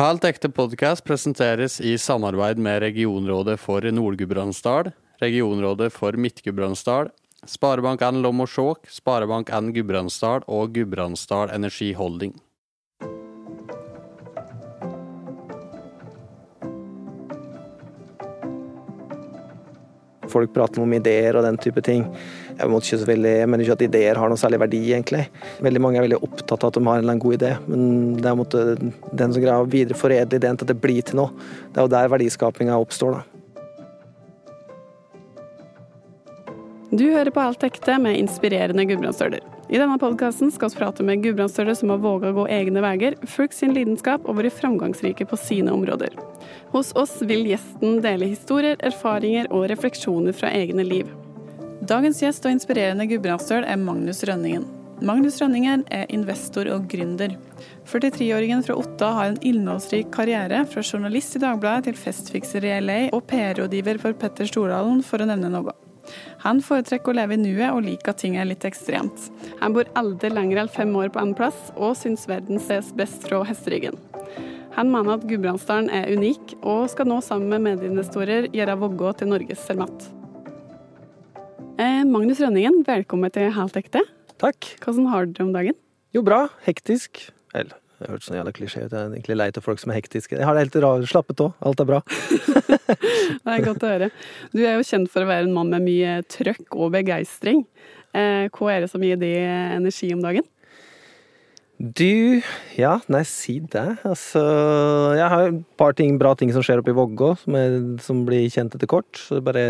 [0.00, 4.88] Helt ekte podkast presenteres i samarbeid med Regionrådet for Nord-Gudbrandsdal,
[5.20, 7.10] Regionrådet for Midt-Gudbrandsdal,
[7.44, 12.32] Sparebank1 Lom og Skjåk, Sparebank1 Gudbrandsdal og Gudbrandsdal Energi Holding.
[20.32, 22.06] Folk prater om ideer og den type ting.
[22.60, 25.24] Jeg, ikke veldig, jeg mener ikke at ideer har noe særlig verdi, egentlig.
[25.64, 27.82] Veldig mange er veldig opptatt av at de har en eller annen god idé, men
[28.20, 31.50] det er måtte, den som greier å videreforedle ideen til at det blir til noe,
[31.70, 33.20] det er jo der verdiskapinga oppstår.
[33.20, 33.40] da.
[36.90, 39.44] Du hører på Alt ekte med inspirerende gudbrandsdøler.
[39.70, 43.14] I denne podkasten skal vi prate med gudbrandsdøler som har våga å gå egne veier,
[43.30, 46.18] fulgt sin lidenskap og vært framgangsrike på sine områder.
[46.74, 51.14] Hos oss vil gjesten dele historier, erfaringer og refleksjoner fra egne liv.
[51.80, 54.66] Dagens gjest og inspirerende gudbrandsdøl er Magnus Rønningen.
[55.00, 57.32] Magnus Rønningen er investor og gründer.
[57.88, 62.98] 43-åringen fra Otta har en innholdsrik karriere, fra journalist i Dagbladet til festfikser i LA
[63.16, 65.72] og PR-rådgiver for Petter Stordalen, for å nevne noe.
[66.44, 69.30] Han foretrekker å leve i nuet og liker at ting er litt ekstremt.
[69.64, 73.24] Han bor aldri lenger enn fem år på en plass, og syns verden ses best
[73.24, 73.96] fra hesteryggen.
[74.76, 79.32] Han mener at Gudbrandsdalen er unik, og skal nå sammen med medieinvestorer gjøre Vågå til
[79.32, 80.10] Norges Cermat.
[81.80, 84.02] Eh, Magnus Rønningen, velkommen til Helt ekte.
[84.42, 84.66] Takk.
[84.82, 85.76] Hvordan har du det om dagen?
[86.12, 86.42] Jo, bra.
[86.66, 87.22] Hektisk.
[87.56, 88.92] Eller, det hørtes sånn jævla klisjé ut.
[88.92, 90.36] Jeg er egentlig lei av folk som er hektiske.
[90.36, 91.54] Jeg har det helt rar, slappet av.
[91.64, 92.02] Alt er bra.
[93.46, 94.10] det er godt å høre.
[94.52, 97.64] Du er jo kjent for å være en mann med mye trøkk og begeistring.
[98.12, 99.40] Eh, hva er det som gir deg
[99.78, 100.44] energi om dagen?
[101.80, 102.42] Du
[102.76, 103.86] Ja, nei, si det.
[104.04, 104.42] Altså
[105.16, 107.56] Jeg har et par ting, bra ting som skjer oppe i Vågå, som,
[108.04, 109.08] som, blir kjent etter kort.
[109.16, 109.64] Så det bare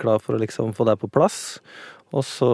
[0.00, 1.58] glad for å liksom få det på plass.
[2.14, 2.48] Og så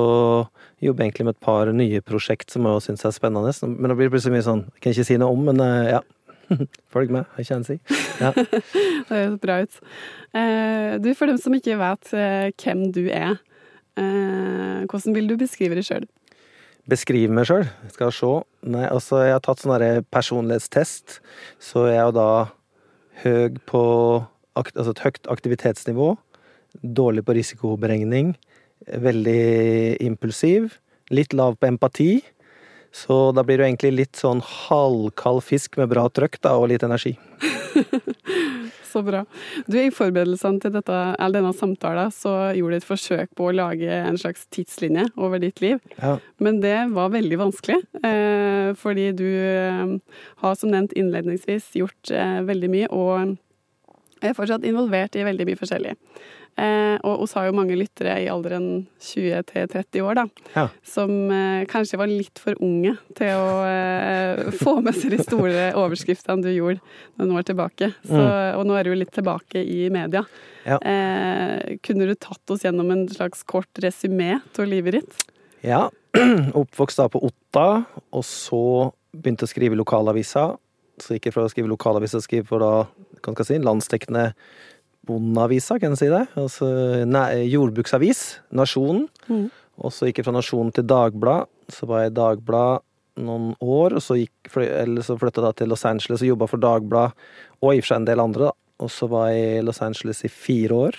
[0.82, 3.54] jobber jeg egentlig med et par nye prosjekt som jeg syns er spennende.
[3.68, 6.02] Men det blir plutselig mye sånn Jeg kan ikke si noe om, men ja.
[6.92, 7.78] Følg med, jeg kjenner si.
[8.20, 8.32] Ja.
[9.08, 9.78] det høres bra ut.
[10.34, 13.38] Eh, du, for dem som ikke vet eh, hvem du er,
[14.00, 16.06] eh, hvordan vil du beskrive deg sjøl?
[16.90, 17.64] Beskrive meg sjøl?
[17.92, 18.34] Skal jeg se.
[18.74, 21.20] Nei, altså, jeg har tatt sånn personlighetstest,
[21.62, 22.28] så jeg er jo da
[23.22, 23.84] høy på
[24.54, 26.12] altså et høyt aktivitetsnivå,
[26.82, 28.34] dårlig på risikoberegning
[28.86, 30.72] veldig impulsiv.
[31.10, 32.20] Litt lav på empati.
[32.94, 36.84] Så da blir du egentlig litt sånn halvkald fisk med bra trøkk da, og litt
[36.86, 37.16] energi.
[38.92, 39.24] så bra.
[39.66, 40.98] Du, I forberedelsene til dette,
[41.34, 45.58] denne samtalen så gjorde du et forsøk på å lage en slags tidslinje over ditt
[45.64, 45.82] liv.
[45.98, 46.20] Ja.
[46.38, 49.96] Men det var veldig vanskelig, eh, fordi du eh,
[50.44, 53.34] har som nevnt innledningsvis gjort eh, veldig mye, og
[54.22, 55.98] er fortsatt involvert i veldig mye forskjellig.
[56.54, 60.24] Eh, og oss har jo mange lyttere i alderen 20 til 30 år, da.
[60.54, 60.66] Ja.
[60.86, 65.72] Som eh, kanskje var litt for unge til å eh, få med seg de store
[65.80, 66.78] overskriftene du gjorde
[67.18, 67.90] noen år tilbake.
[68.06, 68.60] Så, mm.
[68.60, 70.22] Og nå er du jo litt tilbake i media.
[70.64, 70.78] Ja.
[70.78, 75.24] Eh, kunne du tatt oss gjennom en slags kort resymé av livet ditt?
[75.66, 75.88] Ja.
[76.60, 80.52] Oppvokst da på Otta, og så begynte å skrive lokalavisa.
[81.02, 82.72] Så gikk jeg fra å skrive lokalavisa til å skrive for da,
[83.24, 84.28] kan si, landsdekkende
[85.04, 86.24] Bondeavisa, kan en si det.
[86.40, 86.68] Altså,
[87.08, 88.24] nei, jordbruksavis.
[88.56, 89.06] Nasjonen.
[89.28, 89.46] Mm.
[89.84, 91.50] Og så gikk jeg fra Nasjonen til Dagblad.
[91.72, 92.84] Så var jeg i Dagblad
[93.24, 94.50] noen år, og så, gikk,
[95.06, 97.14] så flytta jeg til Los Angeles og jobba for Dagblad,
[97.62, 98.54] og i og for seg en del andre, da.
[98.82, 100.98] Og så var jeg i Los Angeles i fire år.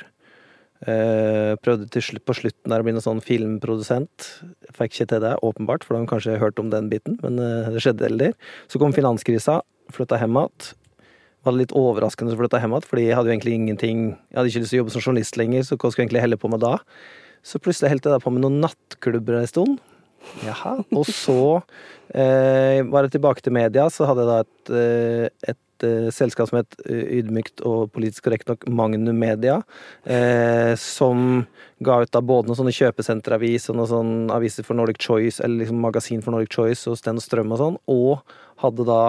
[0.85, 4.29] Eh, prøvde til på slutten der å bli noen sånn filmprodusent.
[4.75, 7.69] Fikk ikke til det, åpenbart, for da har kanskje hørt om den biten, men eh,
[7.75, 8.35] det skjedde heller.
[8.71, 9.59] Så kom finanskrisa,
[9.95, 10.73] flytta hjem igjen
[11.45, 14.37] var det litt overraskende å flytte hjem igjen, fordi jeg hadde jo egentlig ingenting Jeg
[14.37, 16.39] hadde ikke lyst til å jobbe som journalist lenger, så hva skulle jeg egentlig helle
[16.41, 16.77] på med da?
[17.45, 19.83] Så plutselig holdt jeg da på med noen nattklubber en stund.
[20.41, 20.79] Jaha.
[20.97, 21.37] Og så
[22.09, 26.49] eh, var jeg tilbake til media, så hadde jeg da et, eh, et uh, selskap
[26.49, 29.59] som het uh, ydmykt og politisk korrekt nok Magnum Media,
[30.09, 31.45] eh, som
[31.85, 35.61] ga ut da både noen sånne kjøpesenteravis og noen sånne aviser for Nordic Choice, eller
[35.61, 39.01] liksom magasin for Nordic Choice og Sten og Strøm og sånn, og hadde da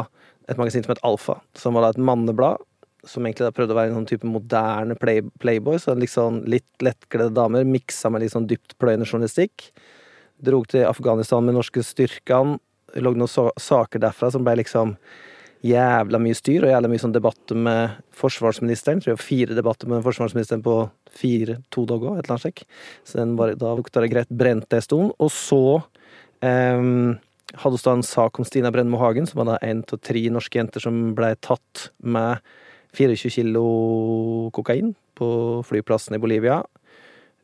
[0.47, 2.63] et magasin som het Alfa, som var da et manneblad.
[3.07, 5.79] Som egentlig da prøvde å være en sånn type moderne play, playboy.
[5.83, 9.71] Så liksom litt lettkledde damer miksa med litt sånn dyptpløyende journalistikk.
[10.43, 12.59] Drog til Afghanistan med norske styrkene.
[12.97, 14.97] Lå noen saker derfra som ble liksom
[15.67, 19.03] jævla mye styr, og jævla mye sånn debatter med forsvarsministeren.
[19.03, 20.79] Tror jeg fire debatter med forsvarsministeren på
[21.17, 22.65] fire, to dager, et eller annet sjekk.
[23.07, 25.15] Så den var, da lukta det greit brent en stund.
[25.23, 25.63] Og så
[26.43, 27.17] um,
[27.63, 30.23] hadde også da en sak om Stina Brennmo Hagen, som var da én av tre
[30.33, 32.43] norske jenter som ble tatt med
[32.97, 33.67] 24 kilo
[34.57, 35.29] kokain på
[35.69, 36.63] flyplassen i Bolivia.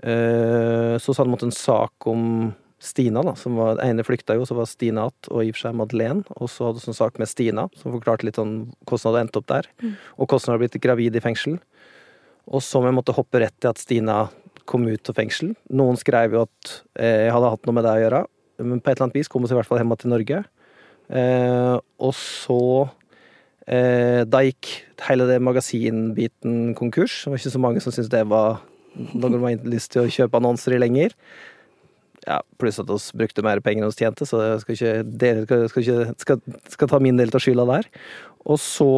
[0.03, 4.57] Så så hadde mot en sak om Stina, da, som var, ene flykta jo, så
[4.59, 6.25] var Stina att, og i og for seg Madeleine.
[6.35, 9.21] Og så hadde vi en sak med Stina, som forklarte litt sånn hvordan hun hadde
[9.23, 9.69] endt opp der.
[10.19, 11.61] Og hvordan hun hadde blitt gravid i fengsel.
[12.51, 14.17] Og som jeg måtte hoppe rett til at Stina
[14.67, 15.55] kom ut av fengsel.
[15.71, 18.23] Noen skrev jo at eh, jeg hadde hatt noe med det å gjøre,
[18.65, 20.43] men på et eller annet vis kom hun seg i hvert fall hjem til Norge.
[21.13, 22.59] Eh, og så
[23.67, 24.71] eh, Da gikk
[25.09, 27.25] hele det magasinbiten konkurs.
[27.25, 28.63] Det var ikke så mange som syntes det var
[28.95, 31.17] noe som hadde lyst til å kjøpe annonser i lenger.
[32.23, 34.93] Ja, Pluss at vi brukte mer penger enn vi tjente, så jeg skal ikke,
[35.25, 37.89] dele, skal, ikke, skal, skal ta min del av skylda der.
[38.47, 38.93] Og så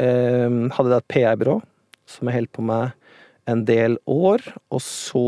[0.00, 1.58] eh, hadde jeg et PR-byrå
[2.08, 2.94] som jeg holdt på med
[3.50, 4.44] en del år.
[4.72, 5.26] Og så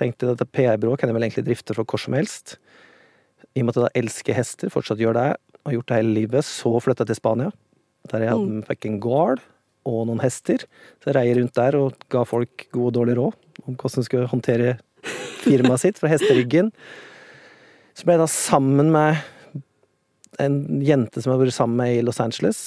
[0.00, 2.56] tenkte jeg at PR-byrået kan jeg vel egentlig drifte fra hvor som helst.
[3.56, 5.28] I og med at jeg da elsker hester, fortsatt gjør det,
[5.66, 7.50] har gjort det hele livet, så flytta jeg til Spania.
[8.10, 9.42] Der jeg hadde, fikk en gård
[9.88, 10.64] og noen hester.
[11.00, 14.06] Så jeg rei rundt der og ga folk god og dårlig råd om hvordan de
[14.06, 14.76] skulle håndtere
[15.44, 16.70] firmaet sitt fra hesteryggen.
[17.96, 19.20] Så ble jeg da sammen med
[20.40, 22.62] en jente som jeg har vært sammen med i Los Angeles.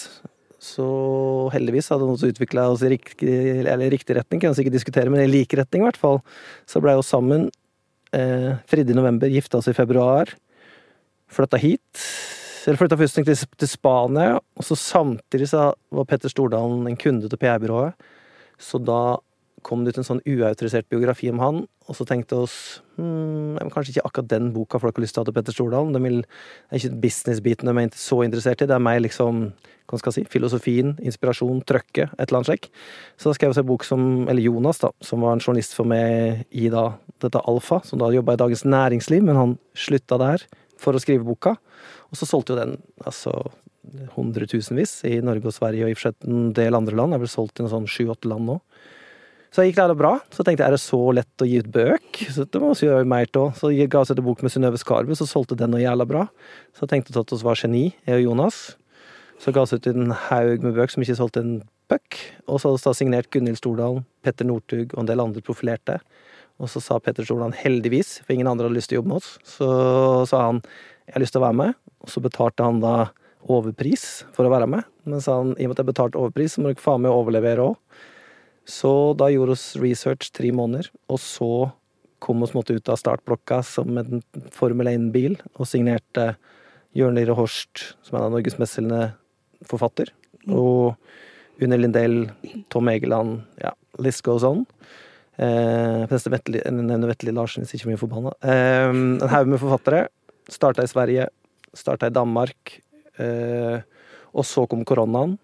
[0.63, 0.85] Så
[1.51, 3.33] heldigvis hadde hun utvikla oss i riktig,
[3.65, 6.21] eller riktig retning, kan vi ikke diskutere, men i lik retning i hvert fall.
[6.69, 7.49] Så blei vi sammen.
[8.15, 10.31] Eh, Fridde i november, gifta oss i februar.
[11.33, 12.05] Flytta hit.
[12.63, 17.27] Eller flytta først til, til Spania, og så samtidig så var Petter Stordalen en kunde
[17.27, 17.97] til PR-byrået.
[18.61, 19.17] Så da
[19.63, 22.55] kom det ut en sånn uautorisert biografi om han, og så tenkte oss
[22.97, 25.95] hmm, kanskje ikke akkurat den boka folk har lyst til å ha til Petter Stordalen.
[25.95, 29.45] Det er ikke business-biten de er så interessert i, det er mer liksom
[29.91, 32.69] hva skal jeg si, filosofien, inspirasjon, trøkket, et eller annet slik.
[33.19, 35.75] Så da skrev vi oss en bok som, eller Jonas, da, som var en journalist
[35.75, 36.85] for meg i da,
[37.23, 40.47] dette Alfa, som da jobba i Dagens Næringsliv, men han slutta der
[40.83, 41.55] for å skrive boka.
[42.11, 43.33] Og så solgte jo den altså
[44.15, 47.15] hundretusenvis i Norge og Sverige og i og en del andre land.
[47.15, 48.59] Det vel solgt i noen sånn sju-åtte land nå.
[49.53, 50.15] Så jeg gikk det bra.
[50.33, 52.23] Så tenkte jeg er det så lett å gi ut bøk?
[52.33, 53.51] Så det må vi gjøre mer til.
[53.59, 56.23] Så jeg ga oss etter bok med Synnøve Skarbø, så solgte den noe jævla bra.
[56.73, 58.63] Så jeg tenkte at vi var geni, jeg og Jonas.
[59.43, 61.53] Så ga oss ut en haug med bøk som ikke solgte en
[61.91, 62.17] puck.
[62.47, 65.99] Og så hadde vi signert Gunhild Stordalen, Petter Northug og en del andre profilerte.
[66.61, 69.21] Og så sa Petter Stordalen heldigvis, for ingen andre hadde lyst til å jobbe med
[69.21, 69.69] oss, så
[70.29, 70.61] sa han
[71.07, 71.77] jeg har lyst til å være med.
[72.03, 72.95] Og så betalte han da
[73.51, 74.87] overpris for å være med.
[75.09, 77.15] Men sa han i og med at jeg betalte overpris, så må dere faen meg
[77.15, 78.03] overlevere òg.
[78.69, 81.49] Så da gjorde vi research tre måneder, og så
[82.23, 84.21] kom vi måtte ut av startblokka som en
[84.55, 86.37] Formel 1-bil, og signerte
[86.95, 88.55] Jørn Lire Horst, som er en av Norges
[89.67, 90.13] forfatter,
[90.47, 90.95] og
[91.63, 92.17] Unni Lindell,
[92.71, 94.63] Tom Egeland, ja, list goes on.
[95.37, 96.05] Eh,
[96.69, 98.33] nevner Vetle Larsen, hvis ikke blir forbanna.
[98.43, 100.07] Eh, en haug med forfattere.
[100.51, 101.29] Starta i Sverige,
[101.73, 102.79] starta i Danmark.
[103.17, 103.81] Eh,
[104.33, 105.37] og så kom koronaen,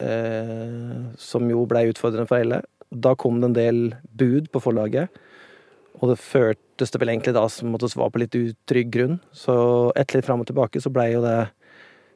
[0.00, 2.62] eh, som jo blei utfordrende for alle.
[2.90, 5.08] Da kom det en del bud på forlaget,
[6.00, 9.20] og det førtes det vel egentlig da som vi var på litt utrygg grunn.
[9.32, 11.50] Så etter litt fram og tilbake så blei jo det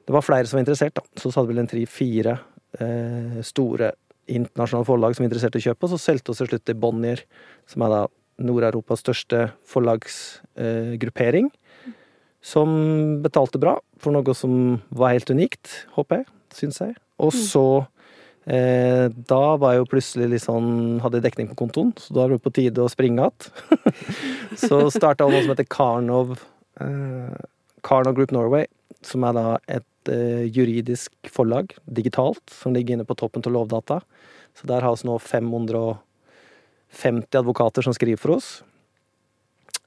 [0.06, 1.00] Det var flere som var interessert, da.
[1.16, 2.38] Så så hadde vel en tre-fire
[2.78, 3.94] eh, store
[4.26, 6.78] internasjonale forlag som var interessert i å kjøpe, og så solgte vi til slutt til
[6.80, 7.24] Bonnier,
[7.70, 8.02] som er da
[8.44, 11.50] Nord-Europas største forlagsgruppering.
[11.50, 11.60] Eh,
[12.44, 12.68] som
[13.24, 16.26] betalte bra for noe som var helt unikt, håper jeg,
[16.58, 16.96] syns jeg.
[17.22, 17.66] Og så
[18.44, 22.34] eh, Da var jeg jo plutselig litt sånn Hadde dekning på kontoen, så da var
[22.34, 23.94] det på tide å springe igjen.
[24.66, 26.34] så starta noe som heter Karnov
[26.82, 27.38] eh,
[27.86, 28.68] Karnov Group Norway,
[29.04, 29.46] som er da
[29.78, 34.00] et juridisk forlag, digitalt, som ligger inne på toppen av Lovdata.
[34.54, 38.48] Så der har vi nå 550 advokater som skriver for oss.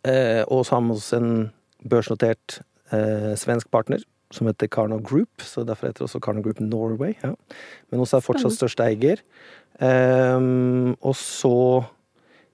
[0.07, 1.31] Eh, og så har vi oss en
[1.87, 2.59] børsnotert
[2.91, 7.13] eh, svensk partner som heter Karnov Group, så derfor heter det også Karnov Group Norway.
[7.23, 7.33] Ja.
[7.91, 9.21] Men også er fortsatt største eier.
[9.79, 11.85] Um, og så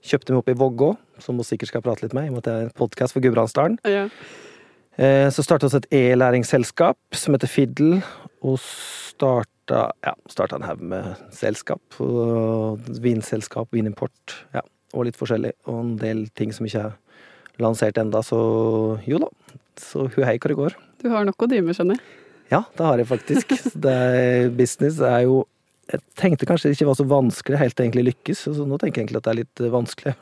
[0.04, 0.92] kjøpte vi opp i Vågå,
[1.24, 3.16] som vi sikkert skal prate litt med, i og med at det er en podkast
[3.16, 3.80] for Gudbrandsdalen.
[3.90, 4.06] Ja.
[5.00, 8.02] Uh, så starta vi et e-læringsselskap som heter Fiddle,
[8.44, 11.98] og starta ja, starta en haug med selskap.
[13.04, 14.62] Vinselskap, vinimport, ja,
[14.94, 15.54] og litt forskjellig.
[15.72, 18.42] Og en del ting som ikke er lansert enda, så
[19.08, 19.32] jo da.
[19.80, 20.76] Så hu hei hvor det går.
[21.02, 22.20] Du har nok å drive med, skjønner jeg.
[22.52, 23.56] Ja, det har jeg faktisk.
[23.84, 25.44] Det er, business er jo
[25.90, 29.08] Jeg tenkte kanskje det ikke var så vanskelig helt egentlig lykkes, så nå tenker jeg
[29.08, 30.14] egentlig at det er litt vanskelig.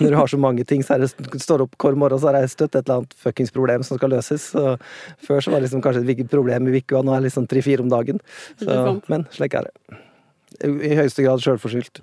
[0.00, 1.10] Når du har så mange ting, så er det
[1.42, 4.14] står opp hver morgen, så er det støtt et eller annet fuckings problem som skal
[4.14, 4.46] løses.
[4.54, 4.76] Så
[5.26, 7.84] før så var det liksom kanskje et problem i uka, nå er det liksom tre-fire
[7.84, 8.22] om dagen.
[8.62, 10.00] Så, men slik er det.
[10.62, 12.02] I høyeste grad sjølforskyldt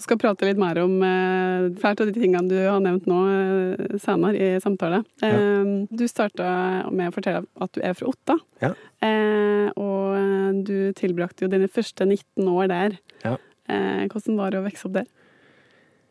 [0.00, 3.96] skal prate litt mer om eh, flere av de tingene du har nevnt nå eh,
[4.00, 5.02] senere i samtale.
[5.22, 5.30] Ja.
[5.30, 6.48] Eh, du starta
[6.88, 8.38] med å fortelle at du er fra Otta.
[8.64, 8.72] Ja.
[9.04, 12.98] Eh, og du tilbrakte jo dine første 19 år der.
[13.24, 13.36] Ja.
[13.70, 15.08] Eh, hvordan var det å vokse opp der?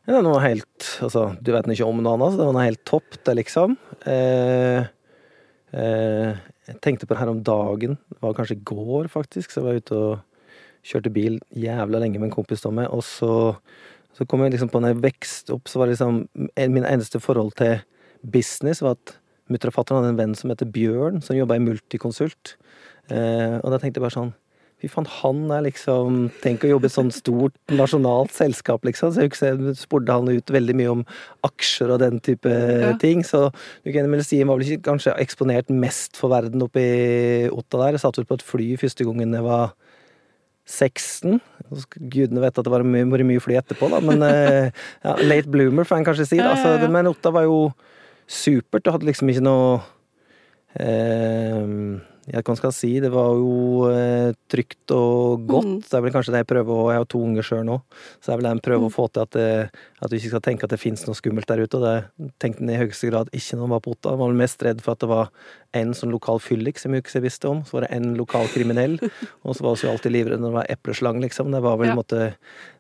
[0.09, 2.81] Det var helt Altså, du vet ikke om noe annet, så det var noe helt
[2.89, 3.75] topp, det, liksom.
[4.09, 4.87] Eh,
[5.77, 7.93] eh, jeg tenkte på det her om dagen.
[8.09, 9.53] Det var kanskje i går, faktisk.
[9.53, 13.03] Så jeg var ute og kjørte bil jævla lenge med en kompis av meg, og
[13.05, 13.53] så,
[14.17, 16.23] så kom jeg liksom på når jeg vokste opp, så var det liksom
[16.73, 17.77] Min eneste forhold til
[18.25, 19.17] business var at
[19.49, 22.55] mutter og fatter'n hadde en venn som heter Bjørn, som jobba i Multiconsult.
[23.13, 24.33] Eh, og da tenkte jeg bare sånn
[24.79, 29.11] Fy faen, han er liksom Tenk å jobbe i et sånt stort nasjonalt selskap, liksom.
[29.11, 31.01] Så jeg spurte han ut veldig mye om
[31.43, 32.93] aksjer og den type Ja.
[33.01, 33.21] ting.
[33.27, 33.49] Så
[33.83, 37.49] du kan vel si han var vel ikke kanskje eksponert mest for verden oppe i
[37.51, 37.97] Otta der.
[37.97, 39.73] Jeg satt vel på et fly første gangen jeg var
[40.69, 41.41] 16.
[42.09, 44.69] Gudene vet at det var mye, mye fly etterpå, da, men eh,
[45.03, 46.37] ja, late bloomer, får en kanskje si.
[46.37, 46.55] Ja, Da.
[46.55, 46.81] ja, ja.
[46.85, 47.73] Så, men Otta var jo
[48.29, 48.83] supert.
[48.85, 49.81] Du hadde liksom ikke noe
[50.77, 51.65] eh,
[52.33, 55.65] ja, kan skal si, det var jo eh, trygt og godt.
[55.65, 55.79] Mm.
[55.85, 57.77] Det er vel kanskje det jeg prøver å Jeg har to unger sjøl nå,
[58.19, 58.89] så det er vel det jeg prøver Mm.
[58.89, 59.47] å få til at, det,
[60.01, 61.77] at du ikke skal tenke at det fins noe skummelt der ute.
[61.79, 64.13] Og det tenkte en i høyeste grad ikke når jeg var på Otta.
[64.15, 65.31] Jeg var mest redd for at det var
[65.73, 67.63] en sånn lokal fyllik som jeg ikke visste om.
[67.65, 68.97] Så var det en lokal kriminell,
[69.45, 71.51] og så var vi alltid livredde når det var epleslang, liksom.
[71.51, 71.95] Det var vel Ja.
[71.97, 72.33] måte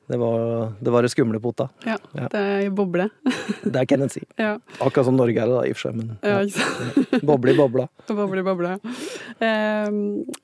[0.09, 1.67] det var, det var det skumle pota.
[1.85, 2.27] Ja, Ja.
[2.33, 3.09] det er i boble.
[3.69, 4.23] Det er en si.
[4.39, 5.97] Ja, Akkurat som Norge er det, da, i og for seg.
[5.99, 7.19] Men ja ja.
[7.29, 7.85] boble i bobla.
[8.09, 8.71] Boble, i bobla.
[9.39, 9.89] Eh,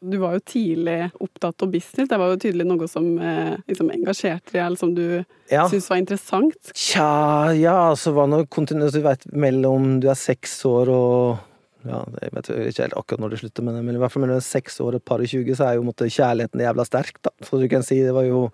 [0.06, 2.10] du var jo tidlig opptatt av business.
[2.12, 5.66] Det var jo tydelig noe som eh, liksom engasjerte deg, eller som du Ja.
[5.70, 6.72] syntes var interessant.
[6.74, 11.38] Tja, ja, så var det kontinuerlig Du veit mellom du er seks år og
[11.86, 14.42] ja, Jeg vet ikke helt akkurat når det slutter, men, men i hvert fall mellom
[14.42, 17.30] seks år og et par og tjue, så er jo måtte, kjærligheten jævla sterk, da.
[17.46, 18.48] Så du kan si det var jo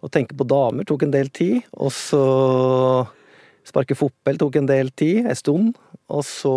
[0.00, 2.24] Å tenke på damer tok en del tid, og så
[3.70, 5.78] Sparke fotball tok en del tid, en stund.
[6.10, 6.52] Og så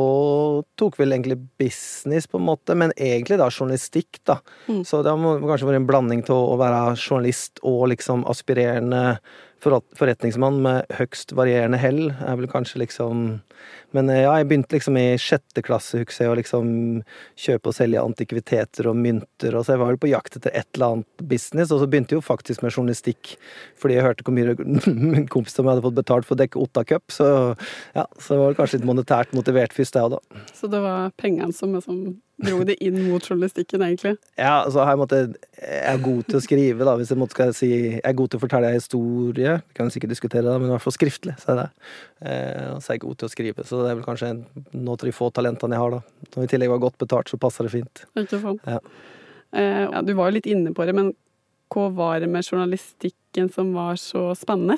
[0.80, 4.40] tok vel egentlig business, på en måte, men egentlig da journalistikk, da.
[4.66, 4.82] Mm.
[4.88, 9.20] Så det har kanskje vært en blanding til å være journalist og liksom aspirerende
[9.64, 13.28] forretningsmann med høgst varierende hell, er vel kanskje liksom
[13.94, 16.72] Men eh, ja, jeg begynte liksom i sjette klasse, husker jeg, å liksom
[17.40, 20.68] kjøpe og selge antikviteter og mynter, og så jeg var vel på jakt etter et
[20.74, 23.36] eller annet business, og så begynte jeg jo faktisk med journalistikk,
[23.80, 24.58] fordi jeg hørte hvor mye
[25.16, 27.30] min kompis som hadde fått betalt for å dekke Otta Cup, så
[27.96, 30.46] ja, så jeg var vel kanskje litt monetært motivert først, jeg òg, da.
[30.58, 32.06] Så det var pengene som liksom
[32.44, 34.16] dro det inn mot journalistikken, egentlig.
[34.40, 37.36] Ja, altså her måtte jeg jeg er god til å skrive, da, hvis jeg måtte
[37.38, 40.56] skal si Jeg er god til å fortelle en historie, vi kan sikkert diskutere det,
[40.60, 41.68] men i hvert fall skriftlig, så er det.
[42.24, 44.98] Eh, så er jeg god til å skrive, så det er vel kanskje noen noe
[44.98, 46.30] av de få talentene jeg har, da.
[46.36, 48.06] Når i tillegg var godt betalt, så passer det fint.
[48.66, 48.80] Ja.
[49.54, 51.14] Eh, ja, du var jo litt inne på det, men
[51.74, 54.78] hva var det med journalistikken som var så spennende?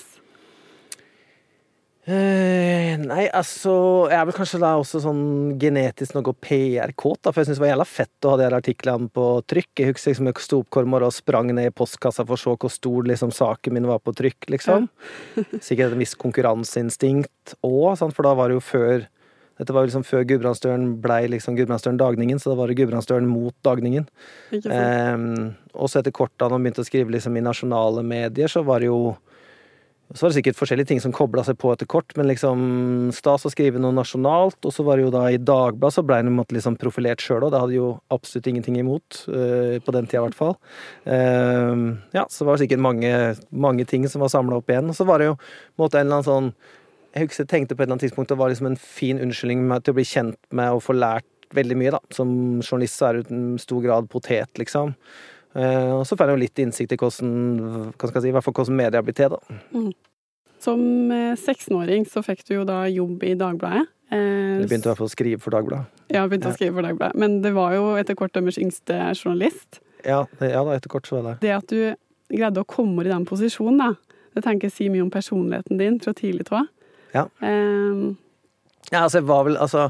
[2.06, 3.72] Eh, nei, altså
[4.12, 7.64] Jeg er vel kanskje da også sånn genetisk noe PR-kåt, da, for jeg syns det
[7.64, 9.72] var jævla fett å ha de her artiklene på trykk.
[9.82, 12.44] Jeg husker liksom jeg sto opp hver morgen og sprang ned i postkassa for å
[12.44, 14.88] se hvor stor liksom, saken min var på trykk, liksom.
[15.66, 19.10] Sikkert et visst konkurranseinstinkt òg, for da var det jo før
[19.56, 23.56] dette var liksom før Gudbrandsdølen blei liksom Gudbrandsdølen Dagningen, så da var det Gudbrandsdølen mot
[23.64, 24.04] Dagningen.
[24.52, 28.66] Um, og så etter kort da man begynte å skrive liksom i nasjonale medier, så
[28.68, 29.16] var det jo
[30.14, 32.60] så var det sikkert forskjellige ting som kobla seg på etter kort, men liksom
[33.16, 34.60] stas å skrive noe nasjonalt.
[34.62, 37.54] Og så var det jo da i Dagbladet så blei han liksom profilert sjøl òg,
[37.56, 39.24] det hadde jo absolutt ingenting imot.
[39.28, 40.56] eh, på den tida, i hvert fall.
[41.06, 43.12] Um, ja, så var det sikkert mange,
[43.50, 44.90] mange ting som var samla opp igjen.
[44.90, 46.56] Og så var det jo en måte en eller annen sånn
[47.16, 49.70] Jeg husker jeg tenkte på et eller annet tidspunkt det var liksom en fin unnskyldning
[49.80, 52.02] til å bli kjent med og få lært veldig mye, da.
[52.12, 54.92] Som journalist så er du i stor grad potet, liksom.
[55.56, 57.32] Eh, og så får jeg jo litt innsikt i hvordan,
[57.96, 59.84] hva skal jeg si, i hvert fall hvordan media blir til, da.
[60.64, 63.86] Som eh, 16-åring så fikk du jo da jobb i Dagbladet.
[64.12, 66.04] Du begynte i hvert fall å skrive for Dagbladet.
[66.14, 67.18] Ja, begynte å skrive for Dagbladet.
[67.20, 69.80] Men det var jo etter kort deres yngste journalist.
[70.06, 71.38] Ja, det, ja da, etter kort så var det.
[71.42, 71.80] Det at du
[72.36, 75.98] greide å komme i den posisjonen, da, det tenker jeg sier mye om personligheten din
[76.04, 76.68] fra tidlig av.
[77.16, 77.26] Ja.
[77.40, 78.18] Um,
[78.92, 79.88] Ja, altså, jeg var vel, altså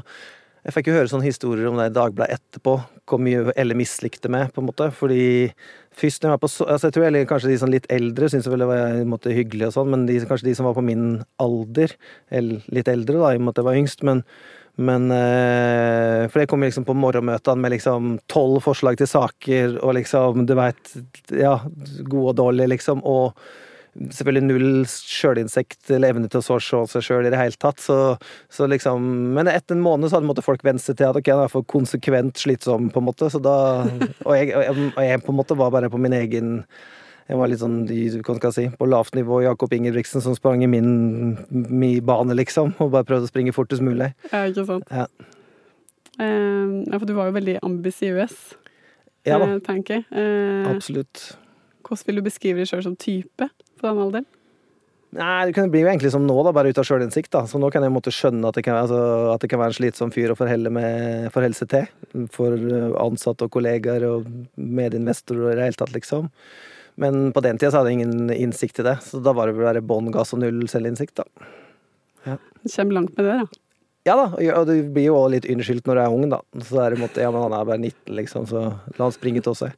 [0.66, 2.72] Jeg fikk jo høre sånne historier om det i Dagbladet etterpå,
[3.06, 4.88] hvor mye Elle mislikte meg, på en måte.
[4.98, 5.52] Fordi
[5.94, 8.30] først når jeg var på så, altså Jeg tror jeg, kanskje de som litt eldre
[8.32, 10.74] syntes vel det var en måte, hyggelig og sånn, men de, kanskje de som var
[10.74, 11.94] på min alder,
[12.34, 14.24] eller litt eldre, da, i og med at jeg var yngst, men
[14.76, 19.94] men eh, For jeg kom liksom på morgenmøtene med liksom tolv forslag til saker, og
[19.96, 20.92] liksom, du veit
[21.32, 21.54] Ja,
[22.04, 23.00] gode og dårlige, liksom.
[23.08, 23.32] Og
[24.12, 27.80] selvfølgelig null sjølinsekt eller evne til å så se seg sjøl i det hele tatt.
[27.82, 27.96] Så,
[28.52, 31.32] så liksom Men etter en måned så hadde måtte folk vent seg til at ok,
[31.32, 33.30] han er for konsekvent slitsom, på en måte.
[33.32, 33.56] Så da
[34.26, 36.60] Og jeg, og jeg, på en måte var bare på min egen
[37.26, 40.60] jeg var litt sånn hva skal jeg si, på lavt nivå Jakob Ingebrigtsen som sprang
[40.62, 42.70] i min, min bane, liksom.
[42.78, 44.12] Og bare prøvde å springe fortest mulig.
[44.30, 44.86] ja, ikke sant.
[44.94, 45.08] Ja.
[46.16, 48.36] Ja, for du var jo veldig ambisiøs,
[49.26, 50.06] Ja da, eh, tenker jeg.
[50.14, 51.36] Eh, absolutt.
[51.82, 53.50] hvordan vil du beskrive deg sjøl som type
[53.80, 54.26] på den alderen?
[55.16, 57.30] Nei, det blir jo egentlig som nå, da, bare ut av sjølinnsikt.
[57.32, 57.44] da.
[57.48, 59.00] Så nå kan jeg måtte skjønne at det kan, altså,
[59.32, 62.26] at det kan være en slitsom fyr å forholde, med, forholde seg til.
[62.34, 66.28] For eh, ansatte og kollegaer og medinvestorer i det hele tatt, liksom.
[67.00, 69.60] Men på den tida så hadde jeg ingen innsikt i det, så da var det
[69.60, 71.48] bare bånn gass og null selvinnsikt, da.
[72.26, 73.62] Du kommer langt med det, da.
[74.06, 76.38] Ja da, og du blir jo også litt unnskyldt når du er ung, da.
[76.62, 79.42] Så er det måte, ja, men han er bare 19, liksom, så la han springe
[79.44, 79.74] til seg.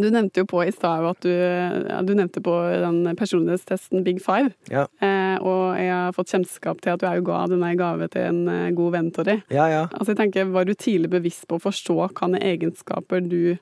[0.00, 4.20] Du nevnte jo på i stad at du, ja, du nevnte på den personlighetstesten Big
[4.24, 4.52] Five.
[4.72, 4.86] Ja.
[5.02, 8.28] Eh, og jeg har fått kjennskap til at du òg ga denne i gave til
[8.28, 9.42] en eh, god venn av deg.
[9.52, 9.82] Ja, ja.
[9.92, 13.58] Altså, jeg tenker, Var du tidlig bevisst på å forstå hvilke egenskaper du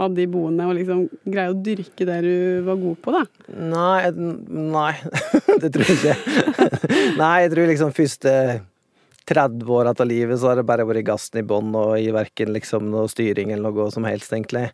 [0.00, 3.22] hadde i boende, og liksom greie å dyrke det du var god på, da?
[3.74, 4.10] Nei,
[4.48, 4.92] nei.
[5.62, 6.16] det tror jeg ikke.
[7.20, 8.34] nei, jeg tror liksom første
[9.28, 12.52] 30 år av livet så har det bare vært gassen i bånn og i verken
[12.54, 14.70] liksom noe styring eller noe som helst, egentlig.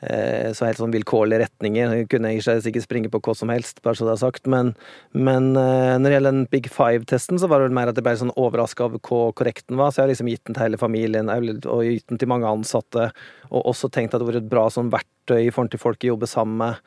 [0.00, 1.94] Eh, så helt sånn vilkårlige retninger.
[2.00, 4.50] Jeg kunne ikke sikkert springe på hva som helst, bare så det er sagt.
[4.50, 4.72] Men,
[5.12, 8.08] men eh, når det gjelder den Big Five-testen, så var det vel mer at jeg
[8.08, 9.92] ble sånn overraska over hvor korrekt den var.
[9.92, 13.10] Så jeg har liksom gitt den til hele familien, og gitt den til mange ansatte.
[13.50, 16.14] Og også tenkt at det var et bra sånn verktøy i forhold til folk jeg
[16.14, 16.82] jobber sammen med.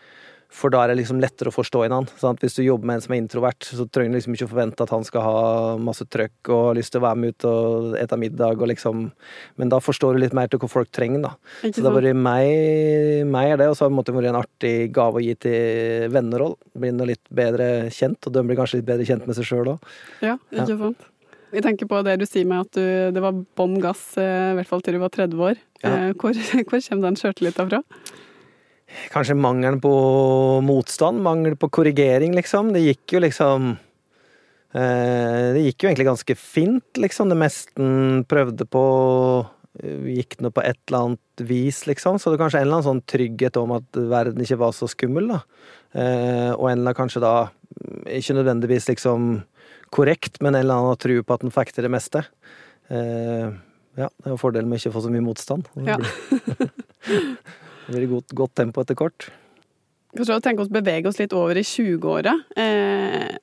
[0.53, 2.10] For da er det liksom lettere å forstå en annen.
[2.22, 2.43] Sant?
[2.43, 4.86] Hvis du jobber med en som er introvert, så trenger du liksom ikke å forvente
[4.86, 5.38] at han skal ha
[5.81, 9.07] masse trøkk og lyst til å være med ut og ete middag og liksom
[9.57, 11.31] Men da forstår du litt mer til hva folk trenger, da.
[11.63, 14.75] Så det har vært meg, meg er det, og så har det vært en artig
[14.93, 16.53] gave å gi til venner òg.
[16.77, 19.74] Blir nå litt bedre kjent, og de blir kanskje litt bedre kjent med seg sjøl
[19.74, 19.89] òg.
[20.22, 21.10] Ja, ikke sant?
[21.53, 24.57] Jeg tenker på det du sier med at du, det var bånn gass, eh, i
[24.57, 25.60] hvert fall til du var 30 år.
[25.83, 25.91] Ja.
[25.91, 26.33] Eh, Hvor,
[26.69, 27.83] hvor kommer den sjøltilliten fra?
[29.13, 29.93] Kanskje mangelen på
[30.65, 32.71] motstand, mangel på korrigering, liksom.
[32.73, 33.73] Det gikk jo liksom
[34.73, 37.31] eh, Det gikk jo egentlig ganske fint, liksom.
[37.31, 38.83] Det meste en prøvde på
[39.81, 42.19] eh, gikk nå på et eller annet vis, liksom.
[42.19, 44.89] Så det er kanskje en eller annen sånn trygghet om at verden ikke var så
[44.91, 45.41] skummel, da.
[45.93, 47.35] Eh, og en eller annen kanskje da
[48.13, 49.43] ikke nødvendigvis liksom
[49.93, 52.23] korrekt, men en eller annen tro på at en fikk til det meste.
[52.89, 55.69] Ja, det er jo fordelen med ikke å få så mye motstand.
[55.85, 55.97] Ja.
[57.93, 59.29] Det blir godt, godt tempo etter kort.
[60.13, 62.35] Kanskje å tenke oss bevege oss litt over i 20-åra.
[62.59, 63.34] Eh,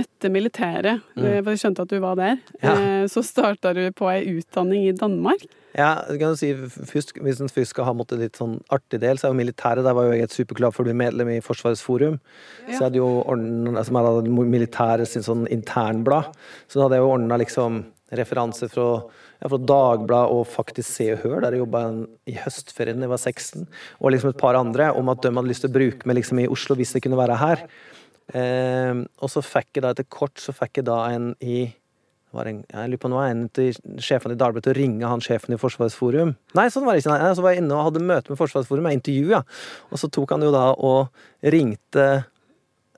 [0.00, 1.26] etter militæret, mm.
[1.44, 2.40] for jeg skjønte at du var der.
[2.62, 2.72] Ja.
[2.74, 5.44] eh, så starta du på ei utdanning i Danmark.
[5.74, 9.18] Ja, kan du si, først, Hvis en først skal ha måttet litt sånn artig del,
[9.18, 11.40] så er jo militæret Der var jo jeg et superklar for å bli medlem i
[11.42, 12.20] Forsvarets forum.
[12.62, 16.30] Så jeg hadde jo ordnet, som hadde militæret sin sånn internblad.
[16.68, 17.82] Så da hadde jeg jo ordna liksom
[18.18, 18.88] referanser fra,
[19.40, 21.84] ja, fra Dagbladet og faktisk Se og Hør, der jeg jobba
[22.30, 23.68] i høstferien da jeg var 16,
[24.00, 26.42] og liksom et par andre, om at de hadde lyst til å bruke meg liksom
[26.42, 27.64] i Oslo hvis jeg kunne være her.
[28.34, 31.66] Eh, og så fikk jeg da etter kort så fikk jeg da en i
[32.42, 35.54] en, jeg lurer på nå en til sjefen i Dagbladet til å ringe han sjefen
[35.54, 36.34] i Forsvarets forum.
[36.58, 37.14] Nei, sånn var det ikke.
[37.14, 39.42] Nei, så var jeg inne og hadde møte med Forsvarets forum, med intervju, ja.
[39.90, 42.08] Og så tok han jo da og ringte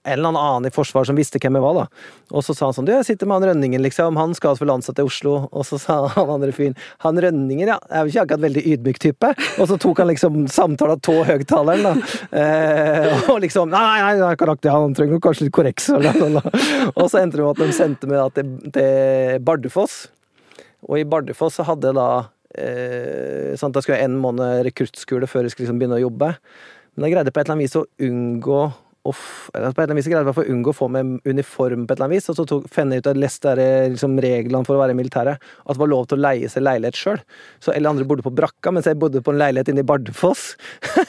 [0.06, 2.06] eller annen i Forsvaret som visste hvem jeg var, da.
[2.36, 4.18] Og så sa han sånn Du, jeg sitter med han Rønningen, liksom.
[4.20, 5.34] Han skal vel ansatt til Oslo.
[5.50, 7.78] Og så sa han andre fyren Han Rønningen, ja.
[7.90, 9.32] Er jo ikke akkurat veldig ydmyk type.
[9.56, 11.94] Og så tok han liksom samtalen av høgtaleren, da.
[12.42, 15.90] Eh, og liksom Nei, nei, nei, karakter, han trenger kanskje litt korreks.
[15.96, 16.06] Og,
[16.94, 20.06] og så endte det med at de sendte meg da til, til Bardufoss.
[20.86, 22.08] Og i Bardufoss så hadde jeg da
[22.54, 26.32] eh, sant, Da skulle jeg en måned rekruttskole før jeg skulle liksom begynne å jobbe.
[26.96, 28.60] Men jeg greide på et eller annet vis å unngå
[29.10, 29.14] å
[29.54, 31.94] eller på et eller annet vis greide fall å unngå å få med uniform på
[31.94, 32.28] et eller annet vis.
[32.32, 34.98] Og så tok, fant jeg ut at leste der, liksom, reglene for å være i
[34.98, 35.46] militæret.
[35.64, 37.22] At det var lov til å leie seg leilighet sjøl.
[37.62, 40.48] Så alle andre bodde på brakka, mens jeg bodde på en leilighet inne i Bardufoss.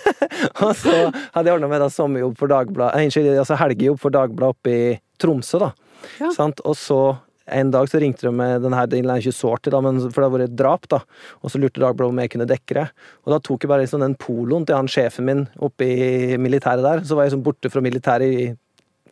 [0.63, 0.95] og så
[1.35, 4.87] hadde jeg ordna meg da sommerjobb for Dagbladet, eh, altså helgejobb for Dagbladet oppe i
[5.21, 5.73] Tromsø, da.
[6.21, 6.31] Ja.
[6.35, 6.61] Sant?
[6.67, 7.01] Og så
[7.47, 10.19] en dag så ringte de med den her, den er ikke sårt, da, men for
[10.19, 10.99] det har vært et drap, da.
[11.41, 12.85] Og så lurte Dagbladet om jeg kunne dekke det.
[13.25, 16.83] Og da tok jeg bare liksom den poloen til han sjefen min oppe i militæret
[16.83, 17.05] der.
[17.07, 18.49] Så var jeg liksom borte fra militæret i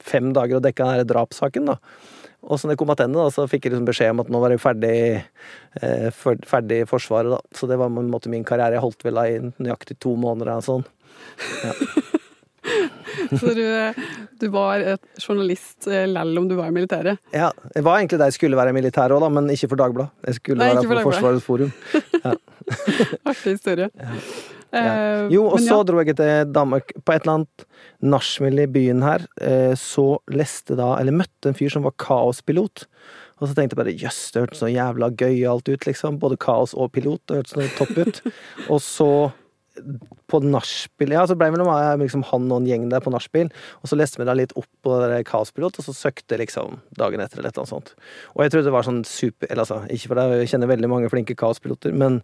[0.06, 1.80] fem dager og dekka den her drapssaken, da.
[2.46, 4.54] Og så når jeg kom tilbake, så fikk jeg liksom beskjed om at nå var
[4.54, 4.98] jeg ferdig,
[5.82, 7.40] eh, ferdig i Forsvaret, da.
[7.58, 8.78] Så det var en måte min karriere.
[8.78, 10.86] Jeg holdt vel da i nøyaktig to måneder eller sånn.
[13.40, 13.64] Så du,
[14.42, 17.22] du var et journalist eh, lell om du var i militæret.
[17.36, 19.82] Ja, jeg var egentlig der jeg skulle være i militæret òg, da, men ikke for
[19.82, 20.28] Dagbladet.
[20.30, 21.72] Jeg skulle Nei, være på for for Forsvarets forum.
[23.30, 23.90] Artig historie.
[23.94, 24.20] Ja.
[24.76, 25.28] Ja.
[25.32, 26.92] Jo, og men så dro jeg til Danmark.
[27.06, 27.66] På et eller annet
[28.04, 32.86] nachspiel i byen her, eh, så leste da, eller møtte en fyr som var kaospilot.
[33.40, 36.20] Og så tenkte jeg bare jøss, det hørtes så jævla gøyalt ut, liksom.
[36.20, 37.22] Både kaos og pilot.
[37.28, 38.22] Det hørtes topp ut.
[38.72, 39.10] og så
[40.32, 43.52] på nachspiel Ja, så ble mellom med liksom han og en gjeng der på nachspiel,
[43.82, 47.24] og så leste vi da litt opp på det kaospilot, og så søkte liksom dagen
[47.24, 47.94] etter eller annet sånt.
[48.36, 50.92] Og jeg trodde det var sånn super Eller altså, ikke for deg, jeg kjenner veldig
[50.92, 52.22] mange flinke kaospiloter, men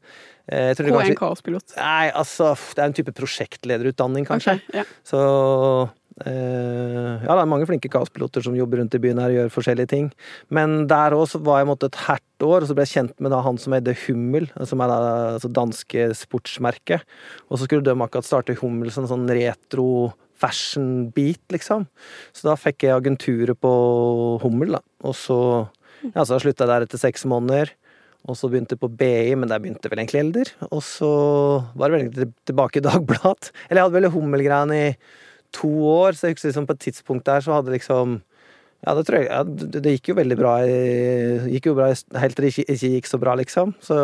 [0.47, 1.77] eh, jeg trodde Hvor kanskje en kaospilot.
[1.79, 4.59] Nei, altså, det er en type prosjektlederutdanning, kanskje.
[4.61, 4.87] Okay, ja.
[5.07, 9.38] Så Eh, ja, det er mange flinke kaospiloter som jobber rundt i byen her og
[9.39, 10.10] gjør forskjellige ting.
[10.53, 13.34] Men der òg var jeg måtte et herdt år, og så ble jeg kjent med
[13.34, 14.99] da han som heter Hummel, som er da
[15.36, 17.05] altså danske sportsmerket.
[17.49, 21.86] Og så skulle de akkurat starte Hummel som sånn retro fashion-beat, liksom.
[22.34, 23.71] Så da fikk jeg agenturet på
[24.41, 24.81] Hummel, da.
[25.05, 25.38] Og så,
[26.10, 27.73] ja, så slutta jeg der etter seks måneder.
[28.29, 30.53] Og så begynte jeg på BI, men der begynte vel egentlig Elder.
[30.69, 31.10] Og så
[31.73, 33.49] var det vel egentlig tilbake i Dagbladet.
[33.67, 34.91] Eller jeg hadde vel Hummel-greiene i
[35.55, 38.19] to år, så jeg husker liksom på et tidspunkt der så hadde liksom
[38.81, 39.27] ja, det tror jeg.
[39.29, 40.51] Ja, det, gikk jo veldig bra.
[41.53, 43.75] Gikk jo bra helt til det ikke, ikke, gikk så bra, liksom.
[43.85, 43.97] Så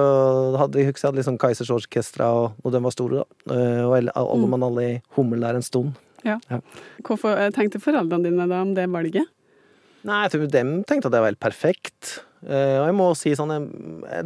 [0.61, 3.55] hadde, jeg husker jeg hadde liksom Kaizers Orkestra, og, og de var store, da.
[3.55, 4.67] Eh, og alle mm.
[4.67, 5.97] alle i Hummel der en stund.
[6.21, 6.37] Ja.
[6.51, 6.61] ja.
[7.07, 9.33] Hvorfor eh, tenkte foreldrene dine da om det valget?
[10.05, 12.19] Nei, jeg tror dem tenkte at det var helt perfekt.
[12.45, 13.49] Uh, og jeg må si sånn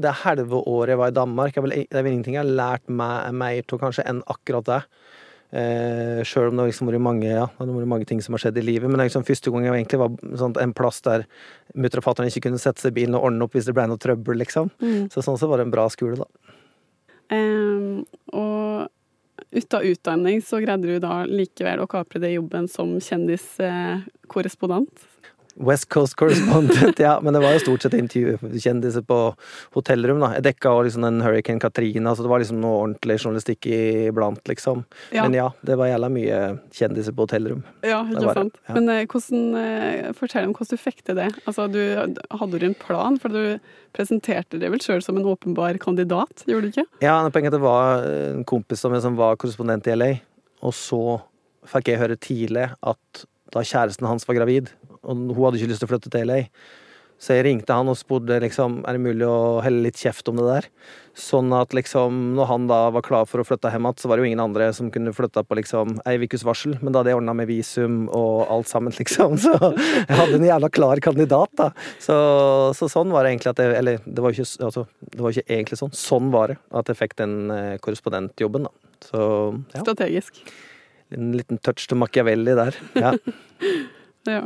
[0.03, 3.31] Det halve året jeg var i Danmark, det er vel ingenting jeg har lært meg
[3.39, 4.81] mer av kanskje enn akkurat det.
[5.51, 8.63] Eh, Sjøl om det liksom vært mange, ja, har mange ting som har skjedd i
[8.63, 8.87] livet.
[8.87, 11.19] Men det er liksom første gang jeg egentlig var sånn, en plass der
[11.75, 13.85] mutter og fatter'n ikke kunne sette seg i bilen og ordne opp hvis det ble
[13.91, 14.65] noe trøbbel, liksom.
[14.79, 15.03] Mm.
[15.11, 16.27] Så sånn så var det en bra skole, da.
[17.31, 18.03] Um,
[18.35, 18.87] og
[19.51, 24.95] ut av utdanning så greide du da likevel å kapre det jobben som kjendiskorrespondent?
[25.61, 27.19] West Coast Correspondent, ja.
[27.21, 29.19] Men det var jo stort sett intervjukjendiser på
[29.75, 30.33] hotellrom, da.
[30.37, 34.41] Jeg dekka òg liksom den Hurricane Katrina, så det var liksom noe ordentlig journalistikk iblant,
[34.49, 34.83] liksom.
[35.13, 35.25] Ja.
[35.25, 36.41] Men ja, det var jævla mye
[36.75, 37.63] kjendiser på hotellrom.
[37.85, 38.59] Ja, ikke sant.
[38.67, 38.77] Ja.
[38.77, 41.29] Men eh, hvordan eh, Fortell om hvordan du fikk til det.
[41.45, 43.19] Altså, du hadde du en plan?
[43.21, 46.87] For du presenterte deg vel sjøl som en åpenbar kandidat, gjorde du ikke?
[47.03, 50.13] Ja, poenget det var en kompis av meg som var korrespondent i LA,
[50.65, 51.01] og så
[51.69, 54.71] fikk jeg høre tidlig at da kjæresten hans var gravid,
[55.03, 56.45] og hun hadde ikke lyst til å flytte til LA.
[57.21, 60.39] Så jeg ringte han og spurte liksom, er det mulig å helle litt kjeft om
[60.39, 60.67] det der.
[61.13, 64.17] Sånn at liksom, når han da var klar for å flytte hjem igjen, så var
[64.17, 66.79] det jo ingen andre som kunne flytta på liksom ei ukes varsel.
[66.81, 69.37] Men da hadde jeg ordna med visum og alt sammen, liksom.
[69.43, 71.69] Så jeg hadde en jævla klar kandidat, da.
[72.01, 72.17] Så,
[72.79, 75.59] så sånn var det egentlig at jeg Eller det var, ikke, altså, det var ikke
[75.59, 75.95] egentlig sånn.
[76.01, 78.93] Sånn var det at jeg fikk den eh, korrespondentjobben, da.
[79.11, 79.23] Så
[79.75, 79.85] ja.
[79.85, 80.41] Strategisk.
[81.13, 82.81] En liten touch til Machiavelli der.
[82.97, 83.13] Ja.
[84.39, 84.45] ja.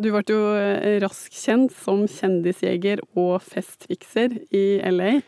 [0.00, 5.18] Du ble jo eh, raskt kjent som kjendisjeger og festfikser i LA.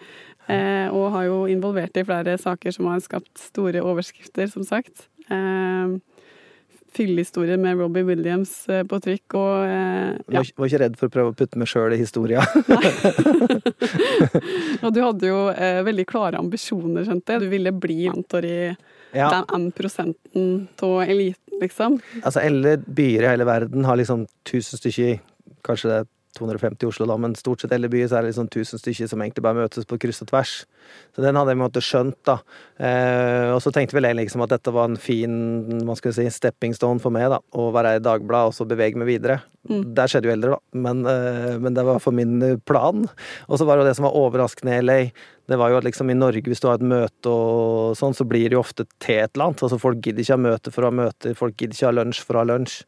[0.51, 5.07] Eh, og har jo involvert i flere saker som har skapt store overskrifter, som sagt.
[5.29, 5.99] Eh,
[6.93, 10.43] Fyllehistorie med Robbie Williams på trykk og ja.
[10.45, 12.45] var, ikke redd for å prøve å putte meg sjøl i historia.
[14.85, 15.39] og du hadde jo
[15.89, 17.47] veldig klare ambisjoner, skjønte jeg.
[17.47, 18.59] Du ville bli mentor i
[19.13, 19.45] ja.
[19.49, 22.01] den prosenten av eliten, liksom.
[22.23, 25.21] Altså, alle byer i hele verden har liksom tusen stykker,
[25.67, 28.33] kanskje det er 250 i Oslo, da, men stort sett alle byer så er det
[28.33, 30.55] liksom 1000 stykker som egentlig bare møtes på kryss og tvers.
[31.15, 32.39] Så den hadde jeg måte skjønt, da.
[32.81, 35.35] Eh, og så tenkte vel jeg liksom at dette var en fin
[35.87, 37.43] man skal si, stepping stone for meg, da.
[37.53, 39.43] Å være i Dagbladet og så bevege meg videre.
[39.69, 39.85] Mm.
[39.95, 40.81] Der skjedde jo eldre, da.
[40.89, 43.05] Men, eh, men, det var for min plan.
[43.49, 45.01] Og så var det jo det som var overraskende i LA
[45.51, 48.25] det var jo at liksom i Norge, hvis du har et møte og sånn, så
[48.29, 49.65] blir det jo ofte til et eller annet.
[49.67, 52.23] Altså folk gidder ikke ha møte for å ha møte, folk gidder ikke ha lunsj
[52.23, 52.79] for å ha lunsj.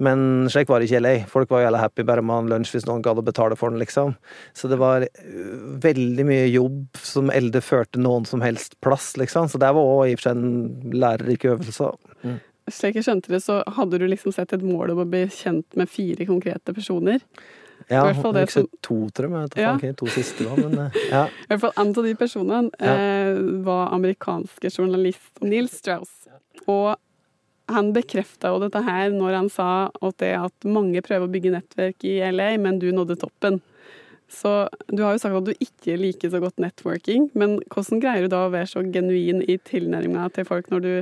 [0.00, 1.14] Men slik var det ikke i LA.
[1.28, 3.72] Folk var jævla happy bare med å ha lunsj hvis noen gadd å betale for
[3.72, 4.14] den, liksom.
[4.56, 9.50] Så det var øh, veldig mye jobb som elde førte noen som helst plass, liksom.
[9.52, 11.90] Så det var òg i og for seg en lærerik øvelse.
[12.24, 12.38] Mm.
[12.70, 15.76] Slik jeg skjønte det, så hadde du liksom sett et mål om å bli kjent
[15.76, 17.20] med fire konkrete personer.
[17.88, 19.52] Ja, I hvert fall det som, to, tror jeg.
[19.58, 19.74] Ja.
[19.76, 20.56] ikke, to siste, da.
[20.56, 21.26] Men, eh, ja.
[21.44, 22.96] I hvert fall en av de personene ja.
[22.96, 26.12] eh, var amerikanske journalist Neil Strauss.
[26.68, 26.94] Og
[27.70, 31.54] han bekrefta jo dette her når han sa at det at mange prøver å bygge
[31.54, 33.60] nettverk i LA, men du nådde toppen.
[34.30, 38.26] Så du har jo sagt at du ikke liker så godt networking, men hvordan greier
[38.26, 40.92] du da å være så genuin i tilnærminga til folk når du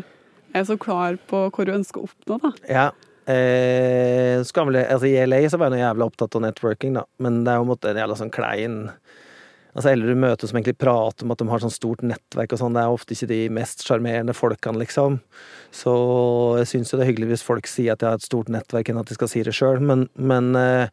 [0.57, 2.55] er så klar på hva du ønsker å oppnå, da?
[2.73, 2.89] Ja,
[3.29, 7.53] Eh, vel, altså I LA så var jeg jævlig opptatt av networking, da, men det
[7.53, 8.79] er jo en måte jævla sånn klein
[9.79, 12.59] Altså Eller du møter som egentlig prater om at de har sånn stort nettverk og
[12.59, 15.21] sånn, det er ofte ikke de mest sjarmerende folkene, liksom.
[15.71, 15.95] Så
[16.59, 18.91] jeg syns jo det er hyggelig hvis folk sier at de har et stort nettverk,
[18.91, 20.91] enn at de skal si det sjøl, men, men eh,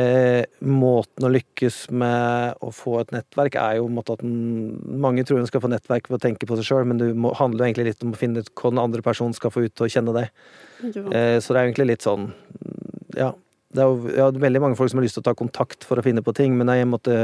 [0.00, 4.72] eh, måten å lykkes med å få et nettverk, er jo måte, at den,
[5.04, 7.60] mange tror en skal få nettverk ved å tenke på seg sjøl, men det handler
[7.60, 9.88] jo egentlig litt om å finne ut hva den andre personen skal få ut til
[9.88, 10.28] å kjenne det.
[10.80, 12.30] Eh, så det er egentlig litt sånn
[13.18, 13.34] Ja.
[13.74, 15.98] Det er jo ja, veldig mange folk som har lyst til å ta kontakt for
[15.98, 17.16] å finne på ting, men jeg måtte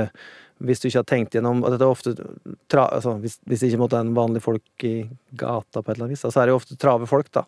[0.60, 2.12] hvis du ikke har tenkt gjennom og dette er ofte
[2.70, 4.94] tra, altså, hvis, hvis, det ikke måtte en vanlig folk i
[5.40, 7.46] gata, på et eller annet vis, så er det jo ofte trave folk, da.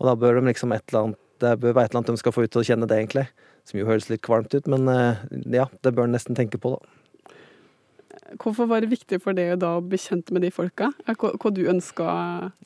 [0.00, 2.22] Og da bør de liksom et eller annet det bør være et eller annet de
[2.22, 3.26] skal få ut til å kjenne det, egentlig.
[3.68, 6.76] Som jo høres litt kvalmt ut, men eh, ja, det bør en nesten tenke på,
[6.76, 8.38] da.
[8.42, 10.92] hvorfor var det viktig for deg da å bli kjent med de folka?
[11.06, 12.06] Hva, hva du ønska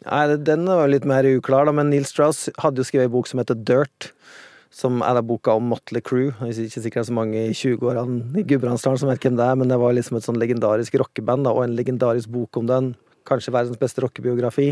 [0.05, 3.31] Nei, den var litt mer uklar, da, men Neil Strauss hadde jo skrevet en bok
[3.31, 4.13] som heter Dirt.
[4.71, 6.31] Som er da boka om Motley Crew.
[6.47, 9.59] Jeg er ikke sikkert så mange i 20-årene i Gudbrandsdalen som vet hvem det er,
[9.59, 12.93] men det var liksom et sånn legendarisk rockeband, og en legendarisk bok om den.
[13.27, 14.71] Kanskje verdens beste rockebiografi.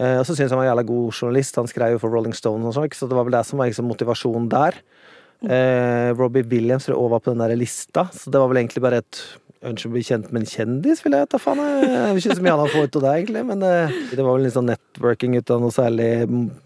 [0.00, 1.60] Eh, og så syns jeg han var en jævla god journalist.
[1.60, 3.68] Han skrev jo for Rolling Stone og sånn, så det var vel det som var
[3.68, 4.80] liksom motivasjonen der.
[5.42, 8.62] Eh, Robbie Williams tror jeg også var på den der lista, så det var vel
[8.62, 9.22] egentlig bare et
[9.66, 11.60] ønske å bli kjent med en kjendis, vil jeg ta faen.
[11.62, 14.20] Jeg vet ikke så mye annet å få ut av det, egentlig, men eh, det
[14.20, 16.08] var vel litt sånn networking uten noe særlig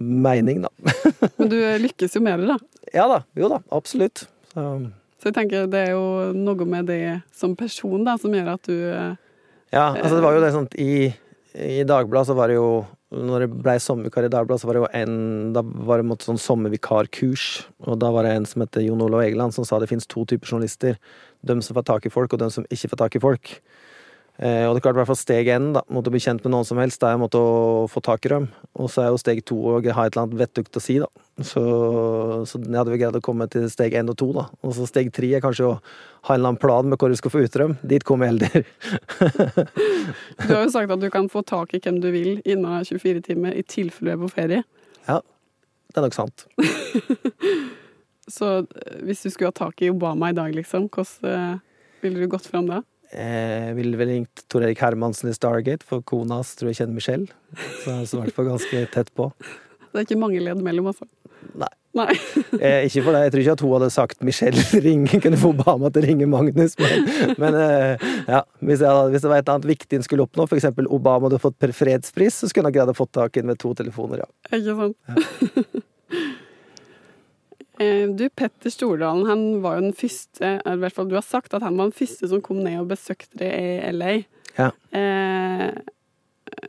[0.00, 0.72] mening, da.
[1.38, 2.88] Men du lykkes jo med det, da.
[2.94, 4.24] Ja da, jo da, absolutt.
[4.52, 4.66] Så,
[5.20, 7.02] Så jeg tenker det er jo noe med det
[7.36, 9.14] som person da, som gjør at du eh,
[9.74, 11.08] ja, altså det var jo det sånn i,
[11.58, 12.68] i Dagbladet så var det jo
[13.14, 16.26] når det ble sommervikar i Dagbladet, så var det jo en Da var det måte
[16.26, 17.44] sånn sommervikarkurs,
[17.86, 20.24] og da var det en som heter Jon Olav Egeland, som sa det finnes to
[20.26, 20.98] typer journalister.
[21.46, 23.58] De som får tak i folk, og de som ikke får tak i folk.
[24.36, 26.52] Eh, og det er klart, i hvert fall steg én mot å bli kjent med
[26.52, 28.48] noen som helst, det er måtte å få tak i dem.
[28.76, 31.08] Og så er jo steg to å ha et eller annet vettugt å si, da.
[31.40, 31.62] Så,
[32.48, 34.44] så jeg hadde vel greid å komme til steg én og to, da.
[34.60, 37.16] Og så steg tre er kanskje å ha en eller annen plan med hvor du
[37.16, 37.78] skal få ut dem.
[37.80, 38.68] Dit kom jeg heller.
[40.46, 43.24] Du har jo sagt at du kan få tak i hvem du vil innen 24
[43.26, 44.62] timer i tilfelle du er på ferie.
[45.08, 45.18] Ja,
[45.90, 46.46] det er nok sant.
[48.30, 51.58] Så eh, hvis du skulle ha tak i Obama i dag, liksom, hvordan eh,
[52.04, 52.82] ville du gått fram da?
[53.14, 56.98] Jeg ville vel ringt Tor Erik Hermansen i Stargate, for kona hans tror jeg kjenner
[56.98, 57.28] Michelle.
[57.84, 59.30] Så jeg er i hvert fall ganske tett på.
[59.96, 61.06] Det er ikke mange ledd mellom, altså.
[61.56, 61.70] Nei.
[61.96, 62.12] Nei.
[62.56, 63.26] Eh, ikke for deg.
[63.26, 66.28] jeg tror ikke at hun hadde sagt Michelle ring, kunne få Obama til å ringe
[66.28, 67.06] Magnus, men,
[67.40, 70.68] men eh, ja, hvis, jeg, hvis det var et annet viktig en skulle oppnå, f.eks.
[70.84, 73.60] Obama hadde fått per fredspris, så skulle han greid å få tak i den med
[73.62, 74.28] to telefoner, ja.
[74.58, 74.98] Ikke sant?
[75.08, 76.36] Eh,
[77.76, 81.64] Du, Petter Stordalen, han var jo den første i hvert fall Du har sagt at
[81.64, 84.14] han var den første som kom ned og besøkte deg i LA.
[84.56, 84.70] Ja.
[84.96, 85.68] Eh,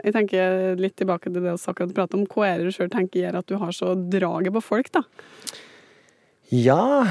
[0.04, 2.28] jeg tenker litt tilbake til det vi akkurat pratet om.
[2.28, 5.06] Hva er det du sjøl tenker gjør at du har så draget på folk, da?
[6.54, 7.04] Ja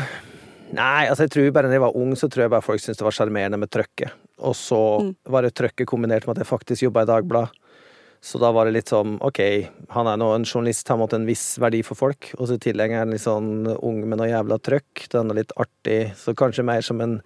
[0.74, 2.98] Nei, altså jeg tror bare da jeg var ung, så tror jeg bare folk syntes
[2.98, 4.14] det var sjarmerende med trøkket.
[4.42, 4.80] Og så
[5.30, 7.54] var det trøkket kombinert med at jeg faktisk jobba i Dagbladet.
[8.20, 9.40] Så da var det litt sånn OK,
[9.94, 12.32] han er nå en journalist, han måtte en viss verdi for folk.
[12.38, 15.06] Og så i tillegg er han litt sånn ung med noe jævla trøkk.
[15.12, 16.00] Den er litt artig.
[16.18, 17.18] Så kanskje mer som en,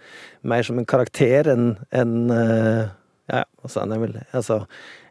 [0.43, 2.89] mer som en karakter enn en, eh,
[3.31, 4.65] Ja, altså, han er vel Altså,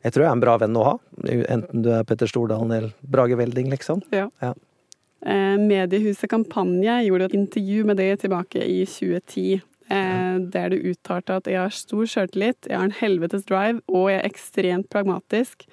[0.03, 0.95] jeg tror jeg er en bra venn å ha.
[1.23, 4.03] Enten du er Petter Stordalen eller Brage Welding, liksom.
[4.11, 4.27] Ja.
[4.43, 4.53] Ja.
[5.25, 9.63] Eh, Mediehuset Kampanje gjorde et intervju med deg tilbake i 2010.
[9.89, 14.11] Eh, der du uttalte at jeg har stor sjøltillit, jeg har en helvetes drive, og
[14.11, 15.65] jeg er ekstremt pragmatisk.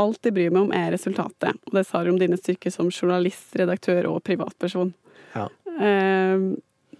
[0.00, 1.60] Alt jeg bryr meg om, er resultatet.
[1.68, 4.90] Og det sa du om dine styrker som journalist, redaktør og privatperson.
[5.36, 5.46] Ja.
[5.70, 6.48] Eh,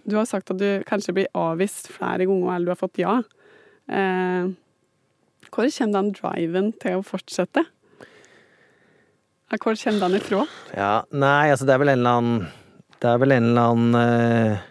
[0.05, 3.17] du har sagt at du kanskje blir avvist flere ganger, eller du har fått ja.
[3.91, 4.53] Eh,
[5.51, 7.65] hvor kommer den driven til å fortsette?
[9.51, 10.45] Hvor kommer den ifra?
[10.75, 12.47] Ja, nei, altså det er vel en eller annen
[12.99, 14.63] Det er vel en eller annen eh,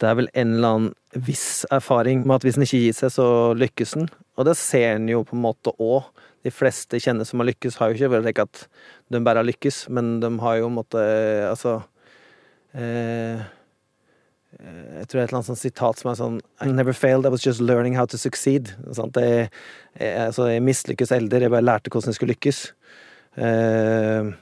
[0.00, 3.12] Det er vel en eller annen viss erfaring med at hvis en ikke gir seg,
[3.12, 4.08] så lykkes en.
[4.40, 6.08] Og det ser en jo på en måte òg.
[6.46, 8.66] De fleste kjenner som har lykkes, har jo ikke vært at
[9.12, 11.02] de bare har lykkes, men de har jo måtte
[11.50, 11.82] Altså
[12.72, 13.42] eh,
[14.60, 17.26] jeg tror det er et eller annet sånt sitat som er sånn I never failed,
[17.28, 18.72] I was just learning how to succeed.
[18.96, 19.50] Sånn, Jeg,
[19.98, 22.62] jeg, altså, jeg mislykkes eldre, jeg bare lærte hvordan jeg skulle lykkes.
[23.36, 24.32] Eh,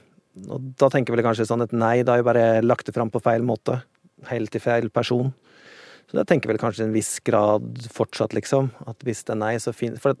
[0.47, 2.95] og da tenker jeg vel kanskje sånn et nei, da har jeg bare lagt det
[2.95, 3.81] fram på feil måte.
[4.31, 5.31] Helt til feil person.
[6.09, 8.71] Så jeg tenker vel kanskje i en viss grad fortsatt, liksom.
[8.89, 10.17] At hvis det er nei, så fint For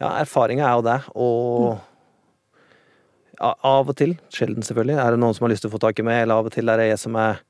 [0.00, 1.78] ja, erfaringa er jo det, og
[3.36, 5.80] ja, av og til, sjelden selvfølgelig, er det noen som har lyst til å få
[5.82, 7.42] tak i meg, eller av og til er det jeg som er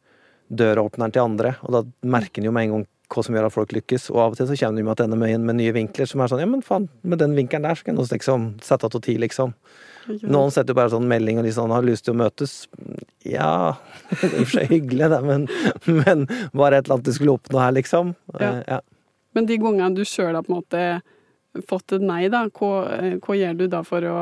[0.50, 3.54] døråpneren til andre, og da merker en jo med en gang hva som gjør at
[3.54, 6.10] folk lykkes, og av og til så kommer de med tilbake med, med nye vinkler
[6.10, 8.90] som er sånn ja, men faen, med den vinkelen der så kan nå liksom sette
[8.90, 9.54] av tid, liksom.
[10.08, 12.54] Noen setter jo bare sånn melding og liksom har lyst til å møtes.
[13.26, 13.76] Ja,
[14.10, 15.46] det er i og for seg hyggelig, det, men,
[15.86, 18.14] men var det et eller annet du skulle oppnå her, liksom?
[18.38, 18.50] Ja.
[18.50, 18.80] Eh, ja.
[19.36, 20.84] Men de gangene du sjøl har på en måte
[21.70, 24.18] fått et nei, da, hva, eh, hva gjør du da for å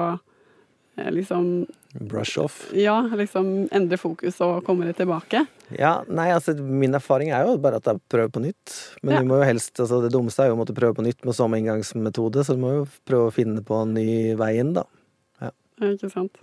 [0.97, 1.67] eh, liksom
[1.99, 2.67] Brush off.
[2.77, 5.41] Ja, liksom endre fokus og komme deg tilbake?
[5.73, 8.75] Ja, nei, altså min erfaring er jo bare at jeg prøver på nytt.
[9.03, 9.21] Men Ja.
[9.23, 11.35] du må jo helst, altså det dummeste er jo å måtte prøve på nytt med
[11.35, 14.85] samme inngangsmetode, så du må jo prøve å finne på en ny vei inn, da.
[15.79, 16.39] Ja, Ikke sant?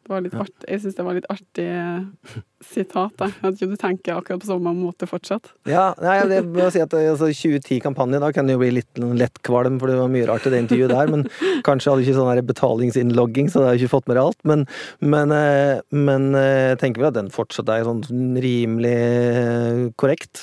[0.00, 0.64] Det var litt artig.
[0.66, 2.38] Jeg syns det var litt artig eh,
[2.72, 3.20] sitat.
[3.20, 5.52] Jeg om du tenker akkurat på samme måte fortsatt.
[5.70, 9.38] Ja, nei, det må si at altså, 2010-kampanjen, da kan det jo bli litt lett
[9.46, 11.26] kvalm, for det var mye rart i det intervjuet der, men
[11.68, 14.66] kanskje hadde ikke sånn betalingsinnlogging, så det har jeg ikke fått med deg alt, men,
[15.14, 18.02] men, eh, men eh, jeg tenker vel at den fortsatt er sånn
[18.42, 20.42] rimelig eh, korrekt.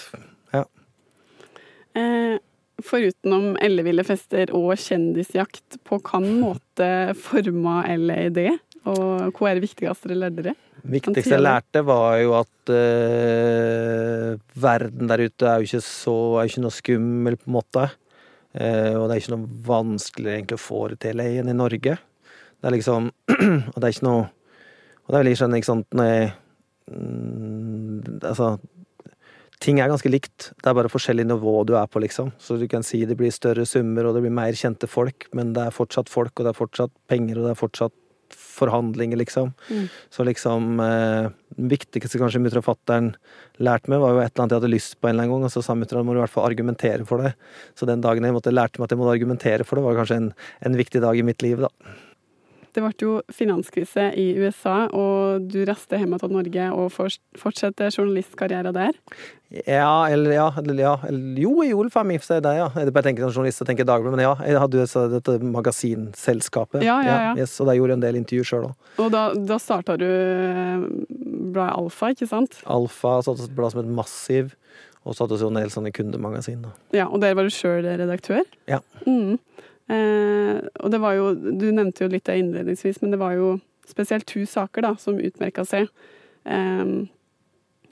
[0.56, 0.64] Ja.
[1.98, 2.38] Eh,
[2.86, 8.38] forutenom elleville fester og kjendisjakt, på hvilken måte forma LAD?
[8.38, 8.56] det?
[8.88, 10.56] Og hva er det viktigste dere lærte dere?
[10.88, 16.52] viktigste jeg lærte, var jo at uh, verden der ute er jo ikke så er
[16.52, 17.88] ikke noe skummel, på en måte.
[18.58, 21.98] Uh, og det er ikke noe vanskelig egentlig å få det til enn i Norge.
[22.58, 23.12] Det er liksom
[23.74, 24.22] Og det er ikke noe
[25.06, 26.30] Og det er vel ikke sånn, ikke sant, når jeg
[26.90, 28.00] mm,
[28.32, 28.48] Altså
[29.64, 30.52] ting er ganske likt.
[30.62, 32.34] Det er bare forskjellig nivå du er på, liksom.
[32.42, 35.54] Så du kan si det blir større summer, og det blir mer kjente folk, men
[35.58, 37.96] det er fortsatt folk, og det er fortsatt penger, og det er fortsatt
[38.34, 39.54] forhandlinger, liksom.
[39.70, 39.86] Mm.
[40.10, 43.14] Så liksom eh, Det viktigste kanskje mutter og fatter'n
[43.64, 45.48] lærte meg, var jo et eller annet jeg hadde lyst på en eller annen gang,
[45.48, 47.34] og så sa mutter'n må du i hvert fall argumentere for det.
[47.78, 50.20] Så den dagen jeg måtte lærte meg at jeg måtte argumentere for det, var kanskje
[50.22, 50.30] en,
[50.68, 51.96] en viktig dag i mitt liv, da.
[52.78, 58.76] Det ble jo finanskrise i USA, og du reiste hjem til Norge og fortsatte journalistkarrieren
[58.76, 59.00] der?
[59.66, 62.68] Ja, eller ja, eller ja eller, Jo, jeg gjorde faen meg det, ja.
[62.76, 64.36] Jeg bare tenker som journalist og tenker Dagbladet, men ja.
[64.46, 67.34] Jeg hadde jo dette magasinselskapet, ja, ja, ja.
[67.40, 68.94] Yes, og da gjorde jeg en del intervjuer sjøl òg.
[69.02, 70.86] Og da, da starta du eh,
[71.50, 72.62] bladet Alfa, ikke sant?
[72.70, 74.54] Alfa satte et blad som het Massiv,
[75.02, 76.62] og satte oss jo en del sånne kundemagasin.
[76.68, 76.76] Da.
[77.00, 78.46] Ja, Og der var du sjøl redaktør?
[78.70, 78.84] Ja.
[79.08, 79.40] Mm.
[79.88, 83.54] Eh, og det var jo Du nevnte jo litt det innledningsvis, men det var jo
[83.88, 85.88] spesielt to saker da, som utmerka seg.
[86.44, 87.08] Eh,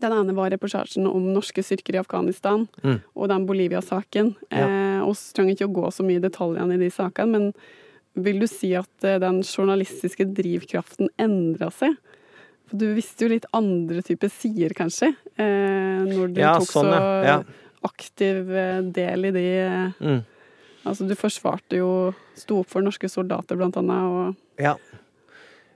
[0.04, 2.98] den ene var reportasjen om norske styrker i Afghanistan mm.
[3.16, 4.34] og den Bolivia-saken.
[4.50, 4.66] Ja.
[4.68, 8.40] Eh, oss trenger ikke å gå så mye i detaljene i de sakene, men vil
[8.44, 11.96] du si at eh, den journalistiske drivkraften endra seg?
[12.66, 16.92] For du visste jo litt andre typer sider, kanskje, eh, når du ja, tok sånn,
[16.92, 17.42] så ja.
[17.88, 19.50] aktiv eh, del i de
[19.96, 20.24] mm
[20.86, 21.90] Altså, du forsvarte jo
[22.38, 24.76] Sto opp for norske soldater, blant annet, og Ja.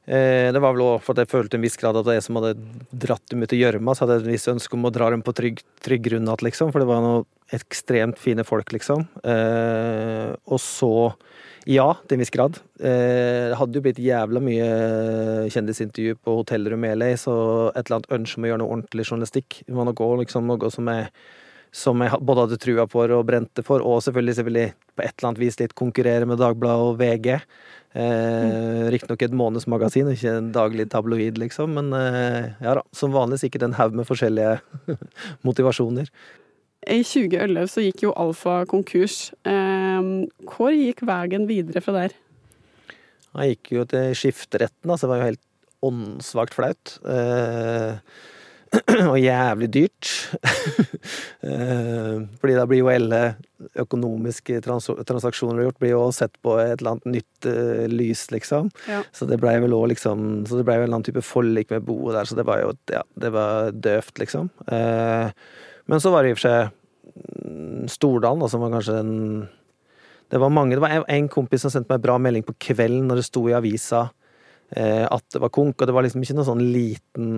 [0.10, 2.56] Eh, det var vel òg fordi jeg følte en viss grad at jeg som hadde
[2.90, 5.22] dratt dem ut i gjørma, så hadde jeg et visst ønske om å dra dem
[5.22, 6.72] på trygg, trygg grunn igjen, liksom.
[6.74, 9.06] For det var noe ekstremt fine folk, liksom.
[9.22, 11.14] Eh, og så
[11.70, 12.58] ja, til en viss grad.
[12.80, 14.70] Eh, det hadde jo blitt jævla mye
[15.54, 17.36] kjendisintervju på hotellrom i LA, så
[17.76, 20.72] et eller annet ønske om å gjøre noe ordentlig journalistikk det var nok liksom noe
[20.74, 21.12] som jeg
[21.76, 25.30] som jeg både hadde trua på og brente for, og selvfølgelig, selvfølgelig på et eller
[25.30, 27.30] annet vis litt konkurrere med Dagbladet og VG.
[27.94, 28.90] Eh, mm.
[28.94, 33.68] Riktignok et månedsmagasin, ikke en daglig tabloid, liksom, men eh, ja da, som vanlig sikkert
[33.68, 34.58] en haug med forskjellige
[35.48, 36.10] motivasjoner.
[36.90, 39.30] I 2011 så gikk jo Alfa konkurs.
[39.46, 40.10] Eh,
[40.50, 42.18] hvor gikk veien videre fra der?
[43.30, 45.46] Jeg gikk jo til skifteretten, altså det var jo helt
[45.86, 46.98] åndssvakt flaut.
[47.06, 48.00] Eh,
[49.12, 50.10] og jævlig dyrt.
[51.40, 53.20] Eh, fordi da blir jo alle
[53.80, 58.68] økonomiske trans transaksjoner gjort, blir jo sett på et eller annet nytt uh, lys, liksom.
[58.92, 59.00] Ja.
[59.16, 61.88] Så det blei vel òg liksom Så det blei en eller annen type forlik med
[61.88, 64.52] boet der, så det var jo Ja, det var døvt, liksom.
[64.68, 65.32] Uh,
[65.88, 66.76] men så var det i og for seg
[67.16, 69.16] Stordalen, Stordalen, som var kanskje den
[70.30, 73.08] Det var mange Det var en kompis som sendte meg en bra melding på kvelden
[73.08, 74.10] når det sto i avisa
[74.78, 77.30] at det var konk, og det var liksom ikke noe sånn liten,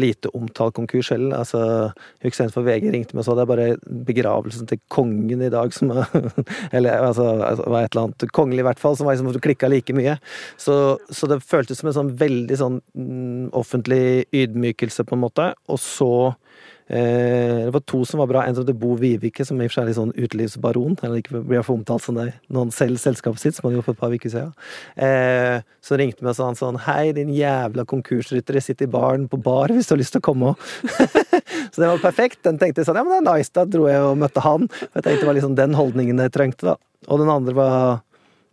[0.00, 1.42] lite omtalt konkurs heller.
[1.42, 1.92] Altså,
[2.24, 3.68] jeg for VG ringte meg og sa det er bare
[4.08, 5.92] begravelsen til kongen i dag som
[6.74, 9.68] Eller altså, altså, var et eller annet kongelig, i hvert fall, som var liksom klikka
[9.68, 10.16] like mye.
[10.60, 15.52] Så, så, det føltes som en sånn veldig sånn mm, offentlig ydmykelse, på en måte.
[15.68, 18.42] Og så Eh, det var to som var bra.
[18.44, 20.98] En som heter Bo Vivike, som i og for seg er litt sånn utelivsbaron.
[21.02, 23.96] Eller ikke blir for omtalt som det han selger selskapet sitt, som han gjorde for
[23.96, 24.52] et par uker siden.
[24.96, 28.92] Eh, så ringte meg og sa han sånn Hei, din jævla konkursrytter, jeg sitter i
[28.92, 30.70] baren på bar hvis du har lyst til å komme òg.
[31.72, 32.42] så det var perfekt.
[32.44, 33.52] Den tenkte jeg sånn Ja, men det er nice.
[33.54, 34.68] Da dro jeg og møtte han.
[34.90, 36.76] Jeg tenkte det var liksom den holdningen jeg trengte, da.
[37.08, 38.02] Og den andre var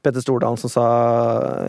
[0.01, 0.85] Petter Stordalen som sa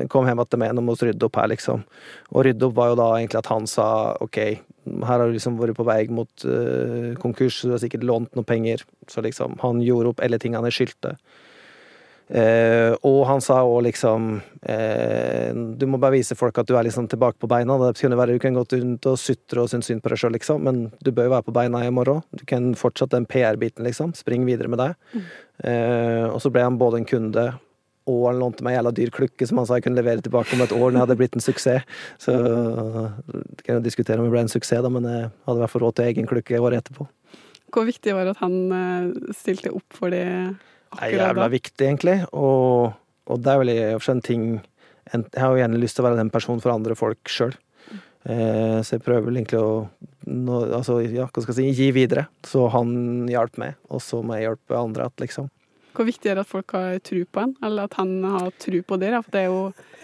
[0.08, 1.84] 'kom hjem til meg, nå må vi rydde opp her', liksom.
[2.32, 5.58] Og rydde opp var jo da egentlig at han sa 'ok, her har du liksom
[5.60, 9.82] vært på vei mot uh, konkurs, du har sikkert lånt noen penger', så liksom Han
[9.82, 11.16] gjorde opp alle tingene han skyldte.
[12.32, 16.86] Uh, og han sa òg liksom uh, Du må bare vise folk at du er
[16.86, 17.76] liksom tilbake på beina.
[17.82, 20.32] Det kunne være Du kan gå rundt og sutre og synes synd på deg sjøl,
[20.38, 22.22] liksom, men du bør jo være på beina i morgen.
[22.32, 24.14] Du kan fortsette den PR-biten, liksom.
[24.16, 24.94] Spring videre med det.
[25.12, 25.28] Mm.
[25.66, 27.50] Uh, og så ble han både en kunde
[28.10, 30.56] og han lånte meg en jævla dyr klukke som han sa jeg kunne levere tilbake
[30.56, 31.86] om et år når jeg hadde blitt en suksess.
[32.22, 35.64] Så det kan jo diskutere om jeg ble en suksess, da, men jeg hadde i
[35.64, 37.06] hvert fall råd til egen klukke året etterpå.
[37.72, 40.58] Hvor viktig var det at han eh, stilte opp for det akkurat
[40.92, 41.06] da?
[41.06, 42.18] Det er jævla viktig, egentlig.
[42.36, 42.92] Og,
[43.30, 44.46] og det er vel i og for seg en ting
[45.12, 47.54] Jeg har jo gjerne lyst til å være den personen for andre folk sjøl.
[48.22, 49.72] Eh, så jeg prøver vel egentlig å
[50.30, 52.28] nå, altså, ja, hva skal jeg si, gi videre.
[52.46, 55.50] Så han hjalp meg, og så må jeg hjelpe andre igjen, liksom.
[55.92, 58.80] Hvor viktig er det at folk har tro på en, eller at han har tro
[58.88, 59.20] på dere?
[59.24, 59.60] For det er jo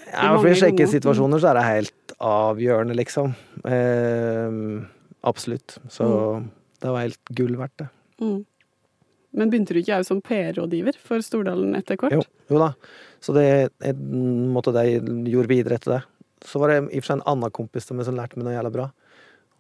[0.08, 3.34] ja, for I sjekkesituasjoner så er det helt avgjørende, liksom.
[3.68, 4.60] Eh,
[5.28, 5.76] absolutt.
[5.92, 6.46] Så mm.
[6.84, 7.88] det var helt gull verdt, det.
[8.24, 8.38] Mm.
[9.38, 12.16] Men begynte du ikke òg som PR-rådgiver for Stordalen etter hvert?
[12.16, 12.72] Jo, jo da.
[13.22, 14.86] Så det er en måte de
[15.28, 16.00] gjorde videre etter det.
[16.46, 18.72] Så var det i og for seg en annen kompis som lærte meg noe jævla
[18.74, 18.88] bra.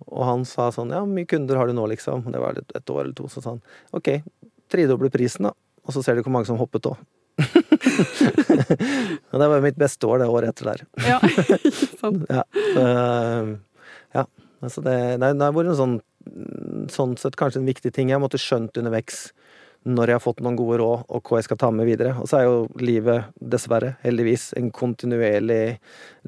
[0.06, 2.28] Og han sa sånn Ja, hvor mye kunder har du nå, liksom?
[2.32, 3.28] Det var et, et år eller to.
[3.30, 3.62] Så sa han
[3.98, 4.12] OK,
[4.72, 5.54] tredoble prisen, da.
[5.88, 6.98] Og så ser du hvor mange som hoppet òg.
[9.30, 10.84] og det var mitt beste år, det året etter der.
[11.06, 11.58] Ja, ikke
[12.02, 12.26] sant.
[12.28, 12.44] Ja.
[12.76, 13.56] Uh,
[14.16, 14.24] ja.
[14.58, 15.98] Altså det, det, det har vært en sånn
[16.92, 19.30] sånn sett kanskje en viktig ting jeg måtte skjønt underveis
[19.86, 22.14] når jeg har fått noen gode råd, og hva jeg skal ta med videre.
[22.20, 25.78] Og så er jo livet, dessverre, heldigvis, en kontinuerlig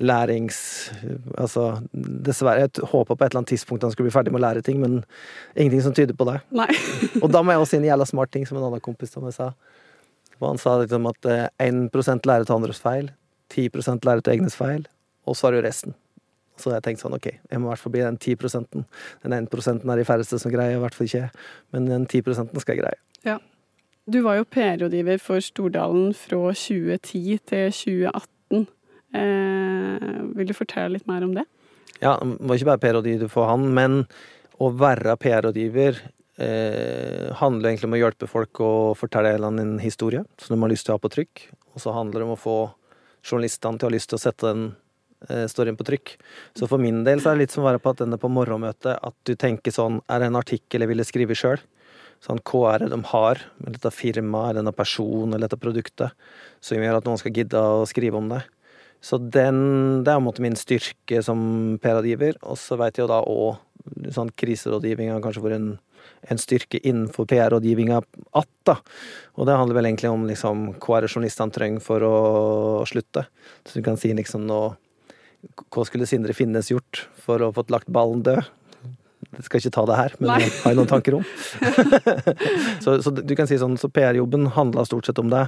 [0.01, 0.61] lærings...
[1.34, 2.68] Altså, dessverre.
[2.68, 4.80] Jeg håpa på et eller annet tidspunkt han skulle bli ferdig med å lære ting,
[4.80, 5.01] men
[5.57, 6.38] ingenting som tyder på det.
[6.57, 6.70] Nei.
[7.22, 9.26] Og da må jeg også si en jævla smart ting, som en annen kompis av
[9.26, 9.51] meg sa.
[10.40, 11.90] Og han sa liksom at eh, 1
[12.24, 13.11] lærer til andres feil,
[13.53, 13.68] 10
[14.07, 14.86] lærer til egnes feil,
[15.28, 15.98] og så har du resten.
[16.61, 18.66] Så jeg tenkte sånn, ok, jeg må i hvert fall bli den 10%
[19.24, 21.30] Den 1% er de færreste som greier, i hvert fall ikke jeg.
[21.74, 23.01] Men den 10% skal jeg greie.
[23.27, 23.39] Ja.
[24.11, 28.66] Du var jo PR-rådgiver for Stordalen fra 2010 til 2018.
[29.21, 30.09] Eh,
[30.39, 31.45] vil du fortelle litt mer om det?
[32.01, 34.03] Ja, det var ikke bare PR-rådgiver for han, men
[34.61, 36.01] å være PR-rådgiver
[36.41, 40.89] eh, handler egentlig om å hjelpe folk å fortelle en historie som de har lyst
[40.89, 41.49] til å ha på trykk.
[41.75, 42.61] Og så handler det om å få
[43.21, 44.71] journalistene til å ha lyst til å sette den
[45.29, 46.14] Eh, storyen på trykk.
[46.57, 48.31] Så for min del så er det litt som å være på at denne på
[48.33, 51.61] morgenmøtet, at du tenker sånn Er det en artikkel jeg ville skrive sjøl?
[52.21, 56.16] Sånn, hva er det de har med dette firmaet, eller denne personen, eller dette produktet,
[56.61, 58.43] som gjør at noen skal gidde å skrive om det?
[59.01, 59.61] Så den,
[60.05, 61.41] det er på en måte min styrke som
[61.81, 62.37] PR-rådgiver.
[62.45, 65.71] Og så veit jeg jo da òg sånn kriserådgivning kanskje vært en,
[66.29, 68.03] en styrke innenfor PR-rådgivninga
[68.37, 68.77] att, da.
[69.41, 72.14] Og det handler vel egentlig om liksom hva er det journalistene trenger for å
[72.89, 73.25] slutte.
[73.64, 74.62] Så du kan si liksom nå
[75.73, 78.45] hva skulle Sindre Finnes gjort for å fått lagt ballen død?
[79.37, 80.39] Jeg skal ikke ta det her, men Nei.
[80.43, 81.26] har jeg noen tanker om.
[82.85, 85.45] så, så, du kan si sånn, så PR-jobben handla stort sett om det.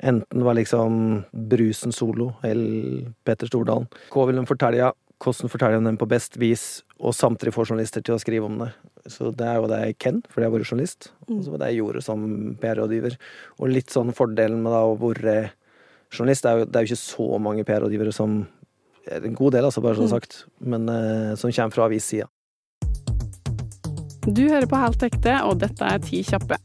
[0.00, 1.02] Enten var liksom
[1.50, 3.90] Brusen solo eller Peter Stordalen.
[4.14, 4.92] Hva vil de fortelle?
[5.18, 6.66] Hvordan forteller de dem på best vis,
[7.02, 8.70] og samtidig får journalister til å skrive om det.
[9.10, 11.10] Så det er jo det jeg kan, fordi jeg har vært journalist.
[11.28, 12.28] Og så var det jeg gjorde som
[12.62, 13.18] PR-rådgiver.
[13.58, 15.40] Og litt sånn fordelen med da å være
[16.14, 18.40] journalist, det er jo, det er jo ikke så mange PR-rådgivere som
[19.08, 20.10] en god del, altså, bare så mm.
[20.12, 22.28] sagt, men uh, som kommer fra avissida.
[24.28, 26.58] Du hører på Helt ekte, og dette er Ti kjappe.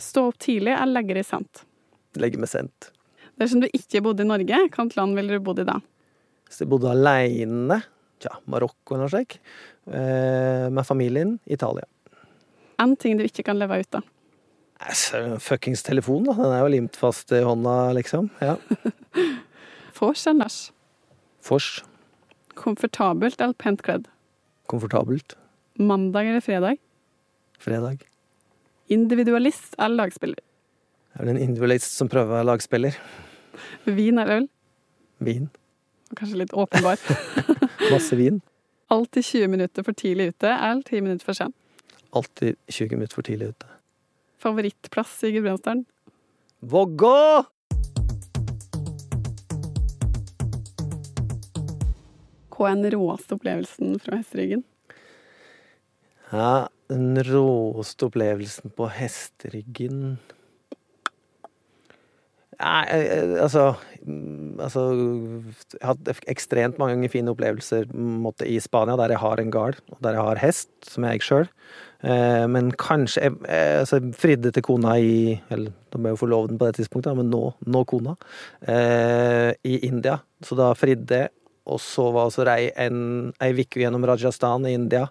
[0.00, 1.66] Stå opp tidlig eller legge deg sent?
[2.16, 2.86] Legge meg sent.
[3.36, 5.74] Dersom du ikke bodde i Norge, hvilket land ville du bodd i da?
[6.48, 7.78] Hvis jeg bodde aleine,
[8.24, 9.36] tja, Marokko eller noe slikt.
[9.84, 11.84] Eh, med familien, Italia.
[12.80, 14.08] En ting du ikke kan leve ut av?
[15.44, 16.38] Fuckings telefon, da.
[16.40, 18.32] Den er jo limt fast i hånda, liksom.
[18.40, 18.56] Ja.
[19.98, 20.58] Fors eller nach?
[21.44, 21.70] Fors.
[22.56, 24.08] Komfortabelt eller pent kledd?
[24.72, 25.36] Komfortabelt.
[25.82, 26.76] Mandag eller fredag?
[27.58, 28.02] Fredag.
[28.86, 30.38] Individualist eller lagspiller?
[31.18, 32.96] Er en individualist som prøver å være lagspiller.
[33.84, 34.48] Vin eller øl?
[35.18, 35.48] Vin.
[36.16, 37.00] Kanskje litt åpenbar.
[37.92, 38.40] Masse vin.
[38.92, 41.56] Alltid 20 minutter for tidlig ute eller 10 minutter for sent?
[42.12, 43.70] Alltid 20 minutter for tidlig ute.
[44.42, 45.84] Favorittplass i Gudbrandsdalen?
[46.60, 47.16] Vågå!
[52.52, 54.62] Hva er den råeste opplevelsen fra hesteryggen?
[56.32, 60.16] Ja, den råeste opplevelsen på hesteryggen
[62.62, 62.84] Nei,
[63.42, 63.72] altså,
[64.62, 69.50] altså Jeg har hatt ekstremt mange fine opplevelser måtte, i Spania, der jeg har en
[69.50, 71.50] gard, og der jeg har hest, som jeg eier sjøl.
[72.06, 73.36] Eh, men kanskje Jeg,
[73.82, 77.18] altså, jeg fridde til kona i Eller da ble jeg jo forloveden på det tidspunktet,
[77.18, 78.16] men nå, nå kona.
[78.62, 80.20] Eh, I India.
[80.42, 81.34] Så da fridde jeg
[81.70, 85.04] og så var også rei ei uke gjennom Rajasthan i India.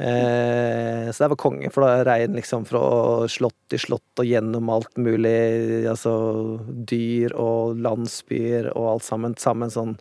[0.00, 4.28] Eh, så det var konge, for da rei en liksom fra slott til slott og
[4.28, 5.84] gjennom alt mulig.
[5.90, 6.14] Altså
[6.88, 9.36] dyr og landsbyer og alt sammen.
[9.40, 9.94] Sammen sånn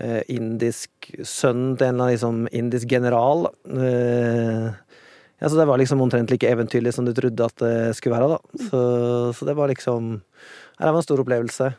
[0.00, 3.50] eh, indisk sønn til en eller annen liksom, indisk general.
[3.68, 4.72] Eh,
[5.42, 8.38] ja, så det var liksom omtrent like eventyrlig som du trodde at det skulle være,
[8.38, 8.66] da.
[8.70, 8.84] Så,
[9.36, 10.22] så det var liksom
[10.78, 11.74] Det var en stor opplevelse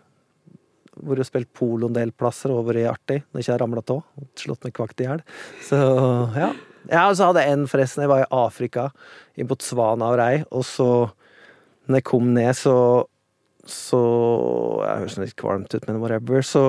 [0.95, 3.83] vært og spilt polo en del plasser og vært artig når jeg ikke har ramla
[3.95, 4.05] av.
[4.39, 5.25] Slått meg kvakt i hjel.
[5.65, 5.81] Så
[6.37, 6.53] ja.
[6.85, 8.03] Ja, og hadde jeg en, forresten.
[8.03, 8.89] Jeg var i Afrika,
[9.33, 10.87] i Botswana og rei, og så
[11.89, 12.77] når jeg kom ned, så
[13.65, 13.99] så
[14.85, 16.43] Jeg høres litt kvalmt ut, men whatever.
[16.45, 16.61] Så,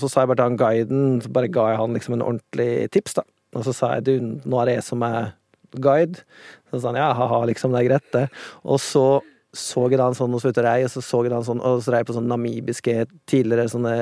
[0.00, 2.88] så sa jeg bare til han guiden, så bare ga jeg han liksom en ordentlig
[2.94, 3.26] tips, da.
[3.58, 4.14] Og så sa jeg du,
[4.48, 5.34] nå er det jeg som er
[5.76, 6.24] guide.
[6.70, 8.24] Så sa han ja, ha-ha, liksom, det er greit, det.
[8.64, 9.04] Og så
[9.56, 11.46] så jeg da en sånn og så å rei, og så så jeg da en
[11.46, 12.94] sånn, og så rei på sånne namibiske
[13.30, 13.94] tidligere sånne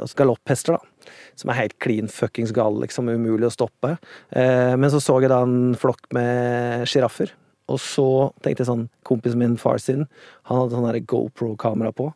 [0.00, 1.12] altså galopphester, da.
[1.36, 3.10] Som er helt clean fuckings gale, liksom.
[3.12, 3.96] Umulig å stoppe.
[4.30, 7.32] Eh, men så så jeg da en flokk med sjiraffer.
[7.72, 8.06] Og så
[8.44, 10.06] tenkte jeg sånn Kompisen min, far sin,
[10.48, 12.10] han hadde sånn GoPro-kamera på.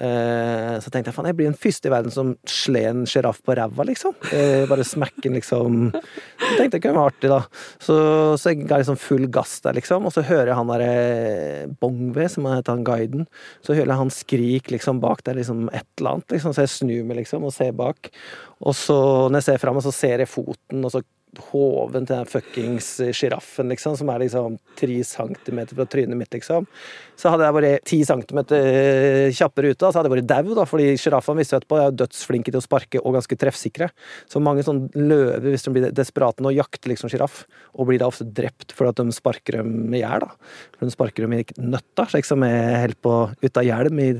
[0.00, 3.42] Eh, så tenkte jeg faen, jeg blir den første i verden som sler en sjiraff
[3.44, 4.14] på ræva, liksom.
[4.32, 5.90] Eh, bare smekker liksom.
[5.92, 7.40] Så tenkte jeg kunne være artig, da.
[7.82, 7.98] Så,
[8.40, 10.08] så jeg ga liksom full gass der, liksom.
[10.08, 13.28] Og så hører jeg han derre Bongve, som heter han guiden.
[13.66, 16.36] Så hører jeg han skrik liksom bak der, liksom et eller annet.
[16.36, 18.12] liksom, Så jeg snur meg, liksom, og ser bak.
[18.64, 18.98] Og så,
[19.28, 21.04] når jeg ser fram, så ser jeg foten, og så
[21.50, 26.66] hoven til den fuckings sjiraffen, liksom, som er liksom tre centimeter fra trynet mitt, liksom.
[27.20, 30.88] Så hadde jeg vært ti centimeter kjappere ute, så hadde jeg vært dau, da, fordi
[31.00, 33.90] sjiraffene visste etterpå er dødsflinke til å sparke og ganske treffsikre.
[34.30, 37.44] Så mange sånn løver, hvis de blir desperate nå, jakter liksom sjiraff,
[37.76, 40.34] og blir da ofte drept fordi at de sparker dem i hjel, da.
[40.76, 44.12] For de sparker dem i nøtta, slik som jeg holder på ut av hjelm i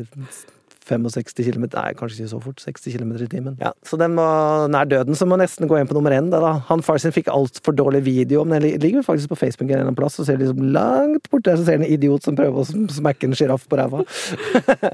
[0.90, 2.60] 65 km Nei, kanskje ikke så fort.
[2.62, 3.56] 60 km i timen.
[3.62, 6.30] Ja, så den var nær døden, så må nesten gå inn på nummer én.
[6.32, 6.52] Da, da.
[6.68, 9.88] Han far sin fikk altfor dårlig video, men den ligger faktisk på Facebook en eller
[9.88, 12.62] annen plass, og ser liksom langt borte der, så ser han en idiot som prøver
[12.62, 14.02] å smekke en sjiraff på ræva.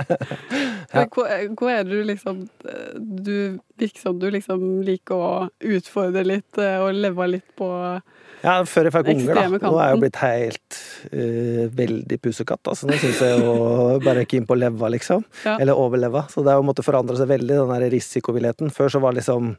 [0.95, 1.07] ja.
[1.07, 2.45] Hvor, hvor er du liksom
[2.97, 5.33] Du virker som du liksom liker å
[5.77, 7.69] utfordre litt og leve litt på
[8.45, 9.45] ja, før jeg fikk unger, da.
[9.67, 10.79] Nå er jeg jo blitt helt
[11.11, 12.73] uh, veldig pussekatt.
[12.73, 12.89] Altså.
[12.89, 13.53] Nå syns jeg jo
[14.05, 15.25] bare keen på å leve, liksom.
[15.45, 15.57] Ja.
[15.57, 16.27] Eller overleve.
[16.33, 18.75] Så det har jo måttet forandre seg veldig, den der risikovilligheten.
[18.75, 19.55] Før så var liksom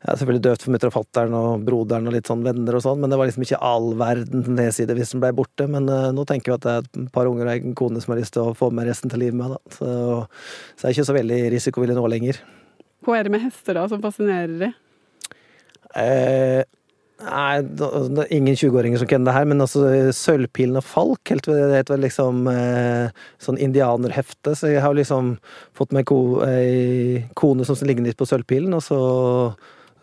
[0.00, 3.02] ja, selvfølgelig døvt for mutter og fatter'n og broderen og litt sånn venner og sånn,
[3.02, 5.66] men det var liksom ikke all verden nedside hvis den ble borte.
[5.68, 8.14] Men uh, nå tenker jeg at det er et par unger og en kone som
[8.14, 9.76] har lyst til å få med resten til livet med, da.
[9.76, 9.90] Så,
[10.78, 12.40] så jeg er ikke så veldig risikovillig nå lenger.
[13.04, 14.78] Hva er det med hester da som fascinerer deg?
[15.96, 16.62] Eh,
[17.20, 17.88] Nei, det
[18.24, 19.82] er ingen 20-åringer som kjenner det her, men altså
[20.16, 23.10] Sølvpilen og Falk helt, det heter liksom eh,
[23.42, 25.34] sånn indianerhefte, så jeg har liksom
[25.76, 29.00] fått meg ko, ei kone som ligner litt på Sølvpilen, og så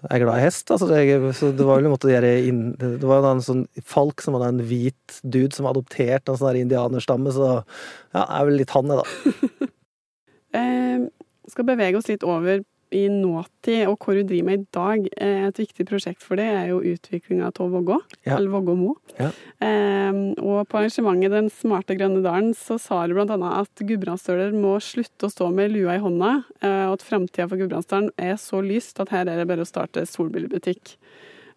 [0.05, 0.70] er jeg glad i hest.
[0.74, 1.01] Altså det,
[1.39, 5.55] så det var vel en Det var en sånn Falk som var en hvit dude
[5.55, 9.01] som var adoptert av en sånn indianerstamme, så ja, jeg er vel litt han, jeg,
[9.01, 9.72] da.
[10.61, 11.07] eh,
[11.49, 12.61] skal bevege oss litt over
[12.95, 15.07] i nåtid, og hva du driver med i dag.
[15.19, 18.38] Eh, et viktig prosjekt for det er jo utviklinga av Vågå, ja.
[18.38, 18.93] eller Vågå Mo.
[19.17, 19.31] Ja.
[19.63, 24.77] Eh, og på arrangementet Den smarte grønne dalen så sa blant annet at gudbrandsdøler må
[24.83, 28.61] slutte å stå med lua i hånda, eh, og at framtida for Gudbrandsdalen er så
[28.63, 30.95] lyst at her er det bare å starte solbilbutikk.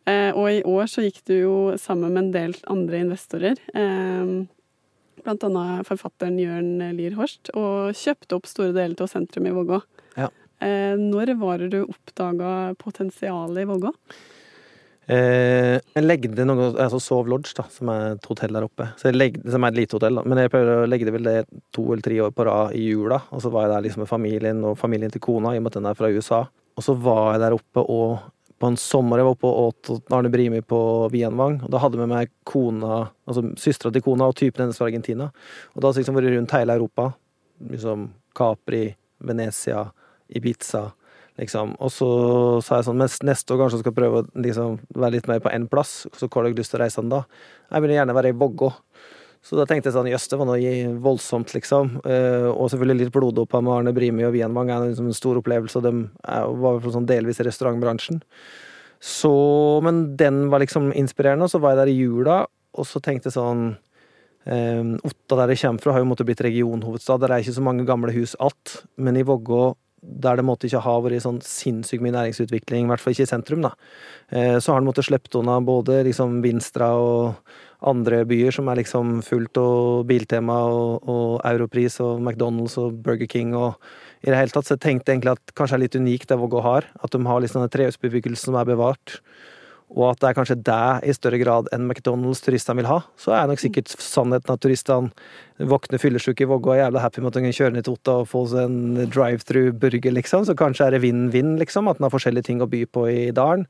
[0.09, 3.61] Eh, og i år så gikk du jo sammen med en del andre investorer.
[3.75, 4.35] Eh,
[5.21, 9.83] blant annet forfatteren Jørn Lier Horst, og kjøpte opp store deler av sentrum i Vågå.
[10.19, 10.31] Ja.
[10.61, 13.93] Eh, når var det du oppdaga potensialet i Vågå?
[15.11, 18.91] Eh, jeg legde noe altså Sov Lodge, da, som er et hotell der oppe.
[19.11, 20.27] Legde, som er et lite hotell, da.
[20.29, 21.39] Men jeg prøvde å legge det vel det
[21.75, 23.23] to eller tre år på rad i jula.
[23.35, 25.73] Og så var jeg der liksom med familien og familien til kona, i og med
[25.73, 26.45] at den er fra USA.
[26.79, 28.21] Og så var jeg der oppe og
[28.61, 30.79] på en sommer jeg var oppe og åt Arne Brimi på
[31.13, 31.63] Vienvang.
[31.65, 34.91] og Da hadde jeg med meg kona, altså søstera til kona og typen hennes fra
[34.91, 35.31] Argentina.
[35.73, 37.07] Og da har jeg liksom vært rundt hele Europa.
[37.73, 38.05] Liksom
[38.37, 38.83] Capri,
[39.25, 39.87] Venezia,
[40.37, 40.87] Ibiza,
[41.41, 41.77] liksom.
[41.83, 42.11] Og så
[42.65, 45.53] sa jeg sånn, mens neste år kanskje skal prøve å liksom, være litt mer på
[45.53, 47.25] én plass, så hvor har du lyst til å reise da?
[47.71, 48.71] Jeg vil gjerne være i Vågå.
[49.41, 51.95] Så da tenkte jeg sånn, jøss, det var noe voldsomt, liksom.
[52.05, 55.81] Uh, og selvfølgelig litt bloddåpa med Arne Brimi og Vienvang er liksom en stor opplevelse,
[55.81, 55.95] og de
[56.61, 58.21] var sånn delvis i restaurantbransjen.
[59.01, 59.33] Så,
[59.81, 62.41] men den var liksom inspirerende, og så var jeg der i jula,
[62.77, 63.71] og så tenkte jeg sånn
[64.45, 67.23] um, Otta, der jeg kommer fra, har jo måttet blitt regionhovedstad.
[67.25, 69.71] Der er ikke så mange gamle hus att, men i Vågå
[70.01, 73.31] der det måtte ikke ha vært sånn sinnssykt mye næringsutvikling, i hvert fall ikke i
[73.31, 73.75] sentrum, da.
[74.33, 77.35] Eh, så har en måttet slippe unna både liksom Vinstra og
[77.81, 83.29] andre byer som er liksom fullt av Biltema og, og Europris og McDonald's og Burger
[83.31, 83.77] King og
[84.21, 84.69] i det hele tatt.
[84.69, 86.89] Så jeg tenkte egentlig at kanskje er litt unikt det Vågå har.
[87.01, 89.21] At de har liksom trehusbebyggelsen som er bevart
[89.91, 93.35] og at det er kanskje det i større grad enn McDonald's turistene vil ha, så
[93.35, 95.11] er nok sikkert sannheten at turistene
[95.71, 97.97] våkner fyllesyke i Vågå og er jævla happy med at de kan kjøre ned til
[97.99, 100.47] Otta og få seg en drive-through-burger, liksom.
[100.49, 103.25] Så kanskje er det vinn-vinn, liksom, at en har forskjellige ting å by på i
[103.37, 103.67] dalen.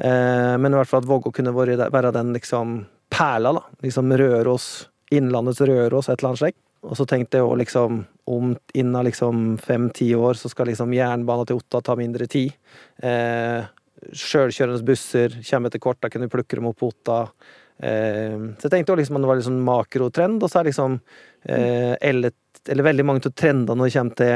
[0.00, 2.80] Eh, men i hvert fall at Vågå kunne være den liksom
[3.14, 3.62] perla, da.
[3.84, 6.62] Liksom Røros, Innlandets Røros, et eller annet slikt.
[6.88, 11.46] Og så tenkte jeg òg liksom om innen liksom fem-ti år så skal liksom jernbana
[11.48, 12.54] til Otta ta mindre tid.
[13.02, 13.66] Eh,
[14.14, 17.24] sjølkjørende busser kommer kort, da kan du plukke dem opp på Otta.
[17.78, 20.98] Eh, så jeg tenkte liksom at det var liksom makrotrend, og så er liksom
[21.44, 22.34] eh, eller,
[22.66, 24.34] eller, veldig mange av trendene når det kommer til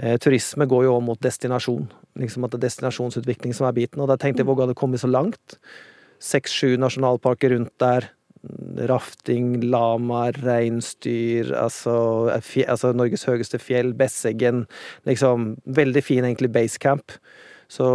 [0.00, 1.90] eh, turisme, går jo òg mot destinasjon.
[2.20, 5.02] Liksom at det er destinasjonsutvikling som er biten, og da tenkte jeg Vågå hadde kommet
[5.02, 5.60] så langt.
[6.20, 8.10] Seks-sju nasjonalparker rundt der.
[8.88, 11.92] Rafting, lamaer, reinsdyr, altså,
[12.32, 14.62] altså, Norges høyeste fjell, Besseggen.
[15.04, 17.18] Liksom veldig fin, egentlig, basecamp.
[17.70, 17.86] Så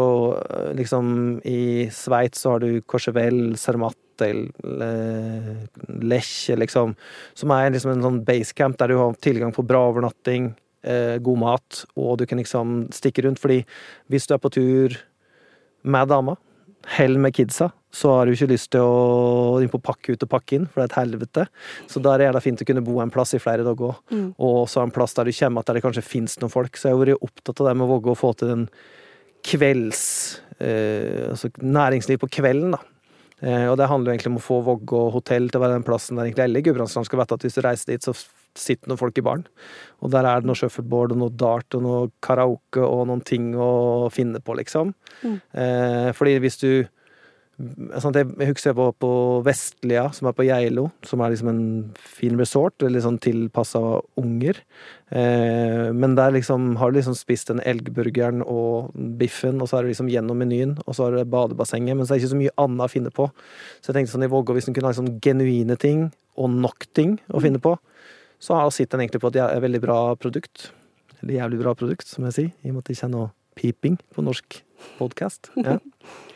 [0.78, 5.68] liksom i Sveits så har du Courchevel, Cermat, Eller
[6.08, 6.96] eh, liksom.
[7.34, 10.54] Som er liksom en sånn basecamp der du har tilgang på bra overnatting,
[10.88, 13.42] eh, god mat, og du kan liksom stikke rundt.
[13.44, 13.66] Fordi
[14.08, 14.96] hvis du er på tur
[15.84, 16.38] med dama,
[16.96, 20.32] hell med kidsa, så har du ikke lyst til å inn på pakke ut og
[20.32, 21.48] pakke inn, for det er et helvete.
[21.92, 24.02] Så da er det gjerne fint å kunne bo en plass i flere dager òg.
[24.12, 24.28] Mm.
[24.36, 26.76] Og også en plass der du kommer at der det kanskje finnes noen folk.
[26.76, 28.70] Så jeg har vært opptatt av det med å våge å få til den
[29.46, 30.04] kvelds...
[30.56, 32.80] Eh, altså næringsliv på kvelden, da.
[33.44, 35.86] Eh, og det handler jo egentlig om å få Vågå hotell til å være den
[35.86, 38.14] plassen der egentlig alle i Gudbrandsdalen skal vite at hvis du reiser dit, så
[38.56, 39.44] sitter noen folk i baren.
[40.00, 43.52] Og der er det noe shuffleboard og noe dart og noe karaoke og noen ting
[43.60, 44.94] å finne på, liksom.
[45.26, 45.36] Mm.
[45.62, 46.70] Eh, fordi hvis du
[47.56, 49.10] sånn, Jeg husker jeg var på
[49.46, 51.64] Vestlia, som er på Geilo, som er liksom en
[51.96, 53.82] fin resort, litt sånn tilpassa
[54.20, 54.60] unger.
[55.10, 59.86] Eh, men der liksom har du liksom spist den elgburgeren og biffen, og så er
[59.86, 62.44] det liksom gjennom menyen, og så har du badebassenget, men så er det ikke så
[62.44, 63.30] mye annet å finne på.
[63.80, 66.90] Så jeg tenkte sånn i Vågå, hvis en kunne ha liksom genuine ting, og nok
[66.92, 67.78] ting å finne på,
[68.44, 70.70] så sitter en egentlig på et veldig bra produkt.
[71.22, 73.34] Eller jævlig bra produkt, som jeg sier, i og med at det ikke er noe
[73.56, 74.64] piping på norsk
[75.00, 75.54] podkast.
[75.56, 75.80] Ja.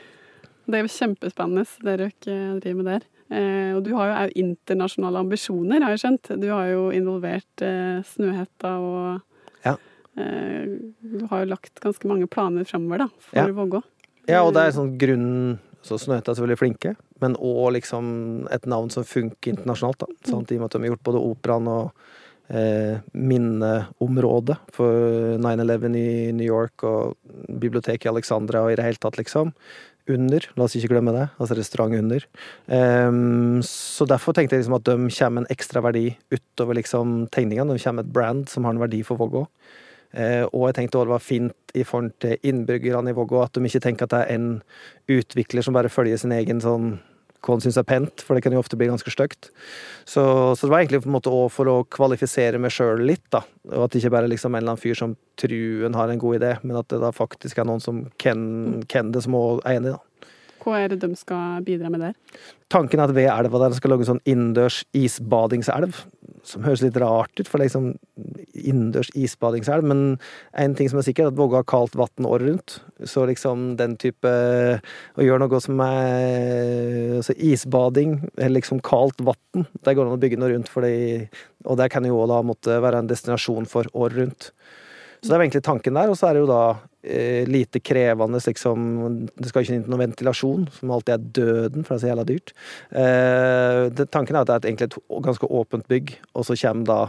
[0.69, 3.05] Det er jo kjempespennende det dere driver med der.
[3.29, 6.29] Eh, og du har jo òg internasjonale ambisjoner, har jeg skjønt.
[6.41, 9.21] Du har jo involvert eh, Snøhetta og
[9.65, 9.75] Ja.
[10.17, 10.65] eh,
[11.01, 13.47] Du har jo lagt ganske mange planer framover, da, for Ja.
[13.47, 13.83] Vågå.
[14.27, 18.65] Ja, og det er sånn grunnen Så Snøhetta er selvfølgelig flinke, men òg liksom et
[18.67, 19.97] navn som funker internasjonalt.
[19.99, 20.07] da.
[20.25, 20.51] Sant?
[20.51, 21.93] I og med at de har gjort både operaen og
[22.49, 27.15] eh, minneområdet for 9-11 i New York og
[27.47, 29.53] biblioteket i Alexandra og i det hele tatt, liksom.
[30.09, 31.27] Under, la oss ikke glemme det.
[31.37, 32.23] Altså restaurant under.
[32.65, 37.75] Um, så derfor tenkte jeg liksom at de kommer en ekstra verdi utover liksom tegningene.
[37.75, 39.45] De kommer med et brand som har en verdi for Vågå.
[40.09, 43.53] Uh, og jeg tenkte også det var fint i forhold til innbyggerne i Vågå, at
[43.53, 44.49] de ikke tenker at det er en
[45.19, 46.95] utvikler som bare følger sin egen sånn
[47.39, 49.49] hva han syns er pent, for det kan jo ofte bli ganske stygt.
[50.03, 50.23] Så,
[50.55, 53.43] så det var egentlig på en måte for å kvalifisere meg sjøl litt, da.
[53.71, 56.11] Og at det ikke bare er liksom en eller annen fyr som tror en har
[56.11, 59.37] en god idé, men at det da faktisk er noen som kan kan det, som
[59.39, 60.03] òg er enig, da.
[60.59, 62.15] Hva er det de skal bidra med der?
[62.71, 66.03] Tanken er at ved elva der skal lage en sånn innendørs isbadingselv.
[66.47, 67.93] Som høres litt rart ut, for liksom
[68.67, 69.85] innendørs isbadingselv.
[69.87, 70.03] Men
[70.57, 72.77] en ting som er sikkert, er at Vågå har kaldt vann året rundt.
[73.07, 79.65] Så liksom den type Å gjøre noe som er altså isbading, eller liksom kaldt vann,
[79.85, 80.71] der går det an å bygge noe rundt.
[80.71, 80.95] Fordi,
[81.65, 84.51] og der kan jo òg da måtte være en destinasjon for året rundt.
[85.19, 86.63] Så det er egentlig tanken der, og så er det jo da
[87.03, 88.85] eh, lite krevende, liksom
[89.35, 92.25] Det skal ikke inn noe ventilasjon, som alltid er døden, for det er så jævla
[92.29, 92.53] dyrt.
[93.01, 96.55] Eh, det, tanken er at det er et, egentlig et ganske åpent bygg, og så
[96.61, 96.99] kommer da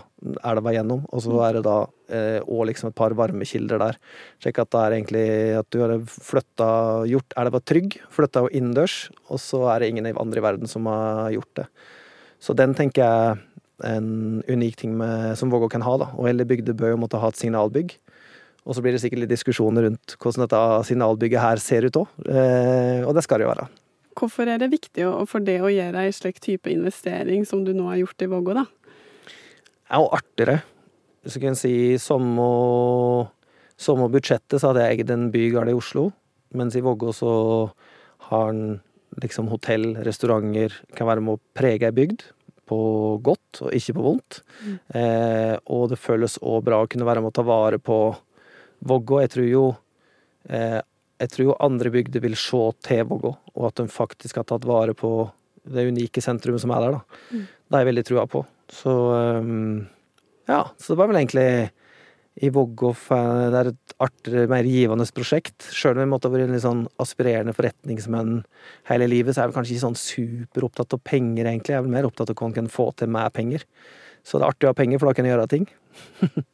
[0.50, 1.76] elva gjennom, og så er det da
[2.10, 4.00] eh, og liksom et par varmekilder der.
[4.42, 5.26] Sjekk at det er egentlig
[5.60, 6.70] at du har flytta
[7.12, 8.98] gjort elva trygg, flytta henne innendørs,
[9.30, 11.70] og så er det ingen andre i verden som har gjort det.
[12.40, 13.38] Så den tenker jeg
[13.84, 16.10] en unik ting med, som Vågå kan ha, da.
[16.18, 17.94] Og hele bygder bør jo måtte ha et signalbygg.
[18.66, 22.10] Og så blir det sikkert litt diskusjoner rundt hvordan dette signalbygget her ser ut òg.
[22.28, 23.70] Eh, og det skal det jo være.
[24.20, 27.86] Hvorfor er det viktig for det å gjøre ei slik type investering som du nå
[27.88, 28.66] har gjort i Vågå, da?
[29.90, 30.60] er jo artigere.
[31.20, 32.46] Hvis du kan si samme
[33.80, 36.10] samme budsjettet, så hadde jeg eid en bygard i Oslo.
[36.56, 37.32] Mens i Vågå så
[38.28, 38.80] har en
[39.20, 42.26] liksom hotell, restauranter, kan være med å prege ei bygd.
[42.70, 44.42] På godt og ikke på vondt.
[44.94, 47.96] Eh, og det føles òg bra å kunne være med å ta vare på
[48.80, 49.20] Vågå.
[49.24, 49.64] Jeg tror jo
[50.48, 50.80] eh,
[51.20, 54.64] jeg tror jo andre bygder vil se til Vågå, og at de faktisk har tatt
[54.68, 55.12] vare på
[55.68, 56.96] det unike sentrumet som er der.
[56.96, 57.02] da.
[57.30, 58.40] Det har jeg veldig trua på.
[58.72, 58.94] Så
[59.44, 59.82] um,
[60.48, 61.70] ja, så det var vel egentlig
[62.40, 65.66] i Vågå Det er et artigere, mer givende prosjekt.
[65.76, 68.38] Sjøl om jeg måtte ha vært en litt sånn aspirerende forretningsmenn
[68.88, 71.74] hele livet, så er jeg vel kanskje ikke sånn superopptatt av penger, egentlig.
[71.74, 73.66] Jeg er vel mer opptatt av hva man kan få til med penger.
[74.24, 75.68] Så det er artig å ha penger, for da kan jeg gjøre ting.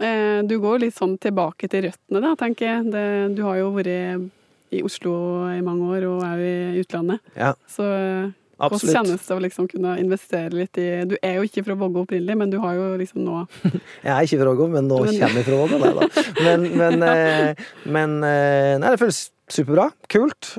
[0.00, 2.90] Eh, du går litt sånn tilbake til røttene, da, tenker jeg.
[2.94, 4.30] Det, du har jo vært
[4.70, 5.12] i Oslo
[5.50, 7.20] i mange år, og er jo i utlandet.
[7.36, 8.30] Ja, Så eh,
[8.60, 8.94] hvordan absolutt.
[8.96, 12.36] kjennes det å liksom kunne investere litt i Du er jo ikke fra Vågå opprinnelig,
[12.36, 13.38] men du har jo liksom nå
[14.04, 15.80] Jeg er ikke fra Vågå, men nå Men- kommer jeg fra Vågå.
[15.80, 16.24] Nei da.
[16.44, 19.88] Men, men, eh, men Nei, det føles superbra.
[20.12, 20.54] Kult.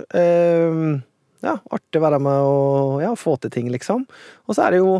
[1.42, 4.04] Ja, artig å være med og ja, få til ting, liksom.
[4.46, 5.00] Og så er det jo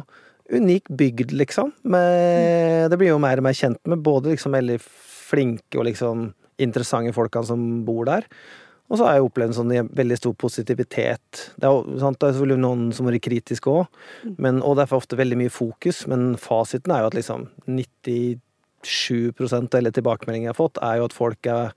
[0.52, 1.72] unik bygd, liksom.
[1.84, 6.30] Med, det blir jo mer og mer kjent med både liksom veldig flinke og liksom
[6.62, 8.28] interessante folkene som bor der.
[8.92, 11.44] Og så har jeg opplevd en sånn veldig stor positivitet.
[11.56, 14.02] Det er, sant, det er selvfølgelig noen som har vært kritiske òg,
[14.52, 16.04] og derfor ofte veldig mye fokus.
[16.12, 21.08] Men fasiten er jo at liksom 97 av alle tilbakemeldinger jeg har fått, er jo
[21.08, 21.72] at folk er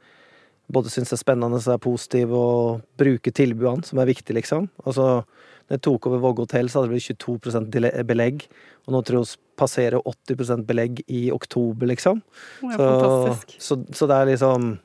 [0.73, 4.69] både syns det er spennende og er positiv, og bruker tilbudene, som er viktig, liksom.
[4.85, 5.25] Altså,
[5.65, 8.47] når jeg tok over Vågå hotell, så hadde det blitt 22 dile- belegg,
[8.87, 12.23] og nå tror jeg vi passerer 80% belegg i oktober, liksom.
[12.62, 14.79] Det Så, så, så det er liksom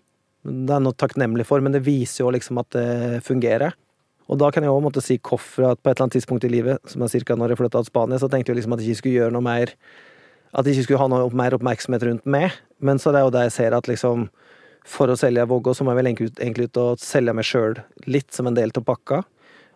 [0.50, 3.74] Det er noe takknemlig for, men det viser jo liksom at det fungerer.
[4.30, 6.52] Og da kan jeg òg måtte si hvorfor at på et eller annet tidspunkt i
[6.54, 7.36] livet, som er ca.
[7.36, 9.42] når jeg flytta til Spania, så tenkte jeg liksom at jeg ikke skulle gjøre noe
[9.44, 9.74] mer
[10.54, 12.56] At jeg ikke skulle ha noe mer oppmerksomhet rundt meg.
[12.82, 14.30] Men så det er jo det jeg ser at liksom
[14.88, 18.32] For å selge Vågå, så må jeg vel egentlig ut, og selge meg sjøl litt
[18.34, 19.24] som en del av pakka.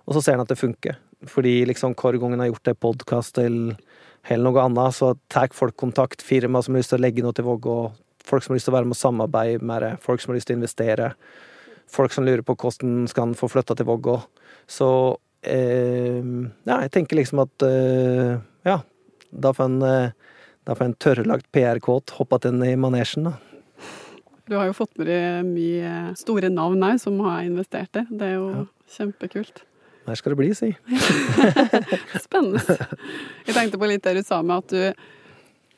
[0.08, 0.98] Og så ser han at det funker.
[1.30, 3.78] Fordi liksom hver gang en har gjort det podkast eller,
[4.28, 6.24] eller noe annet, så tar folk kontakt.
[6.26, 7.78] Firma som har lyst til å legge noe til Vågå.
[8.24, 9.94] Folk som har lyst til å være med og samarbeide med det.
[10.04, 11.14] Folk som har lyst til å investere.
[11.92, 14.18] Folk som lurer på hvordan skal han få flytta til Vågå.
[14.72, 14.90] Så
[15.44, 18.38] eh, ja, jeg tenker liksom at eh,
[18.68, 18.80] ja,
[19.32, 20.12] da får en eh,
[20.64, 23.34] en tørrlagt PR-kåt hoppa inn i manesjen, da.
[24.50, 28.08] Du har jo fått med deg mye store navn òg som har investert der.
[28.12, 28.66] Det er jo Ja.
[28.98, 29.64] kjempekult.
[30.06, 30.72] Her skal det bli, si.
[32.26, 32.60] Spennende.
[33.48, 35.10] Jeg tenkte på litt det du sa med at du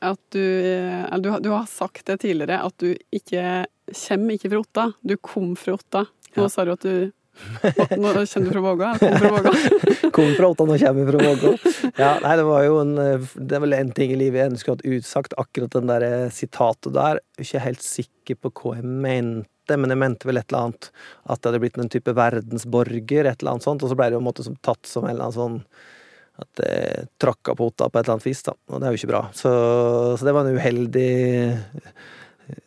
[0.05, 4.59] at du, eh, du, du har sagt det tidligere, at du ikke kommer ikke fra
[4.59, 4.83] Otta.
[5.01, 6.01] Du kom fra Otta.
[6.35, 6.49] Nå Ja.
[6.51, 7.11] sa du at du
[8.01, 9.53] Nå kjenner du fra eller Kom fra Våga?
[10.15, 11.51] Kom fra Otta, nå kommer fra Vågå.
[11.97, 14.53] Ja, nei, det var jo en eh, Det er vel en ting i livet jeg
[14.53, 17.19] ønsker å ha utsagt, akkurat den der eh, sitatet der.
[17.35, 20.69] Jeg er ikke helt sikker på hva jeg mente, men jeg mente vel et eller
[20.69, 20.89] annet
[21.25, 24.17] at jeg hadde blitt en type verdensborger, et eller annet sånt, og så ble det
[24.17, 25.59] jo en måte som tatt som en eller annen sånn
[26.41, 28.55] at jeg tråkka på Otta på et eller annet vis, da.
[28.71, 29.21] Og det er jo ikke bra.
[29.35, 29.51] Så,
[30.19, 31.11] så det var en uheldig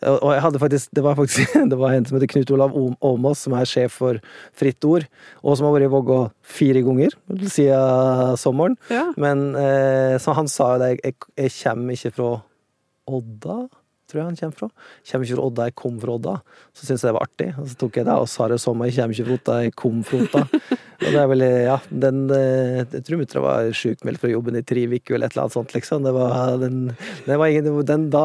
[0.09, 3.45] og jeg hadde faktisk, det var faktisk det var en som heter Knut Olav Åmås,
[3.47, 4.21] som er sjef for
[4.59, 5.07] Fritt Ord,
[5.43, 7.15] og som har vært i Vågå fire ganger
[7.47, 8.79] siden sommeren.
[8.91, 9.09] Ja.
[9.21, 12.33] Men eh, så han sa jo det, jeg, jeg kommer ikke fra
[13.09, 13.59] Odda,
[14.09, 14.69] tror jeg han kommer fra.
[15.11, 16.35] Kommer ikke fra Odda, jeg kom fra Odda.
[16.73, 18.91] Så syntes jeg det var artig, og så tok jeg det og sa det sommer,
[18.91, 20.45] jeg kommer ikke fra Odda, jeg kom fra Odda.
[20.99, 24.65] Og det er vel, ja, den eh, Jeg tror mutter'n var sjukmeldt fra jobben i
[24.67, 26.03] tre uker eller et eller annet sånt, liksom.
[26.03, 26.81] Det var den,
[27.23, 28.25] det var ingen, den, da,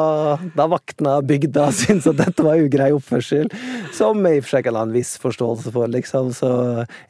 [0.58, 3.52] da vaktna bygda syntes at dette var ugrei oppførsel,
[3.94, 6.32] som jeg i og for seg kan ha en viss forståelse for, liksom.
[6.34, 6.50] Så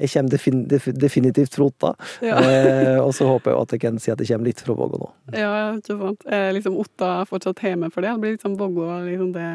[0.01, 1.93] jeg kommer defin, def, definitivt fra Otta.
[2.25, 2.41] Ja.
[2.43, 4.99] Eh, og så håper jeg at jeg kan si at jeg kommer litt fra Vågå
[4.99, 5.09] nå.
[5.39, 6.27] ja, ikke sant.
[6.27, 8.11] Er liksom Otta fortsatt hjemme for det?
[8.11, 9.45] Det blir liksom Vågå liksom det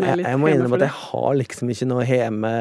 [0.00, 2.52] Jeg, jeg må innrømme at jeg har liksom ikke noe hjemme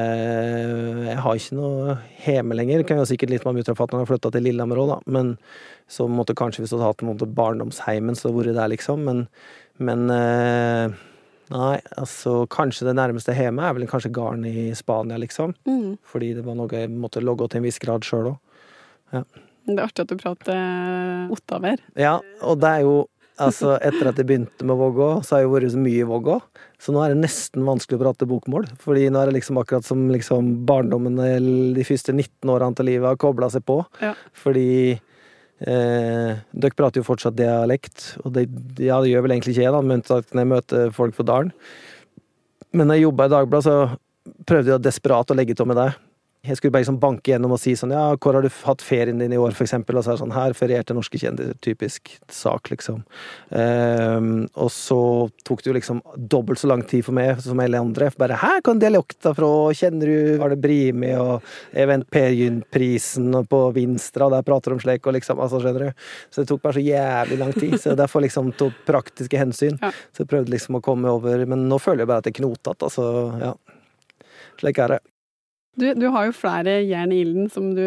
[1.07, 2.81] Jeg har ikke noe hjemme lenger.
[2.81, 4.97] Det kan jo sikkert litt med mutter'n og fatter'n har flytta til Lillehammer òg, da.
[5.17, 5.37] Men
[5.91, 9.07] så måtte kanskje hvis du hadde hatt en til barndomsheimen, så vært der, liksom.
[9.07, 9.23] Men,
[9.79, 10.99] men eh,
[11.51, 15.51] Nei, altså kanskje det nærmeste hjemme er vel kanskje garn i Spania, liksom.
[15.67, 15.97] Mm.
[16.07, 18.37] Fordi det var noe jeg måtte logge til en viss grad sjøl òg.
[19.11, 21.81] Det er artig at du prater ottaver.
[21.99, 22.15] Ja,
[22.47, 22.95] og det er jo
[23.41, 26.37] Altså, etter at jeg begynte med Vågå, så har jeg vært så mye i Vågå.
[26.81, 28.67] Så nå er det nesten vanskelig å prate bokmål.
[28.81, 32.89] Fordi nå er det liksom akkurat som liksom barndommen eller de første 19 årene til
[32.91, 33.79] livet har kobla seg på.
[34.03, 34.13] Ja.
[34.43, 38.47] Fordi eh, dere prater jo fortsatt dialekt, og det,
[38.81, 41.51] ja, det gjør vel egentlig ikke jeg, da, men når jeg møter folk fra dalen.
[42.71, 45.91] Men når jeg jobba i Dagbladet, så prøvde jeg desperat å legge til med det.
[46.41, 49.19] Jeg skulle bare liksom banke gjennom og si sånn Ja, hvor har du hatt ferien
[49.21, 49.99] din i år, for eksempel?
[49.99, 51.53] Og så er det sånn Her ferierte norske kjendiser.
[51.61, 53.03] Typisk sak, liksom.
[53.53, 54.97] Um, og så
[55.45, 58.09] tok det jo liksom dobbelt så lang tid for meg som alle andre.
[58.17, 59.51] Bare Hæ, hvor er dialekta fra?
[59.77, 61.45] Kjenner du Arne Brimi og
[61.77, 65.91] Event Per Gynt-prisen og på Vinstra, der prater de om slik, og liksom Altså, skjønner
[65.91, 66.09] du?
[66.33, 67.77] Så det tok bare så jævlig lang tid.
[67.83, 69.77] Så derfor liksom tok praktiske hensyn.
[69.77, 69.93] Ja.
[70.09, 72.41] Så jeg prøvde liksom å komme over Men nå føler jeg bare at det er
[72.41, 73.07] knotete, altså.
[73.45, 73.53] Ja.
[74.57, 75.01] Slik er det.
[75.81, 77.81] Du, du har jo flere jern i ilden, som du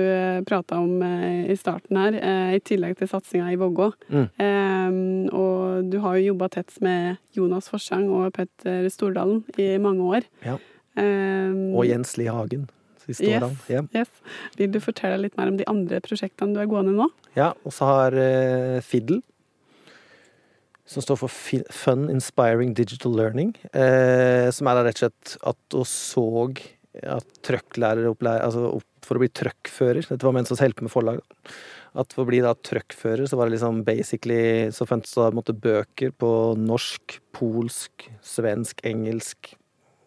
[0.49, 3.93] prata om eh, i starten her, eh, i tillegg til satsinga i Vågå.
[4.11, 4.25] Mm.
[4.43, 4.97] Eh,
[5.31, 10.27] og du har jo jobba tett med Jonas Forsang og Petter Stordalen i mange år.
[10.43, 10.57] Ja.
[10.99, 12.67] Eh, Og Jens Lie Hagen.
[13.05, 13.43] Siste Yes.
[13.43, 13.57] årene.
[13.69, 13.87] Yeah.
[13.95, 14.09] Yes.
[14.57, 17.11] Vil du fortelle litt mer om de andre prosjektene du er gående nå?
[17.37, 19.21] Ja, og så har uh, Fiddle,
[20.89, 25.77] som står for Fun Inspiring Digital Learning, eh, som er da rett og slett at
[25.77, 26.25] vi så
[27.03, 30.07] at trøkklæreropplæring Altså for å bli trøkkfører.
[30.09, 31.19] Dette var mens vi holdt med forlag.
[31.95, 35.55] At for å bli da trøkkfører, så var det liksom basically Så fantes det måte
[35.55, 39.55] bøker på norsk, polsk, svensk, engelsk,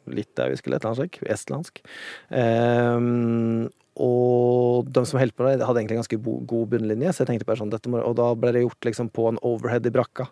[0.07, 1.27] litauisk eller et eller annet slikt.
[1.35, 1.83] Estlandsk.
[2.31, 3.67] Um,
[3.97, 7.47] og de som holdt på med det, hadde egentlig ganske god bunnlinje, så jeg tenkte
[7.49, 10.27] bare sånn, må, og da ble det gjort liksom på en overhead i brakka.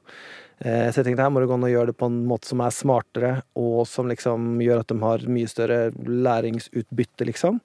[0.59, 2.49] Eh, så jeg tenkte her må det gå an å gjøre det på en måte
[2.51, 7.59] som er smartere, og som liksom gjør at de har mye større læringsutbytte, liksom.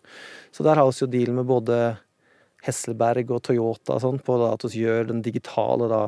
[0.51, 1.81] Så der har vi jo deal med både
[2.67, 6.03] Hesselberg og Toyota og sånn, på at vi gjør den digitale da,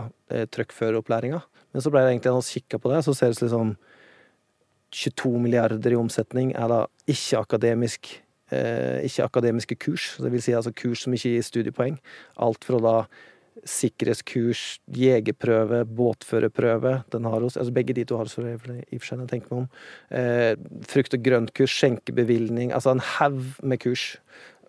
[0.53, 1.41] trøkkføreropplæringa.
[1.73, 3.73] Men så ble det egentlig når vi kikka på det, så ser det ut som
[4.93, 8.11] 22 milliarder i omsetning er da ikke-akademisk
[8.53, 10.13] eh, ikke-akademiske kurs.
[10.21, 11.97] Det vil si altså kurs som ikke gir studiepoeng.
[12.45, 12.97] Alt fra da
[13.69, 16.97] sikkerhetskurs, jegerprøve, båtførerprøve.
[17.13, 19.61] Den har hos, altså begge de to har hos i og for seg, tenker meg
[19.65, 19.69] om.
[20.11, 20.55] Eh,
[20.89, 22.73] frukt- og grøntkurs, skjenkebevilgning.
[22.73, 24.17] Altså en haug med kurs.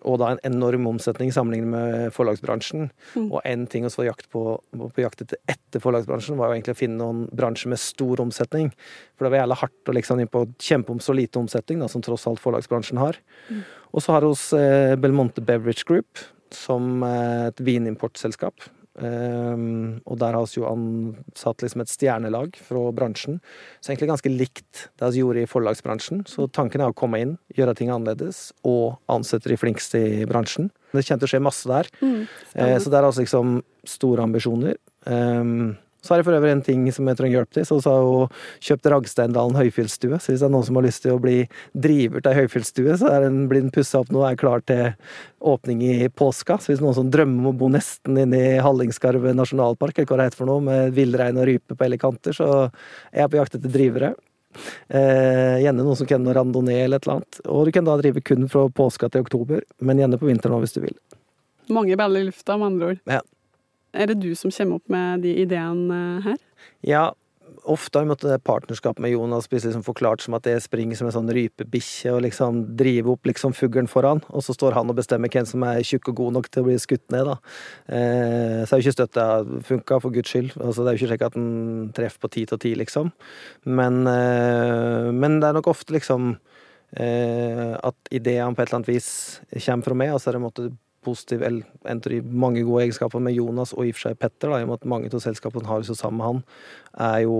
[0.04, 2.90] Og da en enorm omsetning sammenlignet med forlagsbransjen.
[3.16, 3.30] Mm.
[3.30, 4.42] Og én ting å få jakt på,
[4.76, 8.70] på jakt etter etter forlagsbransjen, var jo egentlig å finne noen bransjer med stor omsetning.
[9.16, 11.88] For det var jævla hardt å liksom inn på kjempe om så lite omsetning, da,
[11.90, 13.18] som tross alt forlagsbransjen har.
[13.48, 13.64] Mm.
[13.94, 16.20] Og så har vi eh, Belmonte Beverage Group,
[16.54, 18.68] som er et vinimportselskap.
[18.94, 23.40] Um, og der har vi jo ansatt liksom et stjernelag fra bransjen.
[23.82, 26.22] Så egentlig ganske likt det vi gjorde i forlagsbransjen.
[26.30, 30.70] Så tanken er å komme inn, gjøre ting annerledes, og ansette de flinkeste i bransjen.
[30.94, 31.90] Det kommer til å skje masse der.
[32.00, 32.20] Mm,
[32.54, 34.78] uh, så det er altså liksom store ambisjoner.
[35.10, 35.74] Um,
[36.04, 37.64] så har jeg for øvrig en ting som jeg trenger hjelp til.
[37.64, 38.34] Så har hun
[38.66, 40.18] kjøpt Ragsteindalen høyfjellsstue.
[40.20, 41.38] Så hvis det er noen som har lyst til å bli
[41.72, 44.92] driver til ei høyfjellsstue, så den blitt pussa opp nå og er klar til
[45.54, 46.58] åpning i påska.
[46.60, 50.20] Så hvis noen som drømmer om å bo nesten inne i Hallingskarvet nasjonalpark, eller hva
[50.20, 53.40] det heter for noe, med villrein og rype på alle kanter, så er jeg på
[53.40, 54.14] jakt etter drivere.
[54.88, 57.40] Eh, gjerne noen som kan noe randonee eller et eller annet.
[57.48, 60.66] Og du kan da drive kun fra påska til oktober, men gjerne på vinteren òg
[60.66, 60.96] hvis du vil.
[61.72, 63.00] Mange baller i lufta, med andre ord.
[63.08, 63.22] Ja.
[63.94, 66.40] Er det du som kommer opp med de ideene eh, her?
[66.84, 67.04] Ja,
[67.64, 71.08] ofte har vi måttet partnerskap med Jonas blitt liksom forklart som at det springer som
[71.08, 74.98] en sånn rypebikkje og liksom driver opp liksom fuglen foran, og så står han og
[74.98, 77.36] bestemmer hvem som er tjukk og god nok til å bli skutt ned, da.
[77.88, 79.28] Eh, så er jo ikke støtta
[79.70, 80.56] funka, for guds skyld.
[80.58, 83.12] Altså, det er jo ikke slik at en treffer på ti til ti, liksom.
[83.64, 86.34] Men, eh, men det er nok ofte liksom
[86.98, 89.12] eh, at ideene på et eller annet vis
[89.56, 90.72] kommer fra meg, og så det en måte
[91.04, 94.18] positiv eller en av de mange gode egenskaper med Jonas og i og for seg
[94.18, 96.40] Petter, da, i og med at mange av selskapene har så sammen med han,
[97.10, 97.36] er jo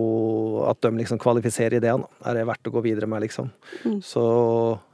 [0.71, 2.05] at de liksom kvalifiserer ideen.
[2.05, 2.31] da.
[2.31, 3.51] Er det verdt å gå videre med, liksom.
[3.85, 4.01] Mm.
[4.05, 4.25] Så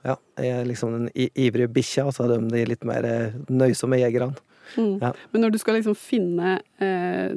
[0.07, 3.37] ja, jeg er liksom den ivrige bikkja, og så er de de litt mer eh,
[3.51, 4.35] nøysomme jegerne.
[4.77, 5.01] Mm.
[5.03, 5.13] Ja.
[5.33, 7.33] Men når du skal liksom finne, eh,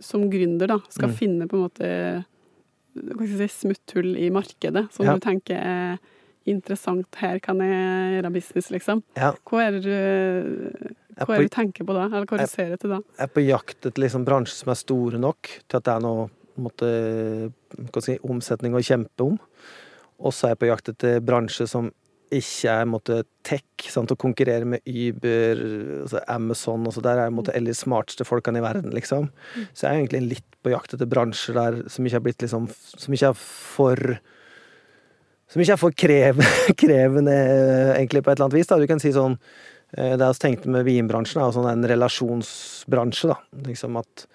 [0.00, 1.14] som gründer, da, skal Mm.
[1.16, 2.24] finne på en måte
[2.94, 5.14] hva skal jeg si, smutthull i markedet, som Ja.
[5.14, 5.98] du tenker er
[6.50, 9.02] interessant, her kan jeg gjøre business, liksom.
[9.18, 9.32] Ja.
[9.48, 9.90] Hva er det du,
[11.18, 13.00] hva er er det du tenker på da, eller hva du ser etter da?
[13.16, 16.04] jeg er på jakt etter liksom bransjer som er store nok til at det er
[16.04, 16.30] noe
[16.60, 16.88] måte,
[17.74, 19.38] jeg si, omsetning å kjempe om.
[20.22, 21.90] Og så er jeg på jakt etter bransjer som
[22.34, 25.60] ikke er måtte, tech, sant, å konkurrere med Uber,
[26.02, 29.28] altså Amazon og så der er måte de smarteste folkene i verden, liksom.
[29.72, 32.70] Så jeg er egentlig litt på jakt etter bransjer der som ikke er blitt liksom
[32.72, 34.16] Som ikke er for
[35.54, 36.40] Som ikke er for krev,
[36.82, 37.34] krevende,
[37.94, 38.66] egentlig, på et eller annet vis.
[38.66, 38.80] Da.
[38.82, 39.36] Du kan si sånn
[39.94, 43.36] eh, Det jeg tenkte med vinbransjen, er sånn en relasjonsbransje, da.
[43.68, 44.26] Liksom at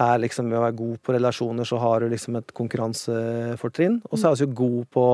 [0.00, 4.00] her, liksom, ved å være god på relasjoner, så har du liksom et konkurransefortrinn.
[4.10, 5.06] Og så er vi jo god på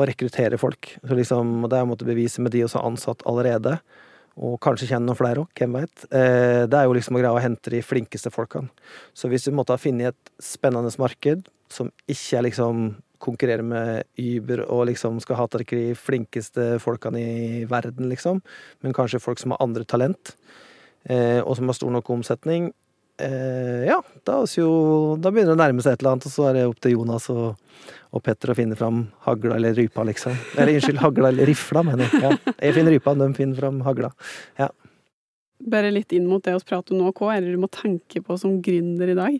[0.00, 0.94] å rekruttere folk.
[1.02, 3.74] Så liksom, og det er jeg måtte bevise med de som er ansatt allerede.
[4.40, 6.06] Og kanskje kjenne noen flere òg, hvem veit.
[6.14, 8.70] Eh, det er jo liksom å greie å hente de flinkeste folkene.
[9.18, 14.04] Så hvis du måtte ha funnet et spennende marked som ikke er liksom konkurrerer med
[14.18, 18.40] Uber og liksom skal ha tak i de flinkeste folkene i verden, liksom,
[18.80, 20.34] men kanskje folk som har andre talent,
[21.04, 22.70] eh, og som har stor nok omsetning,
[23.20, 24.70] eh, ja, da, jo,
[25.20, 26.96] da begynner det å nærme seg et eller annet, og så er det opp til
[26.96, 27.60] Jonas og,
[28.10, 30.36] og Petter å finne fram hagla eller rypa, liksom.
[30.56, 32.22] Eller unnskyld, hagla eller rifla, mener jeg.
[32.24, 34.14] Ja, jeg finner rypa, de finner fram hagla.
[34.60, 34.70] Ja.
[35.70, 38.24] Bare litt inn mot det vi prater om nå, hva er det du må tenke
[38.24, 39.38] på som gründer i dag?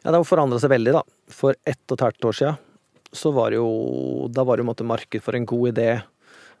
[0.00, 1.04] Ja, det har forandra seg veldig, da.
[1.30, 2.66] For ett og et halvt år siden
[3.12, 6.02] så var det jo Da var det jo en måte marked for en god idé.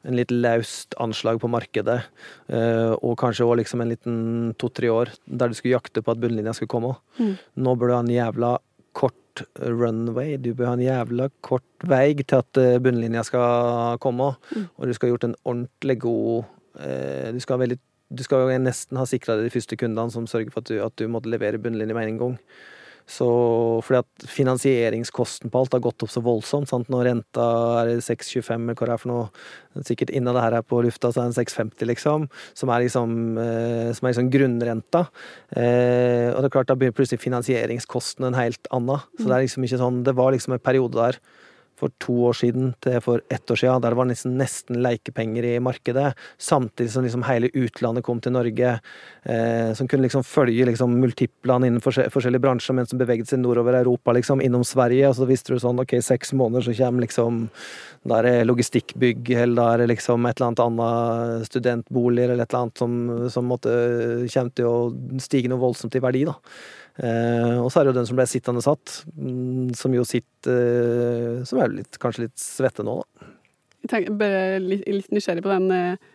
[0.04, 2.02] En litt laust anslag på markedet.
[2.48, 6.20] eh, Og kanskje òg liksom en liten to-tre år der du skulle jakte på at
[6.20, 6.96] bunnlinja skulle komme.
[7.18, 7.36] Mm.
[7.56, 8.58] Nå bør du ha en jævla
[8.92, 10.36] kort runway.
[10.36, 14.34] Du bør ha en jævla kort vei til at eh, bunnlinja skal komme.
[14.56, 14.66] Mm.
[14.78, 16.44] Og du skal ha gjort en ordentlig god
[16.80, 17.78] eh, Du skal ha veldig
[18.10, 20.96] du skal nesten ha sikra deg de første kundene som sørger for at du, at
[20.98, 22.32] du måtte levere bunnlinje med en gang.
[23.08, 23.28] Så
[23.86, 26.70] fordi at finansieringskosten på alt har gått opp så voldsomt.
[26.70, 26.90] Sant?
[26.92, 27.48] Når renta
[27.82, 29.26] er 6,25 eller hva det er for noe,
[29.86, 32.28] sikkert innen det her er på lufta, så er den 6,50, liksom.
[32.58, 35.04] Som er liksom, eh, som er liksom grunnrenta.
[35.56, 39.06] Eh, og det er klart, da blir plutselig finansieringskosten en helt annen.
[39.18, 41.20] Så det er liksom ikke sånn Det var liksom en periode der
[41.80, 45.46] for to år siden til for ett år siden, der det var nesten, nesten leikepenger
[45.48, 48.74] i markedet, samtidig som liksom hele utlandet kom til Norge,
[49.24, 53.78] eh, som kunne liksom følge liksom multiplene innen forskjellige bransjer, men som beveget seg nordover
[53.80, 57.46] Europa, liksom, innom Sverige, og så visste du sånn, ok, seks måneder så kommer liksom,
[58.08, 62.44] da er det logistikkbygg, eller da er det liksom et eller annet annet studentboliger, eller
[62.44, 63.00] et eller annet som,
[63.32, 63.72] som måtte,
[64.30, 66.36] kommer til å stige noe voldsomt i verdi, da.
[66.98, 70.56] Eh, og så er det jo den som ble sittende satt, mm, som jo sitter
[70.58, 73.28] eh, Som er litt, kanskje litt svette nå, da.
[73.80, 76.10] Jeg tenker, bare litt, litt nysgjerrig på den eh,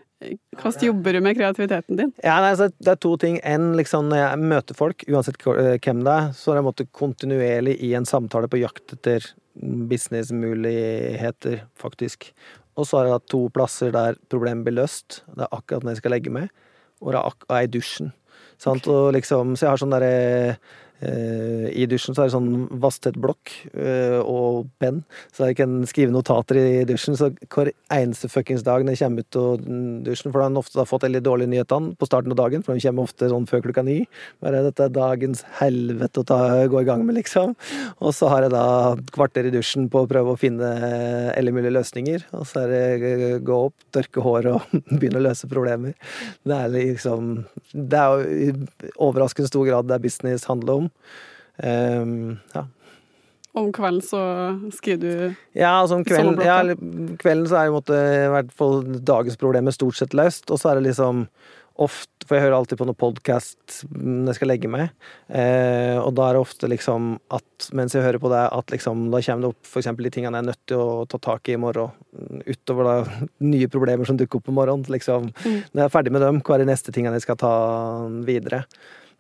[0.60, 2.12] Hvordan jobber du med kreativiteten din?
[2.24, 3.40] Ja, nei, så Det er to ting.
[3.44, 7.76] En, liksom, når jeg møter folk, uansett hvem det er, så er jeg måtte kontinuerlig
[7.84, 9.28] i en samtale på jakt etter
[9.92, 12.30] businessmuligheter, faktisk.
[12.76, 15.22] Og så har jeg hatt to plasser der problemet blir løst.
[15.32, 16.50] Det er akkurat når jeg skal legge meg,
[17.04, 17.22] og det
[17.60, 18.12] er i dusjen.
[18.62, 18.88] Sant?
[18.92, 20.58] Og liksom, så jeg har sånn derre
[21.04, 25.04] eh, I dusjen så er det sånn vasstett blokk eh, og penn,
[25.36, 27.18] så jeg kan skrive notater i dusjen.
[27.20, 29.66] Så hver eneste fuckings dag når jeg kommer ut av
[30.08, 32.76] dusjen, for da har han ofte fått veldig dårlige nyheter på starten av dagen, for
[32.76, 33.98] de kommer ofte sånn før klokka ni.
[34.44, 36.40] Bare dette er dagens helvete å ta,
[36.72, 37.56] gå i gang med, liksom.
[38.00, 38.66] Og så har jeg da
[39.16, 40.70] kvarter i dusjen på å prøve å finne
[41.36, 42.28] alle mulige løsninger.
[42.38, 45.96] Og så er det eh, gå opp, tørke håret og begynne å løse problemer.
[46.46, 47.34] Det er liksom
[47.72, 50.85] Det er jo i overraskende stor grad det business handler om.
[51.64, 52.66] Ehm, ja.
[53.56, 54.22] Om kvelden så
[54.76, 56.60] skriver du Ja, altså om kvelden, ja,
[57.22, 60.74] kvelden så er jo måtte, i hvert fall dagens problemer stort sett løst, og så
[60.74, 61.30] er det liksom
[61.76, 64.94] ofte For jeg hører alltid på noen podkast når jeg skal legge meg,
[65.30, 69.06] eh, og da er det ofte liksom at mens jeg hører på det, at liksom
[69.14, 71.54] da kommer det opp eksempel de tingene jeg er nødt til å ta tak i
[71.54, 71.94] i morgen,
[72.48, 72.96] utover da
[73.46, 74.90] nye problemer som dukker opp om morgenen.
[74.90, 75.62] Liksom, Mm.
[75.70, 77.54] Når jeg er ferdig med dem, hva er de neste tingene jeg skal ta
[78.26, 78.64] videre?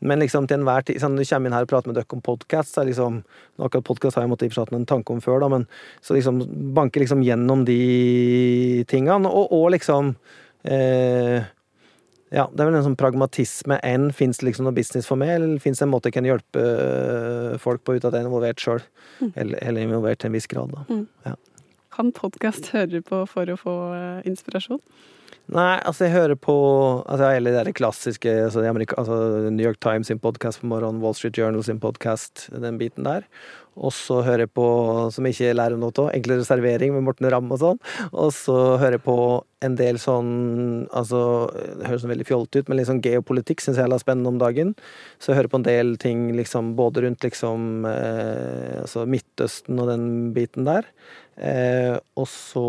[0.06, 2.24] Men liksom til enhver tid sånn, du kommer inn her og prater med dere om
[2.26, 3.24] podkast, liksom
[3.56, 5.66] Akkurat podkast har jeg måttet hatt en tanke om før, da, men
[6.04, 6.42] så liksom
[6.76, 10.14] banker liksom gjennom de tingene, og, og liksom
[10.68, 11.48] eh,
[12.36, 15.36] Ja, det er vel en sånn pragmatisme enn Fins det liksom noe business for meg,
[15.38, 18.30] eller fins det en måte jeg kan hjelpe eh, folk på uten at jeg er
[18.30, 18.86] involvert sjøl?
[19.34, 21.36] Eller, eller involvert til en viss grad, da.
[21.96, 24.82] Kan podkast høre på for å få eh, inspirasjon?
[25.54, 26.54] Nei, altså jeg hører på
[27.06, 28.64] altså hele det klassiske altså,
[28.98, 29.18] altså
[29.54, 33.28] New York Times sin podkast på morgenen, Wall Street Journal sin podkast, den biten der.
[33.76, 34.66] Og så hører jeg på,
[35.12, 37.82] som jeg ikke lærer noe av, Enklere servering med Morten Ramm og sånn.
[38.10, 39.18] Og så hører jeg på
[39.66, 40.32] en del sånn
[40.96, 41.20] altså
[41.52, 44.74] Det høres veldig fjollete ut, men litt sånn geopolitikk syns jeg er spennende om dagen.
[45.20, 49.92] Så jeg hører på en del ting liksom både rundt liksom eh, altså Midtøsten og
[49.92, 50.90] den biten der.
[51.36, 52.66] Eh, og så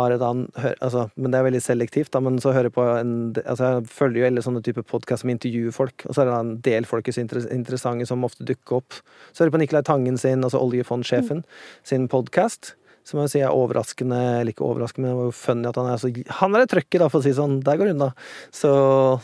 [0.00, 2.86] har et annet altså, Men det er veldig selektivt, da, men så hører jeg på
[2.96, 6.30] en altså Jeg følger jo alle sånne typer podkast som intervjuer folk, og så er
[6.30, 8.98] det en del folk som er interessante som ofte dukker opp.
[9.30, 11.44] Så hører jeg på Nicolai Tangen sin, altså oljefondsjefen,
[11.86, 12.74] sin podkast.
[13.06, 15.78] Som jeg vil si er overraskende, eller ikke overraskende, men det var jo funny at
[15.80, 17.60] han er så Han er det trøkket, da, for å si sånn.
[17.64, 18.10] Der går unna.
[18.54, 18.70] Så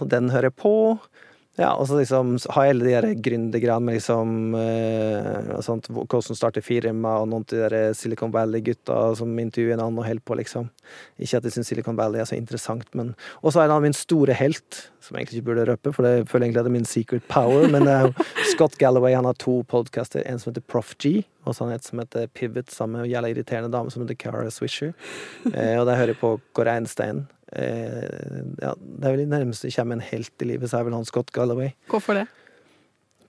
[0.00, 0.72] den hører jeg på.
[1.56, 6.36] Ja, og så liksom har jeg alle de der gründergreiene med liksom eh, sånt, Hvordan
[6.36, 10.24] starte firma, og noen av de der Silicon Valley-gutta som intervjuer en annen og holder
[10.28, 10.68] på, liksom.
[11.16, 13.96] Ikke at jeg syns Silicon Valley er så interessant, men Og så er av min
[13.96, 16.76] store helt, som jeg egentlig ikke burde røpe, for det føler egentlig at det er
[16.76, 19.14] min secret power, men det er jo Scott Galloway.
[19.16, 22.02] Han har to podcaster, en som heter Prof G, og så har han et som
[22.02, 24.92] heter Pivot, sammen med en jævla irriterende dame som heter Cara Swisher.
[25.54, 27.24] Eh, og der hører jeg på Kåre Einstein.
[27.52, 30.88] Eh, ja, det er vel det nærmeste jeg kommer en helt i livet, så er
[30.88, 32.26] vel han Scott Galloway Hvorfor det?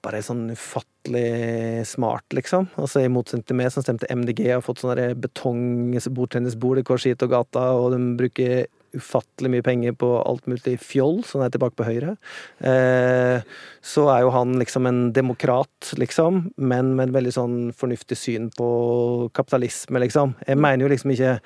[0.07, 2.69] bare sånn ufattelig smart, liksom.
[2.79, 6.85] Altså I motsetning til meg, som stemte MDG, har fått sånne der betong bordtennisbord i
[6.87, 11.43] hver side av gata, og de bruker ufattelig mye penger på alt mulig fjoll, som
[11.43, 12.15] er tilbake på høyre.
[12.63, 13.43] Eh,
[13.83, 18.49] så er jo han liksom en demokrat, liksom, men med en veldig sånn fornuftig syn
[18.55, 18.69] på
[19.37, 20.37] kapitalisme, liksom.
[20.47, 21.37] Jeg mener jo liksom ikke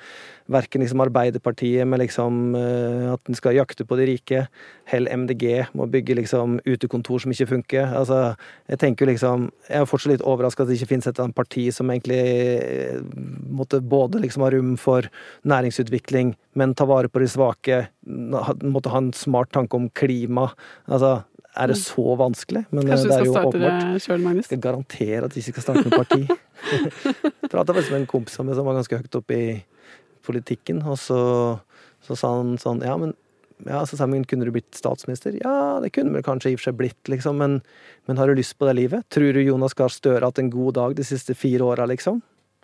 [0.54, 4.44] verken liksom Arbeiderpartiet med liksom eh, at en skal jakte på de rike,
[4.92, 7.92] heller MDG må bygge liksom utekontor som ikke funker.
[7.98, 8.34] Altså,
[8.68, 11.66] jeg tenker liksom Jeg er fortsatt litt overraska at det ikke finnes et annet parti
[11.74, 13.02] som egentlig eh,
[13.52, 15.08] måtte både liksom ha rom for
[15.48, 20.50] næringsutvikling, men ta vare på de svake, måtte ha en smart tanke om klima.
[20.86, 21.22] Altså,
[21.52, 22.64] er det så vanskelig?
[22.70, 23.82] Men eh, Kanskje du det er skal jo starte åpenbart.
[23.92, 24.46] det sjøl, Magnus?
[24.46, 26.22] Jeg skal garantere at jeg ikke skal starte med parti.
[27.52, 29.50] Prata faktisk med en kompis av meg som var ganske høyt oppe i
[30.26, 31.20] politikken, og så,
[32.06, 33.14] så sa han sånn Ja, men
[33.62, 35.36] ja, så sa jeg, kunne du blitt statsminister?
[35.38, 37.60] Ja, det kunne du kanskje i og for seg blitt, liksom, men,
[38.08, 39.06] men har du lyst på det livet?
[39.14, 42.22] Tror du Jonas Gahr Støre har hatt en god dag de siste fire åra, liksom?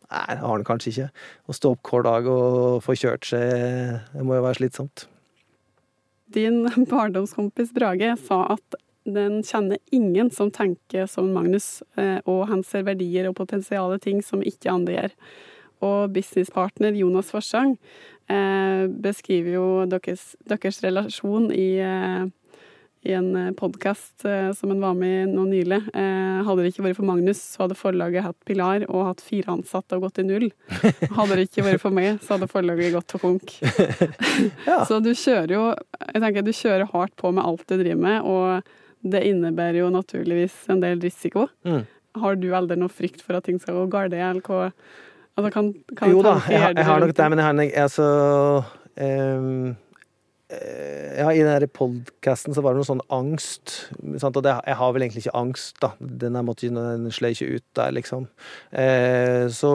[0.09, 1.09] Nei, det har han kanskje ikke.
[1.47, 5.07] Å stå opp hver dag og få kjørt seg, det må jo være slitsomt.
[6.35, 12.65] Din barndomskompis Brage sa at den kjenner ingen som tenker som Magnus, eh, og han
[12.67, 15.15] ser verdier og potensiale ting som ikke andre gjør.
[15.85, 17.77] Og businesspartner Jonas Forsang
[18.31, 22.25] eh, beskriver jo deres, deres relasjon i, eh,
[23.09, 25.81] i en podkast eh, som han var med i nå nylig.
[25.95, 29.55] Eh, hadde det ikke vært for Magnus, så hadde forlaget hatt Pilar og hatt fire
[29.55, 30.49] ansatte og gått i null.
[31.19, 33.55] Hadde det ikke vært for meg, så hadde forlaget gått til konk.
[34.69, 34.83] Ja.
[34.87, 38.27] Så du kjører jo Jeg tenker du kjører hardt på med alt du driver med,
[38.29, 41.47] og det innebærer jo naturligvis en del risiko.
[41.67, 41.85] Mm.
[42.19, 44.71] Har du aldri noe frykt for at ting skal gå galt, eller hva
[45.39, 47.77] altså, kan, kan Jo da, jeg, har- jeg har nok det, men jeg har nok
[47.87, 48.09] altså,
[48.99, 49.75] eh,
[51.19, 53.75] Ja, i den der podkasten så var det noe sånn angst.
[54.23, 54.37] Sant?
[54.39, 55.91] Og det, jeg har vel egentlig ikke angst, da.
[56.01, 56.65] Den der måtte
[57.37, 58.29] ikke ut der, liksom.
[58.73, 59.73] Eh, så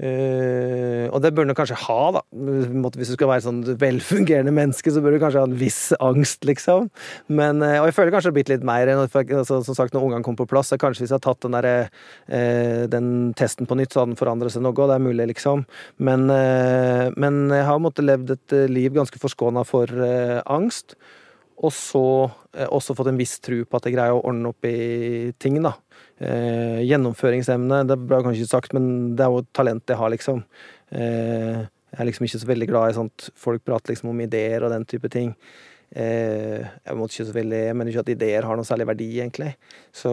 [0.00, 2.22] eh, og det bør du kanskje ha, da.
[2.32, 6.44] Hvis du skal være sånn velfungerende menneske, så bør du kanskje ha en viss angst,
[6.48, 6.90] liksom.
[7.28, 9.94] Men, uh, og jeg føler kanskje det har blitt litt mer enn altså, Som sagt,
[9.94, 11.90] når ungene kom på plass, kanskje hvis jeg har tatt den, der,
[12.32, 14.74] uh, den testen på nytt, så hadde den forandret seg noe.
[14.74, 15.66] og Det er mulig, liksom.
[15.96, 20.96] Men, eh, men jeg har måttet levd et eh, liv ganske forskåna for eh, angst.
[21.64, 22.04] Og så
[22.52, 25.56] eh, også fått en viss tro på at jeg greier å ordne opp i ting,
[25.64, 25.72] da.
[26.20, 30.42] Eh, gjennomføringsevne, det ble kanskje ikke sagt, men det er jo talent jeg har, liksom.
[30.92, 34.66] Eh, jeg er liksom ikke så veldig glad i sånt folk prater liksom om ideer
[34.66, 35.32] og den type ting.
[35.94, 39.06] Eh, jeg måtte ikke så veldig, jeg mener ikke at ideer har noe særlig verdi,
[39.22, 39.52] egentlig.
[39.94, 40.10] Så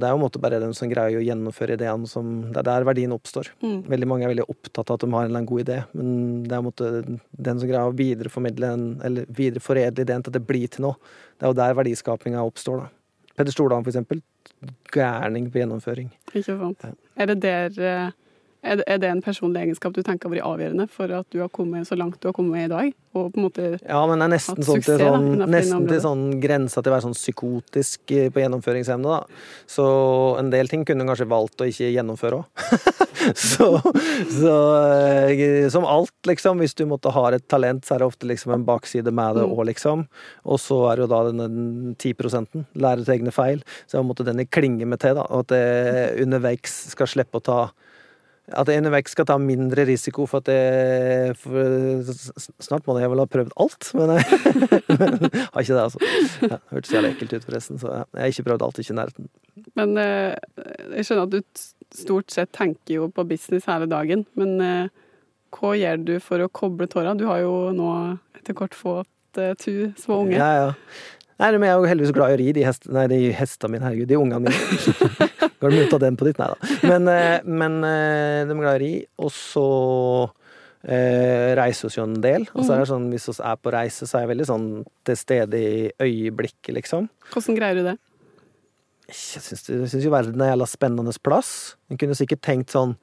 [0.00, 2.68] det er jo en måte bare den som greier å gjennomføre ideene som Det er
[2.70, 3.52] der verdien oppstår.
[3.60, 3.82] Mm.
[3.92, 6.14] Veldig mange er veldig opptatt av at de har en eller annen god idé, men
[6.46, 10.38] det er en måte den som greier å videreformidle en, eller videreforedle ideen til at
[10.40, 11.12] det blir til noe.
[11.36, 12.96] Det er jo der verdiskapinga oppstår, da.
[13.40, 14.24] Peder Stordalen, for eksempel.
[14.92, 16.10] Gærning på gjennomføring.
[16.34, 16.82] Ikke sant.
[16.84, 16.96] Ja.
[17.20, 18.16] Er det der eh,
[18.62, 21.88] er det, en personlig egenskap du tenker har vært avgjørende for at du har kommet
[21.88, 22.90] så langt du har kommet i dag?
[23.16, 26.02] Og på en måte Ja, men det er nesten sånn til da, sånn, nesten til
[26.04, 29.40] sånn grensa til å være sånn psykotisk eh, på gjennomføringsevne, da.
[29.66, 29.86] Så
[30.38, 32.62] en del ting kunne hun kanskje valgt å ikke gjennomføre òg.
[33.50, 33.70] så,
[34.30, 34.54] så
[35.26, 36.60] eh, som alt, liksom.
[36.62, 39.48] Hvis du måtte ha et talent, så er det ofte liksom en bakside med det
[39.50, 39.56] Mm.
[39.56, 40.06] òg, liksom.
[40.44, 42.66] Og så er det jo da den 10 prosenten.
[42.76, 43.62] Lære til egne feil.
[43.88, 45.24] Så jeg måtte den klinge med til, da.
[45.32, 47.60] Og at det underveis skal slippe å ta
[48.56, 52.10] at underveis skal ta mindre risiko for at det for,
[52.62, 54.24] Snart må jeg vel ha prøvd alt, men jeg
[55.00, 56.00] men, har ikke det, altså.
[56.46, 57.80] Ja, Hørtes jævlig ekkelt ut, forresten.
[57.82, 59.30] Så jeg har ikke prøvd alt, ikke i nærheten.
[59.78, 60.34] Men eh,
[60.96, 61.64] jeg skjønner at du
[62.00, 64.26] stort sett tenker jo på business hele dagen.
[64.40, 65.06] Men eh,
[65.56, 67.16] hva gjør du for å koble tåra?
[67.18, 67.94] Du har jo nå
[68.38, 70.38] etter kort fått eh, to små unge.
[70.38, 70.70] Ja, ja.
[71.40, 73.74] Nei, men jeg er jo heldigvis glad i å ri de hestene Nei, de hestene
[73.74, 74.10] mine, herregud.
[74.10, 75.06] De ungene mine.
[75.60, 76.40] Går det muta den på ditt?
[76.40, 76.74] Nei da.
[76.88, 78.92] Men, eh, men eh, de er glad i å ri.
[79.24, 79.64] Og så
[80.84, 82.44] eh, reiser vi jo en del.
[82.52, 84.68] Og så er det sånn, hvis vi er på reise, så er jeg veldig sånn
[85.08, 87.08] til stede i øyeblikket, liksom.
[87.32, 87.96] Hvordan greier du det?
[89.10, 91.74] Jeg syns jo verden er en jævla spennende plass.
[91.90, 92.94] En kunne sikkert tenkt sånn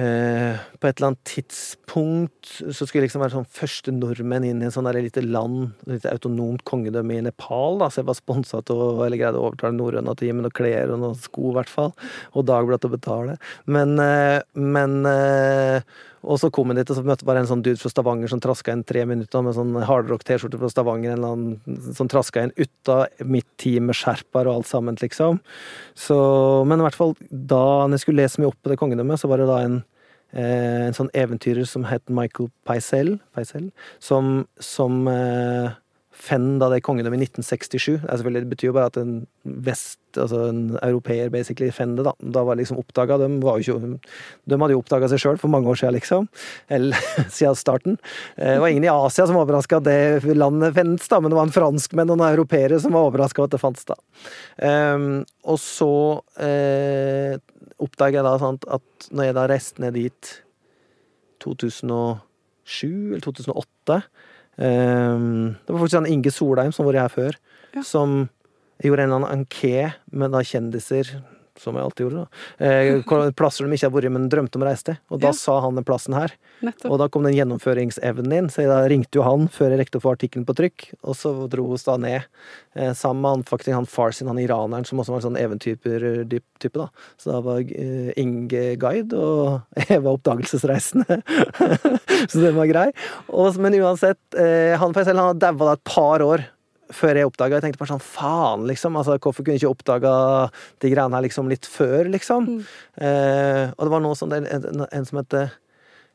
[0.00, 4.62] eh, På et eller annet tidspunkt så skulle jeg liksom være sånn første nordmenn inn
[4.62, 7.80] i en sånn der lite land, et lite autonomt kongedømme i Nepal.
[7.82, 10.46] da, Så jeg var sponsa til eller greide å overtale norrøna til å gi meg
[10.46, 11.94] noen klær og noen sko, i hvert fall.
[12.34, 13.38] Og Dagbladet til å betale.
[13.66, 15.80] Men, eh, men eh,
[16.26, 18.42] og så kom jeg dit, og så møtte bare en sånn dude fra Stavanger som
[18.42, 22.54] traska inn tre minutter med sånn hardrock-T-skjorte fra Stavanger, en eller annen som traska inn
[22.58, 25.38] uta mitt team med skjerper og alt sammen, liksom.
[25.94, 26.18] Så,
[26.66, 27.62] men i hvert fall da
[27.94, 29.80] jeg skulle lese meg opp på det kongedømmet, så var det da en
[30.34, 33.70] eh, en sånn eventyrer som het Michael Peisel, Peisel
[34.02, 35.76] som, som eh,
[36.16, 38.02] fenn da det kongedømmet i 1967.
[38.02, 42.14] Det, betyr jo bare at en vest, altså en europeer basically fenn det, da.
[42.36, 43.18] Da var liksom oppdaga.
[43.20, 46.28] De, de hadde jo oppdaga seg sjøl for mange år siden, liksom.
[46.72, 46.96] Eller
[47.36, 47.98] siden starten.
[48.36, 51.32] Eh, Det var ingen i Asia som var overraska at det landet fantes, da, men
[51.32, 53.98] det var en franskmenn og noen europeere som var overraska over at det fantes, da.
[54.62, 55.92] Um, og så
[56.42, 57.36] eh,
[57.82, 60.32] oppdaga jeg da sant, at når jeg da reiste ned dit
[61.44, 64.08] 2007 eller 2008 ehm,
[64.56, 67.36] Det var faktisk han Inge Solheim som var her før,
[67.74, 67.82] Ja.
[67.82, 68.28] som
[68.82, 71.22] gjorde en eller annen enké med da kjendiser
[71.62, 72.66] som jeg alltid gjorde, da.
[72.66, 74.98] Eh, plasser de ikke har vært, men drømte om å reise til.
[75.10, 75.32] Og da Ja.
[75.32, 76.32] sa han den plassen her.
[76.62, 76.90] Nettopp.
[76.90, 80.04] Og da kom den gjennomføringsevnen inn, så da ringte jo han før jeg rekte å
[80.04, 82.24] få artikkelen på trykk, og så dro vi oss da ned.
[82.74, 86.72] Eh, sammen med han, faktisk han Farsin, han iraneren, som også var en sånn eventyrtype,
[86.76, 86.88] da.
[87.18, 91.22] Så da var eh, Inge guide, og jeg var oppdagelsesreisende.
[92.30, 92.88] så den var grei.
[93.28, 96.44] Og, men uansett, eh, han for seg selv, han hadde daua da et par år
[96.94, 97.58] før jeg oppdaga.
[97.58, 98.96] Jeg tenkte bare sånn faen, liksom.
[98.98, 100.14] Altså, hvorfor kunne jeg ikke oppdaga
[100.82, 102.48] de greiene her liksom litt før, liksom?
[102.48, 102.66] Mm.
[103.08, 105.54] Eh, og det var noe sånn en, en, en som heter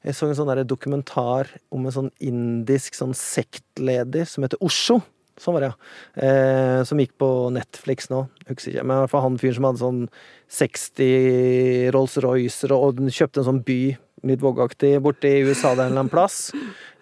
[0.01, 5.01] Jeg så en sånn der dokumentar om en sånn indisk sånn sektleder som heter Osho.
[5.41, 6.25] Sånn var det, ja.
[6.25, 8.25] Eh, som gikk på Netflix nå.
[8.49, 8.85] Husker ikke.
[8.85, 10.01] Men i hvert fall han fyren som hadde sånn
[10.57, 13.81] 60 Rolls-Roycer og og kjøpte en sånn by,
[14.27, 16.39] litt vågaktig, borte i USA der en eller annen plass.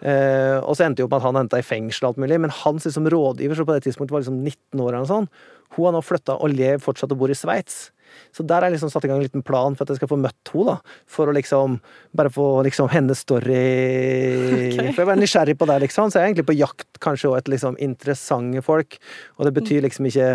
[0.00, 2.40] Eh, og så endte jo opp med at han endte i fengsel og alt mulig.
[2.46, 5.48] Men hans liksom rådgiver, som på det tidspunktet var liksom 19 år eller noe sånt,
[5.76, 7.90] hun har nå flytta og lever fortsatt og bor i Sveits.
[8.34, 10.10] Så der har jeg liksom satt i gang en liten plan for at jeg skal
[10.10, 10.96] få møtt henne, da.
[11.10, 11.76] For å liksom
[12.16, 13.54] bare få liksom hennes story
[14.56, 14.90] okay.
[14.90, 16.10] For jeg var nysgjerrig på det, liksom.
[16.10, 18.98] Så jeg er egentlig på jakt kanskje også etter liksom interessante folk.
[19.38, 20.30] Og det betyr liksom ikke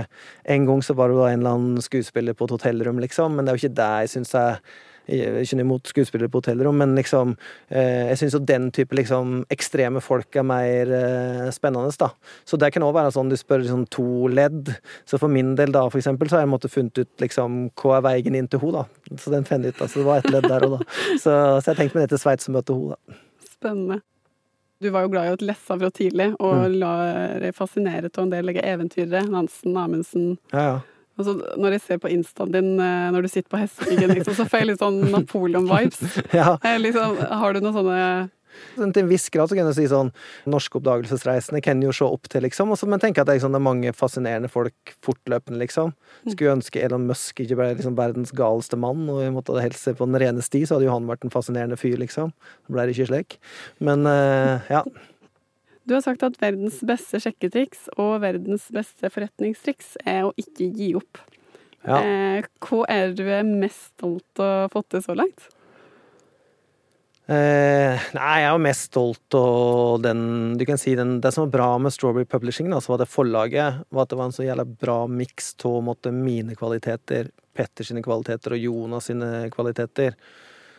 [0.56, 3.46] En gang så var hun da en eller annen skuespiller på et hotellrom, liksom, men
[3.46, 4.60] det er jo ikke det jeg syns er
[5.08, 7.36] ikke imot skuespillere på hotellrom, men liksom
[7.70, 12.10] eh, Jeg syns jo den type liksom ekstreme folk er mer eh, spennende, da.
[12.46, 14.74] Så det kan òg være sånn du spør liksom to ledd.
[15.06, 18.00] Så for min del, da, for eksempel, så har jeg måttet funnet ut liksom hva
[18.00, 19.16] er veien inn til henne, da.
[19.22, 19.88] Så den fant jeg ut, da.
[19.88, 20.90] Så det var ett ledd der òg, da.
[21.22, 23.22] Så, så jeg tenkte meg ned til Sveits og møte henne, da.
[23.56, 24.02] Spennende.
[24.84, 27.40] Du var jo glad i å lese fra tidlig, og Mm.
[27.42, 29.22] deg fascinere av en del like, eventyrere.
[29.32, 30.38] Nansen, Amundsen.
[30.52, 30.80] Ja, ja.
[31.16, 34.48] Altså, når jeg ser på instaen din eh, når du sitter på hestepiggen, liksom, så
[34.50, 36.18] får jeg litt sånn Napoleon-vibes.
[36.40, 36.56] ja.
[36.60, 38.00] Eh, Liksom, har du noen sånne
[38.76, 40.12] Sånn, til en viss grad så kan du si sånn
[40.48, 42.72] Norske oppdagelsesreisende kan jo se opp til, liksom.
[42.72, 45.92] Også, men tenk at det er, sånn, det er mange fascinerende folk fortløpende, liksom.
[46.24, 49.96] Skulle ønske Elon Musk ikke ble liksom verdens galeste mann, og vi måtte helst se
[49.98, 52.32] på den rene sti, så hadde jo han vært en fascinerende fyr, liksom.
[52.64, 53.38] Så ble det ikke slik.
[53.84, 54.86] Men uh, ja.
[55.86, 60.94] Du har sagt at verdens beste sjekketriks og verdens beste forretningstriks er å ikke gi
[60.98, 61.22] opp.
[61.86, 62.00] ja.
[62.02, 65.46] Eh, hva er det du er mest stolt av å ha fått til så langt?
[67.26, 70.20] Eh, nei, jeg er jo mest stolt av den
[70.60, 73.80] Du kan si den Det som var bra med Strawberry Publishing, da, var det forlaget,
[73.90, 78.54] var at det var en så jævla bra miks av mine kvaliteter, Petter sine kvaliteter
[78.54, 80.14] og Jonas sine kvaliteter.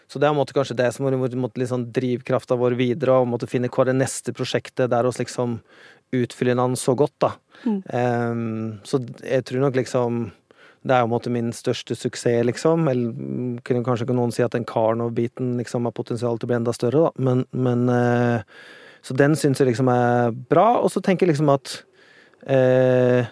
[0.06, 3.48] Så det er kanskje det som har måtte, litt sånn drivkrafta vår videre, og måtte
[3.50, 5.58] finne hva det neste prosjektet der oss liksom
[6.14, 7.32] utfyller hverandre så godt, da.
[7.64, 7.80] Mm.
[7.90, 10.28] Um, så jeg tror nok liksom
[10.86, 12.86] det er jo på en måte min største suksess, liksom.
[12.90, 16.52] Eller mm, kunne kanskje ikke noen si at den Karnov-biten liksom har potensial til å
[16.52, 17.26] bli enda større, da.
[17.26, 18.44] Men, men eh,
[19.06, 20.80] Så den syns jeg liksom er bra.
[20.82, 21.74] Og så tenker jeg liksom at
[22.46, 23.26] eh,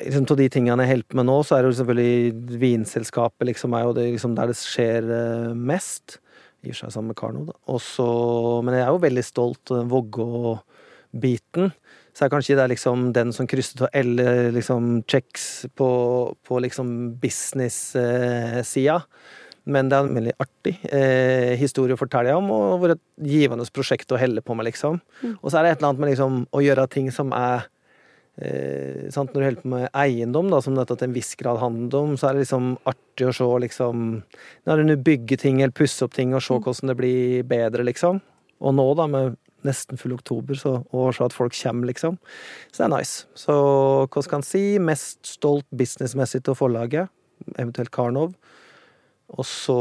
[0.00, 3.48] liksom Av de tingene jeg holder på med nå, så er det jo selvfølgelig vinselskapet
[3.50, 6.18] liksom er jo det liksom der det skjer eh, mest.
[6.62, 7.56] Gir seg sammen med Karno, da.
[7.74, 8.06] Også,
[8.62, 11.72] men jeg er jo veldig stolt av den Vågå-biten.
[12.12, 15.88] Så er kanskje det er liksom den som krysset av alle liksom checks på,
[16.44, 18.98] på liksom business-sida.
[19.64, 23.66] Men det er en veldig artig eh, historie å fortelle om, og hvor et givende
[23.74, 24.98] prosjekt å helle på med, liksom.
[25.38, 27.68] Og så er det et eller annet med liksom å gjøre ting som er
[28.40, 29.32] eh, sant?
[29.32, 32.16] Når du holder på med eiendom, da, som dette til en viss grad handler om,
[32.16, 34.04] så er det liksom artig å se liksom
[34.68, 38.22] Når du bygger ting eller pusser opp ting, og se hvordan det blir bedre, liksom.
[38.62, 39.36] Og nå, da, med
[39.66, 42.18] nesten full oktober, så, og se at folk kommer, liksom.
[42.70, 43.26] Så det er nice.
[43.38, 43.54] Så
[44.06, 44.64] hva skal en si?
[44.82, 47.12] Mest stolt businessmessig til forlaget,
[47.56, 48.34] eventuelt Karnov.
[49.32, 49.78] Og så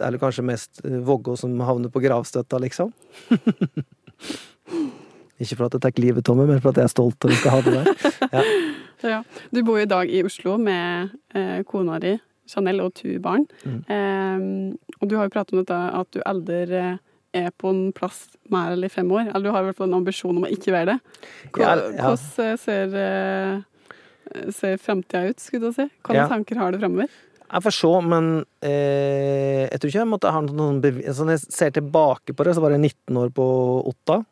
[0.00, 2.92] er det kanskje mest Vågå som havner på gravstøtta, liksom.
[5.40, 7.32] Ikke for at jeg tar livet av meg, men for at jeg er stolt og
[7.32, 8.50] skal ha det der.
[9.02, 9.24] Ja.
[9.50, 12.12] Du bor i dag i Oslo med eh, kona di,
[12.46, 13.48] Chanel, og to barn.
[13.66, 13.80] Mm.
[13.90, 17.00] Eh, og du har jo pratet om dette at du aldri eh,
[17.34, 19.32] er på en plass mer eller fem år.
[19.32, 21.18] Eller du har i hvert fall en ambisjon om å ikke være det.
[21.50, 22.12] Hva- Ja, ja.
[22.12, 25.88] Hvordan eh, ser, eh, ser framtida ut, skulle du si?
[26.06, 26.28] Hvilke Ja.
[26.30, 27.10] tanker har du framover?
[27.52, 28.30] Jeg får se, men
[28.62, 32.44] eh, jeg tror ikke jeg måtte ha noen bevis altså, Når jeg ser tilbake på
[32.46, 33.44] det, så var jeg 19 år på
[33.90, 34.22] Otta.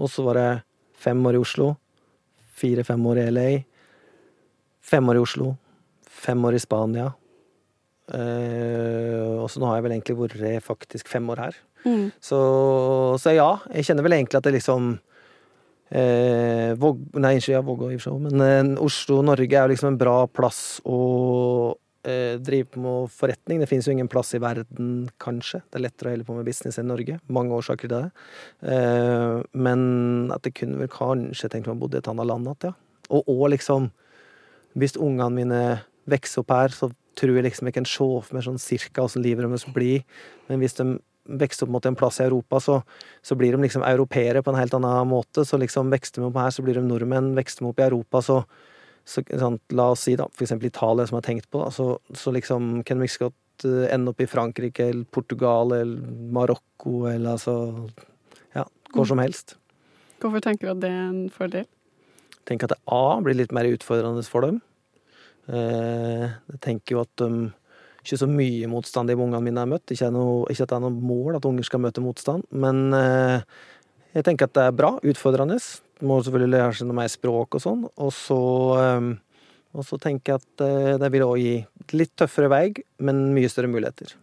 [0.00, 0.50] Og så var det
[1.00, 1.74] fem år i Oslo.
[2.60, 3.48] Fire-fem år i LA.
[4.80, 5.54] Fem år i Oslo.
[6.08, 7.10] Fem år i Spania.
[8.10, 11.60] Eh, og så nå har jeg vel egentlig vært faktisk fem år her.
[11.84, 12.10] Mm.
[12.20, 12.40] Så,
[13.22, 14.90] så ja, jeg kjenner vel egentlig at det liksom
[15.96, 19.64] eh, Våg, Nei, ikke ja, Vågå i og for seg, men eh, Oslo, Norge er
[19.64, 20.98] jo liksom en bra plass å
[22.04, 23.60] eh, drive med forretning.
[23.60, 25.62] Det finnes jo ingen plass i verden, kanskje.
[25.68, 27.18] Det er lettere å holde på med business enn Norge.
[27.28, 28.10] Mange årsaker til det.
[28.74, 29.82] Eh, men
[30.34, 32.76] at det kunne vel kanskje tenkt meg å bo i et annet land igjen, ja.
[33.10, 33.90] Og òg liksom
[34.78, 35.60] Hvis ungene mine
[36.06, 39.24] vokser opp her, så tror jeg liksom jeg kan se for meg sånn cirka åssen
[39.24, 40.04] livet deres blir.
[40.46, 40.84] Men hvis de
[41.26, 42.76] vokser opp mot en plass i Europa, så,
[43.18, 45.42] så blir de liksom europeere på en helt annen måte.
[45.42, 47.32] Så liksom vokser de opp her, så blir de nordmenn.
[47.34, 48.38] Vokser de opp i Europa, så,
[49.06, 51.70] så sant, La oss si, da, for eksempel Italia, som jeg har tenkt på, da,
[51.74, 57.04] så, så liksom kan de ikke godt ende opp i Frankrike eller Portugal eller Marokko
[57.10, 57.56] eller altså
[58.56, 58.64] Ja,
[58.94, 59.58] hvor som helst.
[60.20, 61.68] Hvorfor tenker du at det er en fordel?
[62.48, 64.60] Tenker at det A blir litt mer utfordrende for dem.
[65.50, 67.50] Eh, jeg tenker jo at de
[68.00, 69.92] ikke så mye motstand de ungene mine har møtt.
[69.92, 73.44] Ikke, noe, ikke at det er noe mål at unger skal møte motstand, men eh,
[74.16, 74.94] jeg tenker at det er bra.
[75.06, 75.58] Utfordrende.
[76.00, 77.84] Må selvfølgelig lære seg noe mer språk og sånn.
[78.00, 78.40] Og så,
[78.80, 79.10] eh,
[79.76, 81.54] og så tenker jeg at eh, det vil òg gi
[81.98, 82.64] litt tøffere vei,
[83.04, 84.14] men mye større muligheter.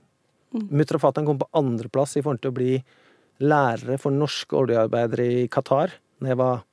[0.55, 0.69] Mm.
[0.79, 2.73] Mutter og fatter'n kom på andreplass i forhold til å bli
[3.43, 6.63] lærere for norske oljearbeidere i Qatar da jeg var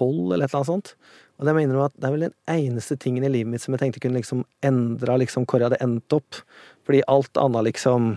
[0.00, 0.94] tolv, eller et eller annet sånt.
[1.40, 3.80] Og det, mener at det er vel den eneste tingen i livet mitt som jeg
[3.80, 6.40] tenkte kunne liksom endra liksom hvor jeg hadde endt opp.
[6.84, 8.16] Fordi alt annet, liksom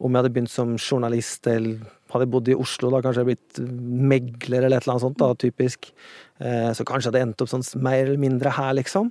[0.00, 1.80] Om jeg hadde begynt som journalist, eller
[2.14, 5.34] hadde bodd i Oslo, da kanskje jeg blitt megler eller et eller annet sånt, da,
[5.36, 5.90] typisk.
[6.40, 9.10] Eh, så kanskje jeg hadde endt opp sånn mer eller mindre her, liksom.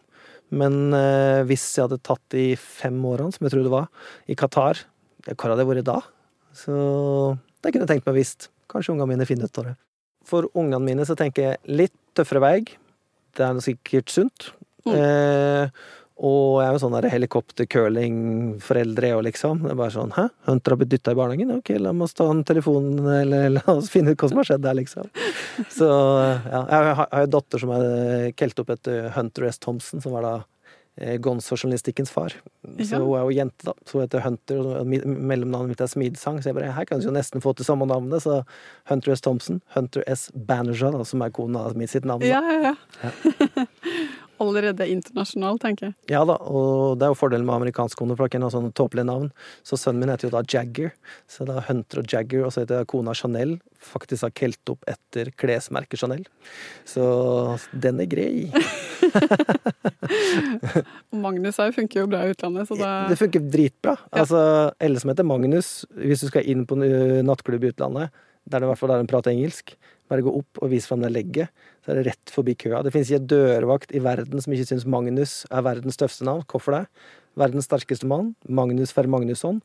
[0.50, 3.91] Men eh, hvis jeg hadde tatt de fem årene, som jeg tror det var,
[4.26, 4.82] i Qatar,
[5.30, 6.00] hvor hadde jeg vært da?
[6.58, 6.74] Så
[7.62, 8.50] det kunne jeg tenkt meg visst.
[8.72, 9.76] Kanskje ungene mine finner ut av det.
[10.30, 12.58] For ungene mine så tenker jeg litt tøffere vei.
[13.38, 14.52] Det er sikkert sunt.
[14.88, 14.94] Mm.
[14.96, 15.80] Eh,
[16.20, 19.62] og jeg er jo sånn helikopter-curling-foreldre og liksom.
[19.64, 20.26] Det er bare sånn Hæ?
[20.50, 21.54] Hunter har blitt dytta i barnehagen?
[21.56, 24.66] Ok, la oss ta en telefon, eller la oss finne ut hva som har skjedd
[24.66, 25.08] der, liksom.
[25.72, 26.60] Så ja.
[26.60, 29.62] Jeg har jo en datter som er kelt opp etter Hunter S.
[29.64, 30.36] Thompson, som var da
[31.24, 32.34] Gonzo-journalistikkens far.
[32.84, 33.00] Så Ja.
[33.00, 33.74] hun er jo jente, da.
[33.86, 36.42] Så hun heter Hunter, og mellomnavnet mitt er Smidsang.
[36.44, 38.22] Så jeg bare Her kan du jo nesten få til samme navnet.
[38.22, 38.44] Så
[38.90, 39.22] Hunter S.
[39.22, 39.62] Thompson.
[39.76, 40.30] Hunter S.
[40.36, 42.20] Banerjah, da, som er kona mi sitt navn.
[42.20, 42.28] da.
[42.28, 43.66] Ja, ja, ja.
[44.40, 45.95] Allerede internasjonal, tenker jeg.
[46.14, 48.53] Ja da, og det er jo fordelen med amerikansk kone, for det er ikke noe
[48.53, 49.28] sånne tåpelig navn.
[49.68, 50.94] Så sønnen min heter jo da Jagger,
[51.28, 53.57] så det er Hunter og Jagger, og så heter kona Chanel.
[53.84, 56.24] Faktisk har kelt opp etter klesmerket Chanel.
[56.88, 57.03] Så
[57.76, 58.49] den er grei.
[61.26, 63.95] Magnus her funker jo bra i utlandet, så det Det funker dritbra.
[64.11, 64.40] Altså,
[64.80, 68.16] Elle som heter Magnus, hvis du skal inn på en nattklubb i utlandet,
[68.49, 69.76] der det i hvert fall er en prater engelsk,
[70.10, 71.53] bare gå opp og vis fram det legget,
[71.86, 72.81] så er det rett forbi køa.
[72.86, 76.45] Det finnes ikke en dørvakt i verden som ikke syns Magnus er verdens tøffeste navn.
[76.49, 76.84] Hvorfor det?
[77.40, 79.61] Verdens sterkeste mann, Magnus Ferr Magnusson.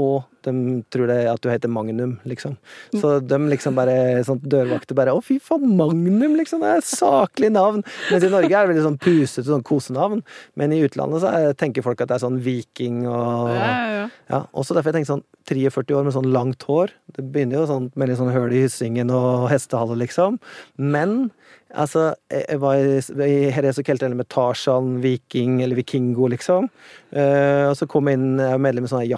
[0.00, 0.52] Og de
[0.88, 2.54] tror det at du heter Magnum, liksom.
[2.96, 6.62] Så de liksom bare sånn dørvakter bare Å, fy faen, Magnum, liksom!
[6.64, 7.82] Det er et saklig navn!
[8.08, 10.22] Mens i Norge er det veldig sånn pusete, sånn kosenavn.
[10.56, 14.06] Men i utlandet så er, tenker folk at det er sånn viking og ja, ja,
[14.32, 14.40] ja.
[14.56, 16.94] også derfor jeg tenker sånn 43 år med sånn langt hår.
[17.12, 20.40] Det begynner jo sånn med litt sånn høl i hyssingen og hestehale, liksom.
[20.80, 21.28] Men
[21.68, 22.98] altså, jeg var i,
[23.28, 26.72] i Herres og Kelte med Tarzan, viking eller vikingo, liksom.
[27.12, 29.12] Uh, og så kom jeg inn, jeg er medlem i sånn her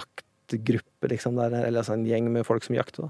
[0.45, 3.09] jaktgruppe, liksom, der, eller altså en gjeng med folk som jakter.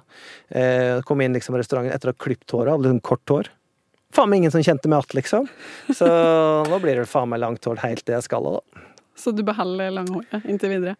[0.49, 3.49] Eh, kom inn liksom i restauranten etter å ha klippet håret, hadde liksom kort hår.
[4.16, 5.48] Faen meg ingen som kjente meg igjen, liksom.
[5.95, 6.07] Så
[6.70, 8.86] nå blir det faen meg langt hår helt til jeg skal, da.
[9.16, 10.95] Så du beholder langhåret inntil videre?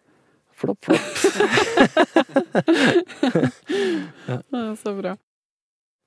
[0.56, 1.04] Flopp, flopp.
[4.26, 5.12] Ja, så bra.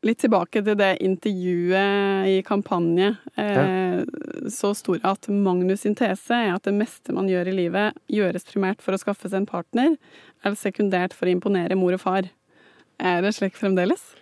[0.08, 3.18] Litt tilbake til det intervjuet i kampanje.
[3.36, 4.04] Eh,
[4.48, 8.48] Så stor at Magnus sin tese er at det meste man gjør i livet, gjøres
[8.48, 9.98] primært for å skaffe seg en partner,
[10.44, 12.30] eller sekundært for å imponere mor og far.
[13.00, 14.16] Er det slik fremdeles?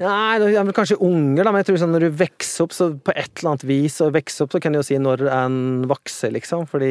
[0.00, 2.72] Nei, det er vel kanskje unger, da, men jeg tror sånn når du vokser opp,
[2.72, 5.26] så på et eller annet vis og vokser opp, så kan du jo si når
[5.28, 5.58] en
[5.90, 6.64] vokser, liksom.
[6.70, 6.88] Fordi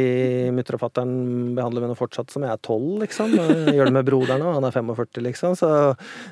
[0.53, 1.15] mutter og fatter'n
[1.57, 3.33] behandler meg nå fortsatt som jeg er tolv, liksom.
[3.41, 5.57] Og Gjør det med broderen òg, han er 45, liksom.
[5.57, 5.71] Så,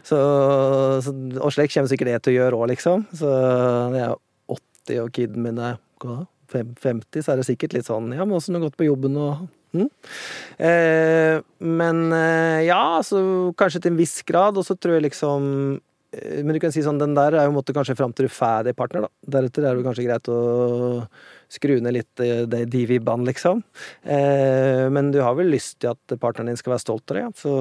[0.06, 0.20] så,
[1.04, 3.08] så Og slik kommer sikkert det til å gjøre òg, liksom.
[3.18, 4.20] Så når jeg er
[4.60, 6.22] 80 og kiden min er hva
[6.54, 9.48] 50, så er det sikkert litt sånn Ja, men åssen har gått på jobben og
[9.70, 9.86] Mm.
[10.58, 15.78] eh, Men eh, ja, altså kanskje til en viss grad, og så tror jeg liksom
[16.10, 18.34] men du kan si sånn, den der er jo måtte kanskje fram til du er
[18.34, 19.34] ferdig partner, da.
[19.38, 20.40] Deretter er det kanskje greit å
[21.50, 23.62] skru ned litt det de de vibbene, liksom.
[24.02, 27.28] Eh, men du har vel lyst til at partneren din skal være stolt av deg,
[27.28, 27.34] ja.
[27.38, 27.54] så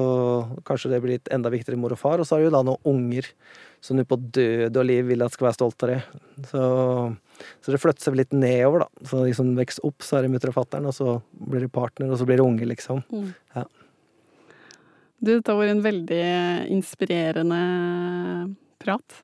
[0.65, 2.17] kanskje det blir litt enda viktigere mor og far.
[2.17, 3.29] Og så har du jo da noen unger
[3.85, 6.21] som du på død og liv vil at skal være stolt av deg.
[6.49, 6.63] Så,
[7.61, 9.09] så det flytter seg litt nedover, da.
[9.11, 11.73] Så de som vokser opp, så er det mutter og fatter'n, og så blir det
[11.77, 13.05] partner, og så blir det unge, liksom.
[13.53, 13.67] Ja.
[15.19, 16.21] Du, dette har vært en veldig
[16.71, 17.63] inspirerende
[18.79, 19.17] prat.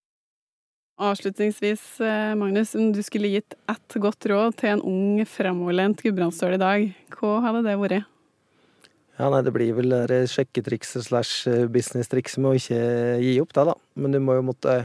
[0.96, 6.56] Avslutningsvis, eh, Magnus, om du skulle gitt ett godt råd til en ung, fremoverlent gudbrandsdøl
[6.56, 6.86] i dag,
[7.16, 8.06] hva hadde det vært?
[9.16, 12.82] Ja, nei, det blir vel det sjekketrikset slash eh, business-trikset med å ikke
[13.24, 13.76] gi opp det, da.
[13.96, 14.76] Men du må jo måtte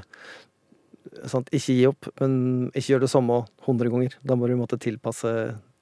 [1.27, 4.15] sant, Ikke gi opp, men ikke gjøre det samme hundre ganger.
[4.23, 5.33] Da må du måtte tilpasse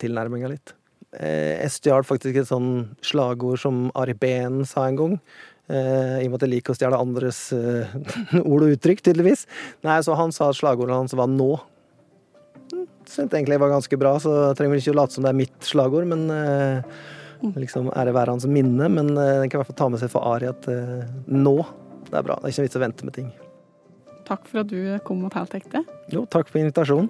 [0.00, 0.72] tilnærminga litt.
[1.16, 5.14] Eh, Jeg stjal faktisk et sånn slagord som Ari Behn sa en gang.
[5.68, 7.88] Eh, I og med at jeg liker å stjele andres eh,
[8.50, 9.46] ord og uttrykk, tydeligvis.
[9.84, 11.58] Nei, så han sa at slagordet hans var 'nå'.
[12.72, 15.24] Hm, Syntes egentlig det var ganske bra, så jeg trenger vel ikke å late som
[15.24, 16.82] det er mitt slagord, men eh,
[17.56, 18.88] liksom ære være hans minne.
[18.88, 21.56] Men den en kan i hvert fall ta med seg for Ari at eh, nå,
[22.10, 22.36] det er bra.
[22.40, 23.30] Det er ikke noe vits å vente med ting.
[24.28, 25.60] Takk for at du kom mot talte.
[26.12, 27.08] Jo, takk for invitasjonen.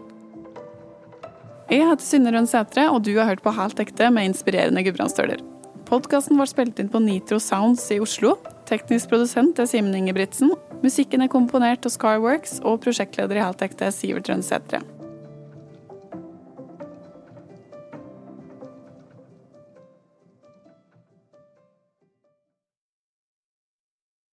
[1.68, 5.42] Jeg heter Synne Rønn Sætre, og du har hørt på Helt ekte med inspirerende gudbrandsstøler.
[5.84, 8.38] Podkasten var spilt inn på Nitro Sounds i Oslo.
[8.70, 10.54] Teknisk produsent er Simen Ingebrigtsen.
[10.80, 14.80] Musikken er komponert av Skyworks, og prosjektleder i Helt ekte er Sivert Rønn Sætre.